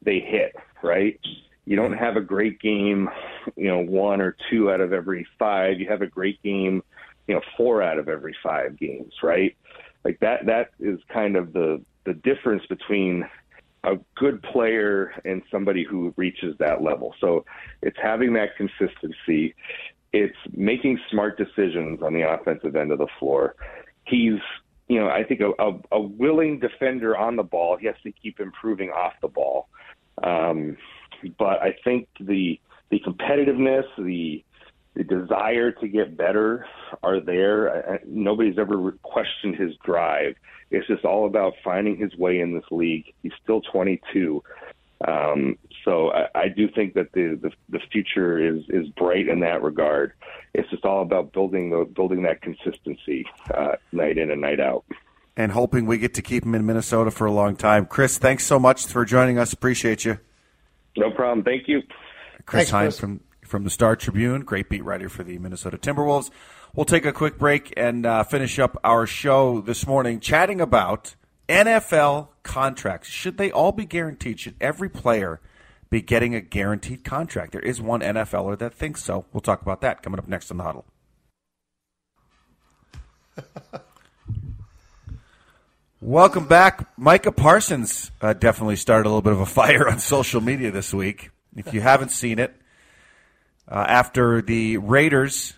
they 0.02 0.20
hit. 0.20 0.54
Right? 0.82 1.18
You 1.66 1.76
don't 1.76 1.94
have 1.94 2.16
a 2.16 2.20
great 2.20 2.60
game, 2.60 3.08
you 3.56 3.68
know, 3.68 3.78
one 3.78 4.20
or 4.20 4.36
two 4.50 4.70
out 4.70 4.80
of 4.80 4.92
every 4.92 5.26
five. 5.38 5.80
You 5.80 5.88
have 5.88 6.02
a 6.02 6.06
great 6.06 6.42
game, 6.42 6.82
you 7.26 7.34
know, 7.34 7.40
four 7.56 7.82
out 7.82 7.98
of 7.98 8.08
every 8.08 8.36
five 8.42 8.78
games. 8.78 9.12
Right? 9.22 9.56
Like 10.04 10.20
that. 10.20 10.46
That 10.46 10.70
is 10.78 10.98
kind 11.12 11.36
of 11.36 11.52
the 11.52 11.82
the 12.04 12.14
difference 12.14 12.64
between 12.66 13.28
a 13.84 13.96
good 14.16 14.42
player 14.42 15.12
and 15.24 15.42
somebody 15.50 15.84
who 15.84 16.14
reaches 16.16 16.56
that 16.58 16.82
level. 16.82 17.14
So 17.20 17.44
it's 17.82 17.96
having 18.02 18.32
that 18.34 18.56
consistency. 18.56 19.54
It's 20.12 20.36
making 20.52 20.98
smart 21.10 21.36
decisions 21.36 22.00
on 22.02 22.14
the 22.14 22.22
offensive 22.22 22.76
end 22.76 22.92
of 22.92 22.98
the 22.98 23.08
floor 23.18 23.56
he's 24.06 24.40
you 24.88 25.00
know 25.00 25.08
I 25.08 25.24
think 25.24 25.40
a, 25.40 25.50
a, 25.58 25.78
a 25.92 26.00
willing 26.00 26.60
defender 26.60 27.16
on 27.16 27.36
the 27.36 27.42
ball. 27.42 27.76
He 27.76 27.86
has 27.86 27.96
to 28.02 28.12
keep 28.12 28.40
improving 28.40 28.90
off 28.90 29.14
the 29.22 29.28
ball, 29.28 29.68
um, 30.22 30.76
but 31.38 31.62
I 31.62 31.76
think 31.84 32.08
the 32.20 32.60
the 32.90 33.00
competitiveness, 33.00 33.84
the 33.98 34.44
the 34.94 35.04
desire 35.04 35.72
to 35.72 35.88
get 35.88 36.16
better 36.16 36.66
are 37.02 37.20
there. 37.20 37.94
I, 37.94 37.98
nobody's 38.06 38.58
ever 38.58 38.92
questioned 39.02 39.56
his 39.56 39.72
drive. 39.84 40.36
It's 40.70 40.86
just 40.86 41.04
all 41.04 41.26
about 41.26 41.54
finding 41.64 41.96
his 41.96 42.16
way 42.16 42.40
in 42.40 42.54
this 42.54 42.64
league. 42.70 43.12
He's 43.22 43.32
still 43.42 43.60
22. 43.60 44.42
Um, 45.06 45.58
so 45.84 46.12
I, 46.12 46.28
I 46.34 46.48
do 46.48 46.68
think 46.68 46.94
that 46.94 47.12
the, 47.12 47.38
the 47.40 47.50
the 47.68 47.80
future 47.92 48.38
is 48.38 48.62
is 48.68 48.88
bright 48.90 49.28
in 49.28 49.40
that 49.40 49.62
regard. 49.62 50.12
It's 50.54 50.68
just 50.70 50.84
all 50.84 51.02
about 51.02 51.32
building 51.32 51.70
the 51.70 51.84
building 51.84 52.22
that 52.22 52.40
consistency 52.42 53.26
uh, 53.52 53.72
night 53.92 54.18
in 54.18 54.30
and 54.30 54.40
night 54.40 54.60
out. 54.60 54.84
And 55.36 55.52
hoping 55.52 55.86
we 55.86 55.98
get 55.98 56.14
to 56.14 56.22
keep 56.22 56.44
him 56.44 56.54
in 56.54 56.64
Minnesota 56.64 57.10
for 57.10 57.26
a 57.26 57.32
long 57.32 57.56
time. 57.56 57.86
Chris, 57.86 58.18
thanks 58.18 58.46
so 58.46 58.58
much 58.58 58.86
for 58.86 59.04
joining 59.04 59.38
us. 59.38 59.52
Appreciate 59.52 60.04
you. 60.04 60.18
No 60.96 61.10
problem. 61.10 61.44
Thank 61.44 61.66
you. 61.66 61.82
Chris 62.46 62.70
Hine 62.70 62.90
from 62.92 63.20
from 63.42 63.64
the 63.64 63.70
Star 63.70 63.96
Tribune, 63.96 64.42
great 64.42 64.70
beat 64.70 64.84
writer 64.84 65.08
for 65.08 65.22
the 65.22 65.38
Minnesota 65.38 65.76
Timberwolves. 65.76 66.30
We'll 66.74 66.86
take 66.86 67.04
a 67.04 67.12
quick 67.12 67.38
break 67.38 67.72
and 67.76 68.06
uh, 68.06 68.24
finish 68.24 68.58
up 68.58 68.76
our 68.82 69.06
show 69.06 69.60
this 69.60 69.86
morning, 69.86 70.18
chatting 70.18 70.60
about 70.60 71.14
NFL 71.48 72.28
contracts. 72.44 73.08
Should 73.08 73.36
they 73.38 73.50
all 73.50 73.72
be 73.72 73.84
guaranteed? 73.84 74.38
Should 74.38 74.54
every 74.60 74.88
player 74.88 75.40
be 75.90 76.00
getting 76.00 76.36
a 76.36 76.40
guaranteed 76.40 77.02
contract? 77.02 77.50
There 77.50 77.60
is 77.60 77.82
one 77.82 78.00
NFLer 78.00 78.56
that 78.58 78.72
thinks 78.72 79.02
so. 79.02 79.24
We'll 79.32 79.40
talk 79.40 79.62
about 79.62 79.80
that 79.80 80.02
coming 80.02 80.20
up 80.20 80.28
next 80.28 80.52
on 80.52 80.58
the 80.58 80.64
huddle. 80.64 80.84
Welcome 86.00 86.46
back. 86.46 86.86
Micah 86.98 87.32
Parsons 87.32 88.12
uh, 88.20 88.34
definitely 88.34 88.76
started 88.76 89.06
a 89.06 89.10
little 89.10 89.22
bit 89.22 89.32
of 89.32 89.40
a 89.40 89.46
fire 89.60 89.88
on 89.88 89.98
social 89.98 90.40
media 90.40 90.70
this 90.70 90.94
week. 90.94 91.30
If 91.56 91.72
you 91.72 91.80
haven't 91.80 92.10
seen 92.10 92.38
it, 92.38 92.54
uh, 93.66 93.86
after 93.88 94.42
the 94.42 94.76
Raiders 94.76 95.54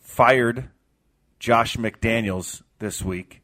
fired 0.00 0.68
Josh 1.38 1.76
McDaniels 1.76 2.62
this 2.80 3.02
week, 3.02 3.42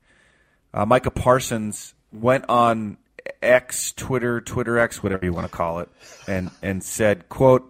uh, 0.74 0.84
Micah 0.86 1.10
Parsons 1.10 1.94
went 2.12 2.48
on 2.48 2.98
X, 3.42 3.92
Twitter, 3.92 4.40
Twitter 4.40 4.78
X, 4.78 5.02
whatever 5.02 5.24
you 5.24 5.32
want 5.32 5.50
to 5.50 5.56
call 5.56 5.80
it, 5.80 5.88
and 6.26 6.50
and 6.62 6.82
said, 6.82 7.28
"quote." 7.28 7.66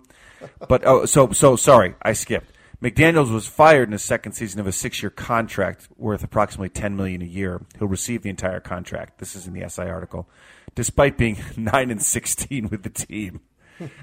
But 0.69 0.87
oh, 0.87 1.05
so 1.07 1.33
so 1.33 1.57
sorry, 1.57 1.95
I 2.03 2.13
skipped. 2.13 2.53
McDaniels 2.83 3.31
was 3.31 3.47
fired 3.47 3.89
in 3.89 3.93
his 3.93 4.03
second 4.03 4.33
season 4.33 4.59
of 4.59 4.67
a 4.67 4.73
six-year 4.73 5.11
contract 5.11 5.89
worth 5.99 6.25
approximately 6.25 6.71
ten 6.71 6.97
million 6.97 7.21
a 7.21 7.27
year. 7.27 7.61
He'll 7.79 7.89
receive 7.89 8.23
the 8.23 8.31
entire 8.31 8.61
contract. 8.61 9.19
This 9.19 9.37
is 9.37 9.47
in 9.47 9.53
the 9.53 9.69
SI 9.69 9.83
article, 9.83 10.29
despite 10.75 11.19
being 11.19 11.39
nine 11.57 11.91
and 11.91 12.03
sixteen 12.03 12.69
with 12.69 12.83
the 12.83 12.91
team, 12.91 13.41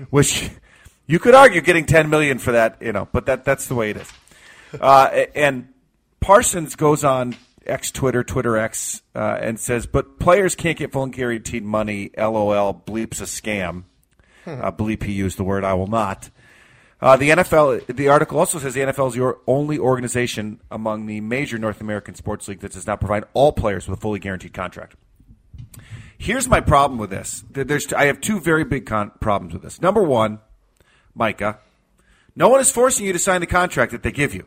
which 0.10 0.50
you 1.08 1.20
could 1.20 1.34
argue 1.34 1.62
getting 1.62 1.86
ten 1.86 2.10
million 2.10 2.38
for 2.38 2.52
that, 2.52 2.78
you 2.82 2.92
know, 2.92 3.08
but 3.12 3.26
that 3.26 3.46
that's 3.46 3.68
the 3.68 3.76
way 3.76 3.92
it 3.92 3.98
is. 3.98 4.12
Uh, 4.80 5.26
and 5.34 5.70
Parsons 6.20 6.76
goes 6.76 7.04
on 7.04 7.36
X 7.68 7.92
Twitter, 7.92 8.24
Twitter 8.24 8.58
X, 8.58 9.02
uh, 9.16 9.38
and 9.42 9.60
says, 9.60 9.86
but 9.86 10.20
players 10.20 10.56
can't 10.56 10.78
get 10.78 10.92
full 10.92 11.04
and 11.04 11.14
guaranteed 11.14 11.64
money. 11.64 12.12
LOL, 12.18 12.74
bleeps 12.86 13.22
a 13.22 13.26
scam. 13.26 13.84
Uh, 14.46 14.72
bleep, 14.72 15.04
he 15.04 15.12
used 15.12 15.38
the 15.38 15.44
word. 15.44 15.64
I 15.64 15.74
will 15.74 15.88
not. 15.88 16.30
Uh, 17.00 17.16
the 17.16 17.30
NFL, 17.30 17.86
the 17.96 18.08
article 18.08 18.40
also 18.40 18.58
says 18.58 18.74
the 18.74 18.80
NFL 18.80 19.10
is 19.10 19.16
your 19.16 19.40
only 19.46 19.78
organization 19.78 20.60
among 20.72 21.06
the 21.06 21.22
major 21.22 21.58
North 21.58 21.82
American 21.82 22.16
sports 22.16 22.48
league 22.48 22.62
that 22.62 22.72
does 22.72 22.88
not 22.88 23.00
provide 23.00 23.26
all 23.34 23.52
players 23.52 23.88
with 23.88 24.00
a 24.00 24.02
fully 24.02 24.20
guaranteed 24.20 24.54
contract. 24.54 24.96
Here's 26.18 26.48
my 26.48 26.60
problem 26.60 27.00
with 27.00 27.12
this. 27.12 27.44
There's, 27.52 27.94
I 27.94 28.06
have 28.06 28.20
two 28.20 28.40
very 28.40 28.64
big 28.64 28.88
con- 28.88 29.12
problems 29.20 29.54
with 29.54 29.62
this. 29.62 29.80
Number 29.80 30.02
one, 30.02 30.40
Micah, 31.14 31.60
no 32.36 32.50
one 32.50 32.60
is 32.60 32.72
forcing 32.72 33.06
you 33.06 33.14
to 33.14 33.20
sign 33.20 33.42
the 33.42 33.48
contract 33.48 33.92
that 33.92 34.02
they 34.02 34.12
give 34.12 34.34
you. 34.34 34.46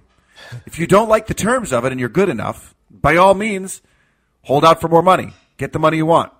If 0.67 0.79
you 0.79 0.89
don't 0.89 1.09
like 1.09 1.27
the 1.27 1.35
terms 1.35 1.73
of 1.73 1.85
it 1.85 1.93
and 1.93 2.01
you're 2.01 2.09
good 2.09 2.29
enough, 2.29 2.75
by 2.91 3.17
all 3.17 3.35
means, 3.35 3.83
hold 4.43 4.65
out 4.65 4.81
for 4.81 4.89
more 4.89 5.03
money. 5.03 5.33
Get 5.57 5.73
the 5.73 5.79
money 5.79 5.99
you 5.99 6.07
want. 6.07 6.33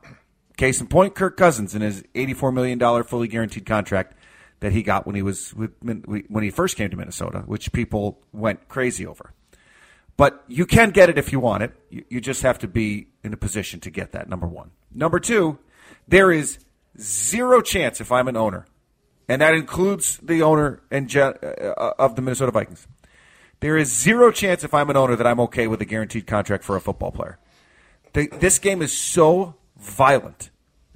Case 0.57 0.81
in 0.81 0.89
point, 0.89 1.15
Kirk 1.15 1.37
Cousins 1.37 1.75
and 1.75 1.83
his 1.83 2.03
$84 2.15 2.53
million 2.53 3.05
fully 3.05 3.29
guaranteed 3.29 3.65
contract 3.65 4.15
that 4.61 4.73
he 4.73 4.83
got 4.83 5.07
when 5.07 5.17
he 5.17 5.23
was 5.23 5.55
when 5.55 6.43
he 6.43 6.51
first 6.51 6.77
came 6.77 6.91
to 6.91 6.97
Minnesota, 6.97 7.43
which 7.47 7.73
people 7.73 8.21
went 8.33 8.69
crazy 8.69 9.07
over. 9.07 9.33
But 10.17 10.45
you 10.49 10.67
can 10.67 10.91
get 10.91 11.09
it 11.09 11.17
if 11.17 11.33
you 11.33 11.41
want 11.41 11.63
it. 11.63 11.73
You, 12.11 12.21
just 12.21 12.43
have 12.43 12.59
to 12.59 12.69
be 12.69 13.07
in 13.25 13.33
a 13.33 13.39
position 13.39 13.81
to 13.81 13.91
get 13.91 14.13
that. 14.13 14.29
Number 14.29 14.47
one. 14.47 14.71
Number 14.93 15.19
two, 15.19 15.59
there 16.07 16.31
is 16.31 16.59
zero 17.01 17.63
chance 17.63 18.03
if 18.03 18.13
I'm 18.13 18.29
an 18.29 18.37
owner, 18.37 18.67
and 19.29 19.41
that 19.41 19.55
includes 19.55 20.19
the 20.19 20.43
owner 20.43 20.83
and 20.91 21.15
uh, 21.17 21.33
of 21.99 22.17
the 22.17 22.23
Minnesota 22.23 22.53
Vikings. 22.53 22.87
There 23.61 23.77
is 23.77 23.93
zero 23.93 24.33
chance 24.33 24.65
if 24.65 24.73
I'm 24.73 24.91
an 24.91 24.97
owner 24.97 25.17
that 25.17 25.27
I'm 25.27 25.41
okay 25.41 25.67
with 25.67 25.81
a 25.83 25.85
guaranteed 25.85 26.27
contract 26.27 26.65
for 26.65 26.77
a 26.77 26.81
football 26.81 27.13
player. 27.13 27.39
This 28.13 28.59
game 28.59 28.83
is 28.83 28.97
so 28.97 29.55
violent 29.79 30.51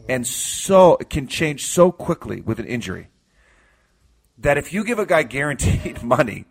and 0.08 0.26
so 0.26 0.96
it 1.00 1.10
can 1.10 1.28
change 1.28 1.66
so 1.66 1.92
quickly 1.92 2.40
with 2.40 2.58
an 2.58 2.66
injury 2.66 3.08
that 4.38 4.58
if 4.58 4.72
you 4.72 4.84
give 4.84 4.98
a 4.98 5.06
guy 5.06 5.22
guaranteed 5.22 6.02
money 6.02 6.46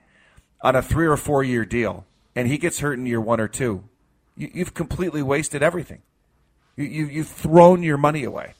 on 0.61 0.75
a 0.75 0.81
three 0.81 1.05
or 1.05 1.17
four 1.17 1.43
year 1.43 1.65
deal 1.65 2.05
and 2.35 2.47
he 2.47 2.57
gets 2.57 2.79
hurt 2.79 2.97
in 2.97 3.05
year 3.05 3.21
one 3.21 3.39
or 3.39 3.47
two, 3.47 3.83
you, 4.35 4.49
have 4.55 4.73
completely 4.73 5.21
wasted 5.21 5.61
everything. 5.61 6.01
You, 6.75 6.85
you, 6.85 7.05
you've 7.07 7.27
thrown 7.27 7.83
your 7.83 7.97
money 7.97 8.23
away. 8.23 8.53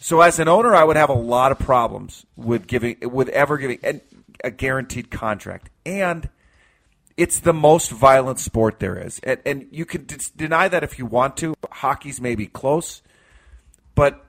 So 0.00 0.20
as 0.20 0.38
an 0.38 0.48
owner, 0.48 0.74
I 0.74 0.84
would 0.84 0.96
have 0.96 1.10
a 1.10 1.14
lot 1.14 1.52
of 1.52 1.58
problems 1.58 2.24
with 2.36 2.66
giving, 2.66 2.96
with 3.02 3.28
ever 3.30 3.58
giving 3.58 4.00
a 4.42 4.50
guaranteed 4.50 5.10
contract. 5.10 5.70
And 5.84 6.28
it's 7.20 7.40
the 7.40 7.52
most 7.52 7.90
violent 7.90 8.38
sport 8.38 8.80
there 8.80 8.98
is. 8.98 9.20
And, 9.22 9.40
and 9.44 9.66
you 9.70 9.84
can 9.84 10.04
d- 10.04 10.16
deny 10.34 10.68
that 10.68 10.82
if 10.82 10.98
you 10.98 11.04
want 11.04 11.36
to. 11.36 11.54
Hockey's 11.70 12.18
maybe 12.18 12.46
close, 12.46 13.02
but 13.94 14.24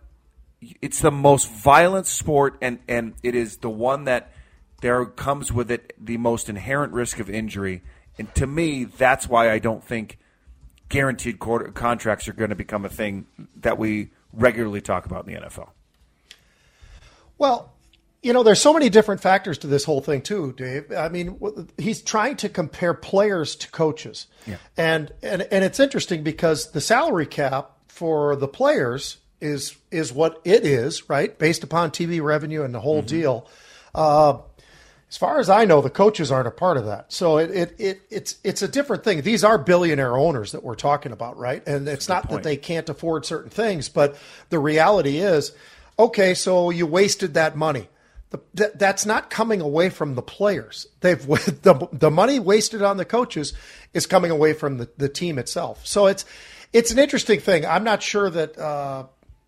it's 0.81 0.99
the 0.99 1.09
most 1.09 1.49
violent 1.49 2.05
sport, 2.05 2.57
and, 2.61 2.79
and 2.89 3.13
it 3.23 3.33
is 3.33 3.57
the 3.57 3.69
one 3.69 4.03
that 4.03 4.33
there 4.81 5.05
comes 5.05 5.53
with 5.53 5.71
it 5.71 5.93
the 5.97 6.17
most 6.17 6.49
inherent 6.49 6.91
risk 6.91 7.21
of 7.21 7.29
injury. 7.29 7.81
And 8.17 8.35
to 8.35 8.45
me, 8.45 8.83
that's 8.83 9.25
why 9.25 9.49
I 9.51 9.59
don't 9.59 9.81
think 9.81 10.19
guaranteed 10.89 11.39
quarter, 11.39 11.71
contracts 11.71 12.27
are 12.27 12.33
going 12.33 12.49
to 12.49 12.57
become 12.57 12.83
a 12.83 12.89
thing 12.89 13.25
that 13.55 13.77
we 13.77 14.09
regularly 14.33 14.81
talk 14.81 15.05
about 15.05 15.25
in 15.25 15.33
the 15.33 15.39
NFL. 15.39 15.69
Well, 17.37 17.70
you 18.21 18.33
know, 18.33 18.43
there's 18.43 18.61
so 18.61 18.73
many 18.73 18.89
different 18.89 19.21
factors 19.21 19.57
to 19.59 19.67
this 19.67 19.83
whole 19.83 20.01
thing 20.01 20.21
too, 20.21 20.53
Dave. 20.53 20.91
I 20.91 21.09
mean, 21.09 21.39
he's 21.77 22.01
trying 22.01 22.37
to 22.37 22.49
compare 22.49 22.93
players 22.93 23.55
to 23.57 23.71
coaches, 23.71 24.27
yeah. 24.45 24.57
and 24.77 25.11
and 25.23 25.41
and 25.41 25.63
it's 25.63 25.79
interesting 25.79 26.23
because 26.23 26.71
the 26.71 26.81
salary 26.81 27.25
cap 27.25 27.71
for 27.87 28.35
the 28.35 28.47
players 28.47 29.17
is 29.39 29.75
is 29.89 30.13
what 30.13 30.39
it 30.45 30.65
is, 30.65 31.09
right? 31.09 31.37
Based 31.37 31.63
upon 31.63 31.89
TV 31.91 32.21
revenue 32.21 32.63
and 32.63 32.73
the 32.73 32.79
whole 32.79 33.01
deal. 33.01 33.47
Uh, 33.93 34.37
as 35.09 35.17
far 35.17 35.39
as 35.39 35.49
I 35.49 35.65
know, 35.65 35.81
the 35.81 35.89
coaches 35.89 36.31
aren't 36.31 36.47
a 36.47 36.51
part 36.51 36.77
of 36.77 36.85
that. 36.85 37.11
So 37.11 37.37
it, 37.37 37.51
it, 37.51 37.75
it 37.77 38.01
it's 38.09 38.37
it's 38.45 38.61
a 38.61 38.67
different 38.67 39.03
thing. 39.03 39.23
These 39.23 39.43
are 39.43 39.57
billionaire 39.57 40.15
owners 40.15 40.53
that 40.53 40.63
we're 40.63 40.75
talking 40.75 41.11
about, 41.11 41.37
right? 41.37 41.67
And 41.67 41.87
it's 41.89 42.07
not 42.07 42.29
that 42.29 42.43
they 42.43 42.55
can't 42.55 42.87
afford 42.87 43.25
certain 43.25 43.49
things, 43.49 43.89
but 43.89 44.15
the 44.49 44.59
reality 44.59 45.17
is, 45.17 45.51
okay, 45.99 46.33
so 46.33 46.69
you 46.69 46.85
wasted 46.85 47.33
that 47.33 47.57
money. 47.57 47.89
The, 48.31 48.41
that, 48.55 48.79
that's 48.79 49.05
not 49.05 49.29
coming 49.29 49.61
away 49.61 49.89
from 49.89 50.15
the 50.15 50.21
players. 50.21 50.87
They've 51.01 51.25
the 51.27 51.87
the 51.91 52.11
money 52.11 52.39
wasted 52.39 52.81
on 52.81 52.97
the 52.97 53.05
coaches 53.05 53.53
is 53.93 54.07
coming 54.07 54.31
away 54.31 54.53
from 54.53 54.77
the, 54.77 54.89
the 54.97 55.09
team 55.09 55.37
itself. 55.37 55.85
So 55.85 56.07
it's 56.07 56.25
it's 56.73 56.91
an 56.91 56.99
interesting 56.99 57.39
thing. 57.39 57.65
I'm 57.65 57.83
not 57.83 58.01
sure 58.01 58.29
that 58.29 58.57
uh, 58.57 59.05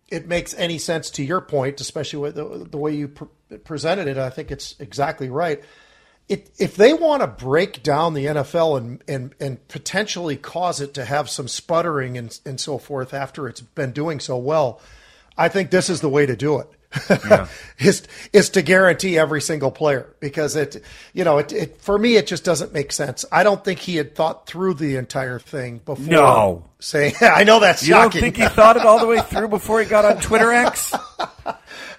it 0.08 0.28
makes 0.28 0.54
any 0.54 0.78
sense 0.78 1.10
to 1.10 1.24
your 1.24 1.40
point, 1.40 1.80
especially 1.80 2.18
with 2.20 2.34
the, 2.34 2.66
the 2.70 2.76
way 2.76 2.94
you 2.94 3.08
pre- 3.08 3.58
presented 3.64 4.06
it. 4.06 4.18
I 4.18 4.30
think 4.30 4.50
it's 4.50 4.74
exactly 4.78 5.28
right. 5.28 5.62
It, 6.28 6.50
if 6.58 6.76
they 6.76 6.94
want 6.94 7.22
to 7.22 7.26
break 7.26 7.82
down 7.82 8.14
the 8.14 8.26
NFL 8.26 8.78
and, 8.78 9.04
and, 9.06 9.34
and 9.40 9.66
potentially 9.68 10.36
cause 10.36 10.80
it 10.80 10.94
to 10.94 11.04
have 11.04 11.28
some 11.28 11.48
sputtering 11.48 12.16
and, 12.16 12.38
and 12.46 12.58
so 12.58 12.78
forth 12.78 13.12
after 13.12 13.46
it's 13.46 13.60
been 13.60 13.92
doing 13.92 14.20
so 14.20 14.36
well, 14.38 14.80
I 15.36 15.48
think 15.48 15.70
this 15.70 15.90
is 15.90 16.00
the 16.00 16.08
way 16.08 16.24
to 16.26 16.36
do 16.36 16.58
it. 16.58 16.68
Yeah. 17.08 17.48
is 17.78 18.06
is 18.32 18.50
to 18.50 18.62
guarantee 18.62 19.18
every 19.18 19.40
single 19.40 19.70
player 19.70 20.14
because 20.20 20.54
it 20.56 20.82
you 21.12 21.24
know 21.24 21.38
it, 21.38 21.52
it 21.52 21.80
for 21.82 21.98
me 21.98 22.16
it 22.16 22.26
just 22.26 22.44
doesn't 22.44 22.72
make 22.72 22.92
sense. 22.92 23.24
I 23.32 23.42
don't 23.42 23.64
think 23.64 23.80
he 23.80 23.96
had 23.96 24.14
thought 24.14 24.46
through 24.46 24.74
the 24.74 24.96
entire 24.96 25.38
thing 25.38 25.78
before 25.84 26.04
No. 26.04 26.64
saying 26.78 27.14
I 27.20 27.44
know 27.44 27.60
that's 27.60 27.86
You 27.86 27.94
don't 27.94 28.12
think 28.12 28.36
he 28.36 28.46
thought 28.46 28.76
it 28.76 28.86
all 28.86 29.00
the 29.00 29.06
way 29.06 29.20
through 29.20 29.48
before 29.48 29.80
he 29.80 29.86
got 29.86 30.04
on 30.04 30.20
Twitter 30.20 30.52
X? 30.52 30.94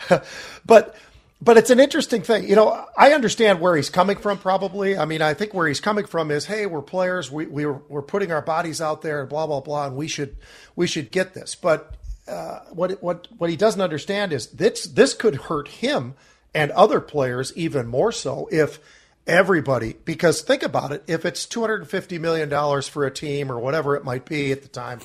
but 0.65 0.95
but 1.41 1.57
it's 1.57 1.69
an 1.69 1.79
interesting 1.79 2.21
thing. 2.21 2.47
You 2.47 2.55
know, 2.55 2.85
I 2.97 3.11
understand 3.11 3.59
where 3.59 3.75
he's 3.75 3.89
coming 3.89 4.15
from. 4.17 4.37
Probably, 4.39 4.97
I 4.97 5.05
mean, 5.05 5.21
I 5.21 5.33
think 5.33 5.53
where 5.53 5.67
he's 5.67 5.81
coming 5.81 6.05
from 6.05 6.31
is, 6.31 6.45
hey, 6.45 6.65
we're 6.65 6.81
players. 6.81 7.29
We 7.29 7.45
we 7.45 7.65
we're, 7.65 7.73
we're 7.89 8.01
putting 8.01 8.31
our 8.31 8.41
bodies 8.41 8.81
out 8.81 9.01
there, 9.01 9.19
and 9.19 9.29
blah 9.29 9.45
blah 9.45 9.59
blah, 9.59 9.87
and 9.87 9.95
we 9.95 10.07
should 10.07 10.37
we 10.75 10.87
should 10.87 11.11
get 11.11 11.33
this. 11.33 11.53
But 11.53 11.93
uh, 12.27 12.59
what 12.71 13.03
what 13.03 13.27
what 13.37 13.49
he 13.49 13.55
doesn't 13.55 13.81
understand 13.81 14.33
is 14.33 14.47
this 14.47 14.85
this 14.85 15.13
could 15.13 15.35
hurt 15.35 15.67
him 15.67 16.15
and 16.53 16.71
other 16.71 16.99
players 16.99 17.55
even 17.55 17.87
more 17.87 18.11
so 18.11 18.47
if 18.51 18.79
everybody 19.27 19.95
because 20.05 20.41
think 20.41 20.63
about 20.63 20.91
it 20.91 21.03
if 21.07 21.25
it's 21.25 21.45
250 21.45 22.19
million 22.19 22.49
dollars 22.49 22.87
for 22.87 23.05
a 23.05 23.11
team 23.11 23.51
or 23.51 23.59
whatever 23.59 23.95
it 23.95 24.03
might 24.03 24.25
be 24.25 24.51
at 24.51 24.61
the 24.61 24.67
time 24.67 24.99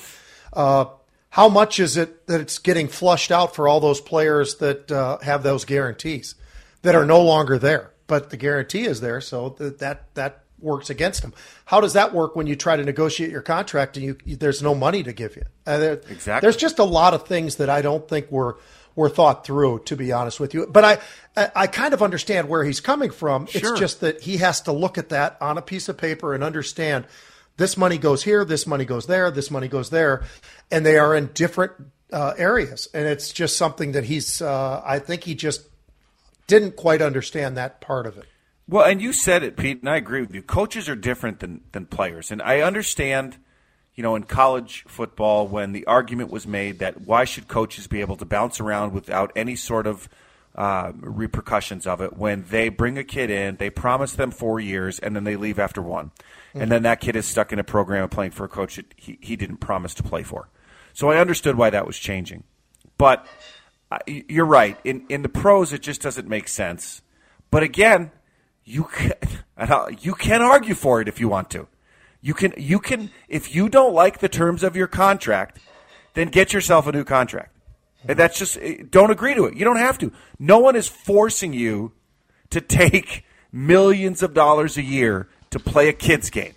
uh, 0.53 0.85
how 1.31 1.47
much 1.47 1.79
is 1.79 1.95
it 1.95 2.27
that 2.27 2.41
it's 2.41 2.57
getting 2.57 2.87
flushed 2.89 3.31
out 3.31 3.55
for 3.55 3.67
all 3.67 3.79
those 3.79 4.01
players 4.01 4.55
that 4.55 4.91
uh, 4.91 5.17
have 5.19 5.43
those 5.43 5.63
guarantees 5.63 6.35
that 6.81 6.93
are 6.93 7.05
no 7.05 7.21
longer 7.21 7.57
there? 7.57 7.91
But 8.07 8.29
the 8.29 8.37
guarantee 8.37 8.83
is 8.83 8.99
there 8.99 9.21
so 9.21 9.49
that 9.57 9.79
that, 9.79 10.13
that 10.15 10.43
works 10.61 10.89
against 10.89 11.21
them 11.21 11.33
how 11.65 11.81
does 11.81 11.93
that 11.93 12.13
work 12.13 12.35
when 12.35 12.47
you 12.47 12.55
try 12.55 12.75
to 12.75 12.83
negotiate 12.83 13.31
your 13.31 13.41
contract 13.41 13.97
and 13.97 14.05
you, 14.05 14.17
you 14.25 14.35
there's 14.35 14.61
no 14.61 14.73
money 14.75 15.03
to 15.03 15.13
give 15.13 15.35
you 15.35 15.43
uh, 15.65 15.77
there- 15.77 16.01
Exactly. 16.09 16.45
there's 16.45 16.57
just 16.57 16.79
a 16.79 16.83
lot 16.83 17.13
of 17.13 17.27
things 17.27 17.55
that 17.57 17.69
I 17.69 17.81
don't 17.81 18.07
think 18.07 18.31
were 18.31 18.57
were 18.93 19.07
thought 19.07 19.45
through, 19.45 19.79
to 19.85 19.95
be 19.95 20.11
honest 20.11 20.37
with 20.37 20.53
you. 20.53 20.67
But 20.67 20.83
I, 20.83 20.97
I, 21.37 21.51
I 21.55 21.67
kind 21.67 21.93
of 21.93 22.03
understand 22.03 22.49
where 22.49 22.65
he's 22.65 22.81
coming 22.81 23.09
from. 23.09 23.45
Sure. 23.45 23.71
It's 23.71 23.79
just 23.79 24.01
that 24.01 24.19
he 24.19 24.35
has 24.37 24.59
to 24.63 24.73
look 24.73 24.97
at 24.97 25.07
that 25.09 25.37
on 25.39 25.57
a 25.57 25.61
piece 25.61 25.87
of 25.87 25.95
paper 25.97 26.33
and 26.33 26.43
understand 26.43 27.05
this 27.55 27.77
money 27.77 27.97
goes 27.97 28.23
here, 28.23 28.43
this 28.43 28.67
money 28.67 28.83
goes 28.83 29.07
there, 29.07 29.31
this 29.31 29.49
money 29.49 29.69
goes 29.69 29.91
there, 29.91 30.23
and 30.69 30.85
they 30.85 30.97
are 30.97 31.15
in 31.15 31.27
different 31.33 31.71
uh, 32.11 32.33
areas. 32.37 32.89
And 32.93 33.07
it's 33.07 33.31
just 33.31 33.55
something 33.55 33.93
that 33.93 34.03
he's, 34.03 34.41
uh, 34.41 34.81
I 34.85 34.99
think 34.99 35.23
he 35.23 35.35
just 35.35 35.61
didn't 36.47 36.75
quite 36.75 37.01
understand 37.01 37.55
that 37.55 37.79
part 37.79 38.05
of 38.05 38.17
it. 38.17 38.25
Well, 38.71 38.85
and 38.85 39.01
you 39.01 39.11
said 39.11 39.43
it, 39.43 39.57
Pete, 39.57 39.81
and 39.81 39.89
I 39.89 39.97
agree 39.97 40.21
with 40.21 40.33
you. 40.33 40.41
Coaches 40.41 40.87
are 40.87 40.95
different 40.95 41.41
than, 41.41 41.59
than 41.73 41.85
players. 41.85 42.31
And 42.31 42.41
I 42.41 42.61
understand, 42.61 43.35
you 43.95 44.01
know, 44.01 44.15
in 44.15 44.23
college 44.23 44.85
football 44.87 45.45
when 45.45 45.73
the 45.73 45.85
argument 45.87 46.31
was 46.31 46.47
made 46.47 46.79
that 46.79 47.01
why 47.01 47.25
should 47.25 47.49
coaches 47.49 47.87
be 47.87 47.99
able 47.99 48.15
to 48.15 48.23
bounce 48.23 48.61
around 48.61 48.93
without 48.93 49.33
any 49.35 49.57
sort 49.57 49.87
of 49.87 50.07
uh, 50.55 50.93
repercussions 50.95 51.85
of 51.85 51.99
it 51.99 52.15
when 52.15 52.45
they 52.49 52.69
bring 52.69 52.97
a 52.97 53.03
kid 53.03 53.29
in, 53.29 53.57
they 53.57 53.69
promise 53.69 54.13
them 54.13 54.31
four 54.31 54.57
years, 54.61 54.99
and 54.99 55.17
then 55.17 55.25
they 55.25 55.35
leave 55.35 55.59
after 55.59 55.81
one. 55.81 56.11
And 56.53 56.71
then 56.71 56.83
that 56.83 57.01
kid 57.01 57.17
is 57.17 57.25
stuck 57.25 57.51
in 57.51 57.59
a 57.59 57.65
program 57.65 58.07
playing 58.07 58.31
for 58.31 58.45
a 58.45 58.49
coach 58.49 58.77
that 58.77 58.85
he, 58.95 59.17
he 59.19 59.35
didn't 59.35 59.57
promise 59.57 59.93
to 59.95 60.03
play 60.03 60.23
for. 60.23 60.47
So 60.93 61.09
I 61.09 61.17
understood 61.17 61.55
why 61.57 61.71
that 61.71 61.85
was 61.85 61.99
changing. 61.99 62.45
But 62.97 63.27
uh, 63.91 63.97
you're 64.07 64.45
right. 64.45 64.77
In, 64.85 65.05
in 65.09 65.23
the 65.23 65.29
pros, 65.29 65.73
it 65.73 65.81
just 65.81 66.01
doesn't 66.01 66.29
make 66.29 66.47
sense. 66.47 67.01
But 67.49 67.63
again, 67.63 68.11
you 68.63 68.85
can, 68.85 69.13
you 69.99 70.13
can 70.13 70.41
argue 70.41 70.75
for 70.75 71.01
it 71.01 71.07
if 71.07 71.19
you 71.19 71.27
want 71.29 71.49
to. 71.51 71.67
You 72.21 72.33
can 72.35 72.53
you 72.55 72.79
can 72.79 73.09
if 73.27 73.55
you 73.55 73.67
don't 73.67 73.93
like 73.95 74.19
the 74.19 74.29
terms 74.29 74.61
of 74.61 74.75
your 74.75 74.87
contract, 74.87 75.59
then 76.13 76.27
get 76.27 76.53
yourself 76.53 76.85
a 76.85 76.91
new 76.91 77.03
contract. 77.03 77.55
And 78.07 78.17
that's 78.17 78.37
just 78.37 78.57
eh, 78.61 78.83
don't 78.89 79.09
agree 79.09 79.33
to 79.33 79.45
it. 79.45 79.55
You 79.55 79.65
don't 79.65 79.77
have 79.77 79.97
to. 79.99 80.11
No 80.37 80.59
one 80.59 80.75
is 80.75 80.87
forcing 80.87 81.53
you 81.53 81.93
to 82.51 82.61
take 82.61 83.25
millions 83.51 84.21
of 84.21 84.33
dollars 84.35 84.77
a 84.77 84.83
year 84.83 85.27
to 85.49 85.59
play 85.59 85.89
a 85.89 85.93
kids 85.93 86.29
game. 86.29 86.53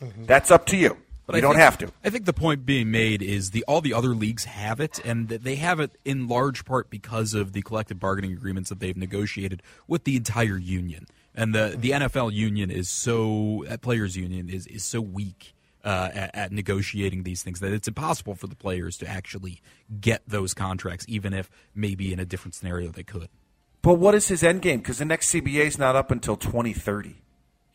That's 0.00 0.50
up 0.52 0.66
to 0.66 0.76
you. 0.76 0.96
But 1.26 1.34
you 1.34 1.38
I 1.38 1.40
don't 1.42 1.52
think- 1.54 1.62
have 1.62 1.78
to. 1.78 1.92
I 2.04 2.10
think 2.10 2.24
the 2.24 2.32
point 2.32 2.64
being 2.64 2.90
made 2.90 3.20
is 3.20 3.50
the 3.50 3.64
all 3.66 3.80
the 3.80 3.92
other 3.94 4.10
leagues 4.10 4.44
have 4.44 4.78
it, 4.80 5.00
and 5.04 5.28
they 5.28 5.56
have 5.56 5.80
it 5.80 5.90
in 6.04 6.28
large 6.28 6.64
part 6.64 6.90
because 6.90 7.34
of 7.34 7.52
the 7.52 7.62
collective 7.62 7.98
bargaining 7.98 8.32
agreements 8.32 8.68
that 8.70 8.78
they've 8.80 8.96
negotiated 8.96 9.62
with 9.88 10.04
the 10.04 10.16
entire 10.16 10.56
union. 10.56 11.06
And 11.38 11.54
the, 11.54 11.76
the 11.78 11.92
NFL 11.92 12.32
union 12.32 12.68
is 12.68 12.90
so 12.90 13.64
that 13.68 13.80
players 13.80 14.16
union 14.16 14.50
is 14.50 14.66
is 14.66 14.84
so 14.84 15.00
weak 15.00 15.54
uh, 15.84 16.10
at, 16.12 16.34
at 16.34 16.52
negotiating 16.52 17.22
these 17.22 17.44
things 17.44 17.60
that 17.60 17.72
it's 17.72 17.86
impossible 17.86 18.34
for 18.34 18.48
the 18.48 18.56
players 18.56 18.98
to 18.98 19.06
actually 19.06 19.62
get 20.00 20.22
those 20.26 20.52
contracts, 20.52 21.06
even 21.08 21.32
if 21.32 21.48
maybe 21.76 22.12
in 22.12 22.18
a 22.18 22.24
different 22.24 22.56
scenario 22.56 22.90
they 22.90 23.04
could. 23.04 23.28
But 23.82 23.94
what 23.94 24.16
is 24.16 24.26
his 24.26 24.42
end 24.42 24.62
game? 24.62 24.80
Because 24.80 24.98
the 24.98 25.04
next 25.04 25.32
CBA 25.32 25.66
is 25.66 25.78
not 25.78 25.94
up 25.94 26.10
until 26.10 26.36
2030. 26.36 27.22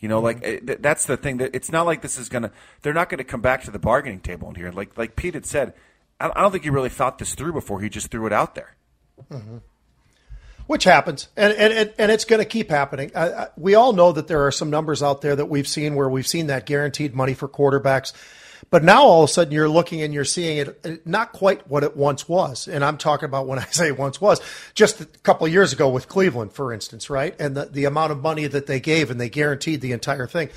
You 0.01 0.09
know, 0.09 0.19
like 0.19 0.39
eh, 0.43 0.59
that's 0.79 1.05
the 1.05 1.15
thing. 1.15 1.37
That 1.37 1.55
it's 1.55 1.71
not 1.71 1.85
like 1.85 2.01
this 2.01 2.17
is 2.17 2.27
gonna. 2.27 2.51
They're 2.81 2.93
not 2.93 3.07
going 3.07 3.19
to 3.19 3.23
come 3.23 3.39
back 3.39 3.63
to 3.63 3.71
the 3.71 3.79
bargaining 3.79 4.19
table 4.19 4.49
in 4.49 4.55
here. 4.55 4.73
Like 4.73 4.97
like 4.97 5.15
Pete 5.15 5.35
had 5.35 5.45
said, 5.45 5.73
I 6.19 6.29
I 6.35 6.41
don't 6.41 6.51
think 6.51 6.65
he 6.65 6.69
really 6.69 6.89
thought 6.89 7.17
this 7.17 7.33
through 7.33 7.53
before 7.53 7.79
he 7.79 7.87
just 7.87 8.11
threw 8.11 8.27
it 8.27 8.33
out 8.33 8.55
there. 8.55 8.75
Which 10.67 10.83
happens, 10.83 11.27
and 11.35 11.53
and 11.53 11.93
and, 11.97 12.11
it's 12.11 12.25
going 12.25 12.39
to 12.39 12.45
keep 12.45 12.69
happening. 12.69 13.11
I, 13.15 13.47
we 13.57 13.75
all 13.75 13.93
know 13.93 14.11
that 14.11 14.27
there 14.27 14.45
are 14.45 14.51
some 14.51 14.69
numbers 14.69 15.03
out 15.03 15.21
there 15.21 15.35
that 15.35 15.45
we've 15.47 15.67
seen 15.67 15.95
where 15.95 16.09
we've 16.09 16.27
seen 16.27 16.47
that 16.47 16.65
guaranteed 16.65 17.13
money 17.15 17.33
for 17.33 17.47
quarterbacks, 17.47 18.13
but 18.69 18.83
now 18.83 19.03
all 19.03 19.23
of 19.23 19.29
a 19.29 19.33
sudden 19.33 19.53
you're 19.53 19.69
looking 19.69 20.01
and 20.01 20.13
you're 20.13 20.25
seeing 20.25 20.57
it 20.57 20.79
uh, 20.85 20.91
not 21.05 21.31
quite 21.33 21.67
what 21.69 21.83
it 21.83 21.95
once 21.97 22.27
was. 22.29 22.67
And 22.67 22.83
I'm 22.83 22.97
talking 22.97 23.25
about 23.25 23.47
when 23.47 23.59
I 23.65 23.65
say 23.65 23.91
once 23.91 24.19
was, 24.21 24.41
just 24.73 25.01
a 25.01 25.05
couple 25.05 25.45
of 25.45 25.53
years 25.53 25.73
ago 25.73 25.89
with 25.89 26.07
Cleveland, 26.07 26.53
for 26.53 26.71
instance, 26.73 27.09
right? 27.09 27.35
And 27.39 27.55
the, 27.55 27.65
the 27.65 27.85
amount 27.85 28.11
of 28.11 28.21
money 28.21 28.47
that 28.47 28.65
they 28.67 28.79
gave 28.79 29.11
and 29.11 29.19
they 29.19 29.29
guaranteed 29.29 29.81
the 29.81 29.91
entire 29.91 30.27
thing. 30.27 30.49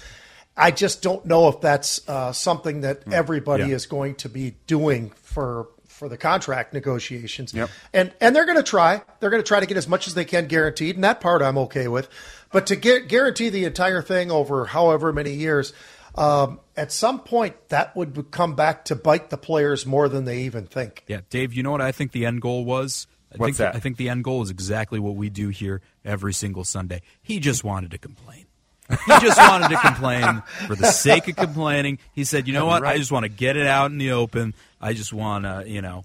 I 0.56 0.70
just 0.70 1.02
don't 1.02 1.26
know 1.26 1.48
if 1.48 1.60
that's 1.60 2.08
uh, 2.08 2.32
something 2.32 2.80
that 2.80 3.02
everybody 3.12 3.64
Yeah. 3.64 3.74
is 3.74 3.84
going 3.84 4.14
to 4.16 4.30
be 4.30 4.54
doing 4.66 5.10
for 5.10 5.68
for 5.96 6.08
the 6.08 6.16
contract 6.16 6.74
negotiations. 6.74 7.54
Yep. 7.54 7.70
And 7.92 8.12
and 8.20 8.36
they're 8.36 8.44
going 8.44 8.58
to 8.58 8.62
try. 8.62 9.02
They're 9.20 9.30
going 9.30 9.42
to 9.42 9.46
try 9.46 9.60
to 9.60 9.66
get 9.66 9.76
as 9.76 9.88
much 9.88 10.06
as 10.06 10.14
they 10.14 10.24
can 10.24 10.46
guaranteed, 10.46 10.94
and 10.94 11.04
that 11.04 11.20
part 11.20 11.42
I'm 11.42 11.58
okay 11.58 11.88
with. 11.88 12.08
But 12.52 12.66
to 12.68 12.76
get 12.76 13.08
guarantee 13.08 13.48
the 13.48 13.64
entire 13.64 14.02
thing 14.02 14.30
over 14.30 14.66
however 14.66 15.12
many 15.12 15.32
years, 15.32 15.72
um, 16.14 16.60
at 16.76 16.92
some 16.92 17.20
point 17.20 17.56
that 17.70 17.96
would 17.96 18.30
come 18.30 18.54
back 18.54 18.84
to 18.86 18.94
bite 18.94 19.30
the 19.30 19.38
players 19.38 19.86
more 19.86 20.08
than 20.08 20.24
they 20.24 20.42
even 20.42 20.66
think. 20.66 21.04
Yeah, 21.06 21.20
Dave, 21.30 21.54
you 21.54 21.62
know 21.62 21.72
what 21.72 21.82
I 21.82 21.92
think 21.92 22.12
the 22.12 22.26
end 22.26 22.42
goal 22.42 22.64
was? 22.64 23.06
I 23.32 23.36
What's 23.36 23.48
think 23.48 23.56
that? 23.58 23.76
I 23.76 23.80
think 23.80 23.96
the 23.96 24.08
end 24.08 24.22
goal 24.22 24.42
is 24.42 24.50
exactly 24.50 24.98
what 24.98 25.16
we 25.16 25.30
do 25.30 25.48
here 25.48 25.80
every 26.04 26.32
single 26.32 26.64
Sunday. 26.64 27.02
He 27.22 27.40
just 27.40 27.64
wanted 27.64 27.90
to 27.90 27.98
complain. 27.98 28.46
He 28.88 29.18
just 29.18 29.36
wanted 29.36 29.68
to 29.70 29.78
complain 29.78 30.42
for 30.68 30.76
the 30.76 30.92
sake 30.92 31.26
of 31.26 31.34
complaining. 31.34 31.98
He 32.12 32.22
said, 32.22 32.46
"You 32.46 32.54
know 32.54 32.66
what? 32.66 32.84
I 32.84 32.98
just 32.98 33.10
want 33.10 33.24
to 33.24 33.28
get 33.28 33.56
it 33.56 33.66
out 33.66 33.90
in 33.90 33.98
the 33.98 34.12
open. 34.12 34.54
I 34.86 34.92
just 34.92 35.12
want 35.12 35.44
to, 35.44 35.64
you 35.66 35.82
know, 35.82 36.04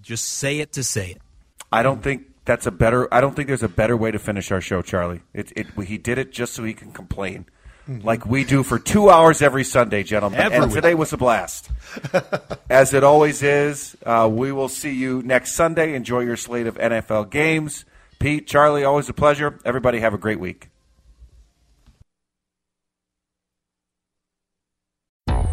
just 0.00 0.24
say 0.24 0.60
it 0.60 0.72
to 0.74 0.84
say 0.84 1.10
it." 1.10 1.22
I 1.72 1.82
don't 1.82 2.02
think 2.02 2.26
that's 2.44 2.66
a 2.66 2.70
better. 2.70 3.12
I 3.12 3.20
don't 3.20 3.34
think 3.34 3.48
there's 3.48 3.62
a 3.62 3.68
better 3.68 3.96
way 3.96 4.10
to 4.12 4.18
finish 4.18 4.50
our 4.52 4.60
show, 4.60 4.82
Charlie. 4.82 5.22
It, 5.34 5.52
it 5.56 5.66
he 5.86 5.98
did 5.98 6.18
it 6.18 6.32
just 6.32 6.54
so 6.54 6.64
he 6.64 6.72
can 6.72 6.92
complain, 6.92 7.46
like 7.88 8.24
we 8.24 8.44
do 8.44 8.62
for 8.62 8.78
two 8.78 9.10
hours 9.10 9.42
every 9.42 9.64
Sunday, 9.64 10.02
gentlemen. 10.04 10.40
Every 10.40 10.58
and 10.58 10.66
week. 10.66 10.74
today 10.74 10.94
was 10.94 11.12
a 11.12 11.16
blast, 11.16 11.70
as 12.70 12.94
it 12.94 13.04
always 13.04 13.42
is. 13.42 13.96
Uh, 14.06 14.28
we 14.32 14.52
will 14.52 14.68
see 14.68 14.94
you 14.94 15.22
next 15.22 15.52
Sunday. 15.52 15.94
Enjoy 15.94 16.20
your 16.20 16.36
slate 16.36 16.66
of 16.66 16.76
NFL 16.76 17.30
games. 17.30 17.84
Pete, 18.20 18.46
Charlie, 18.46 18.84
always 18.84 19.08
a 19.08 19.14
pleasure. 19.14 19.58
Everybody 19.64 20.00
have 20.00 20.14
a 20.14 20.18
great 20.18 20.38
week. 20.38 20.69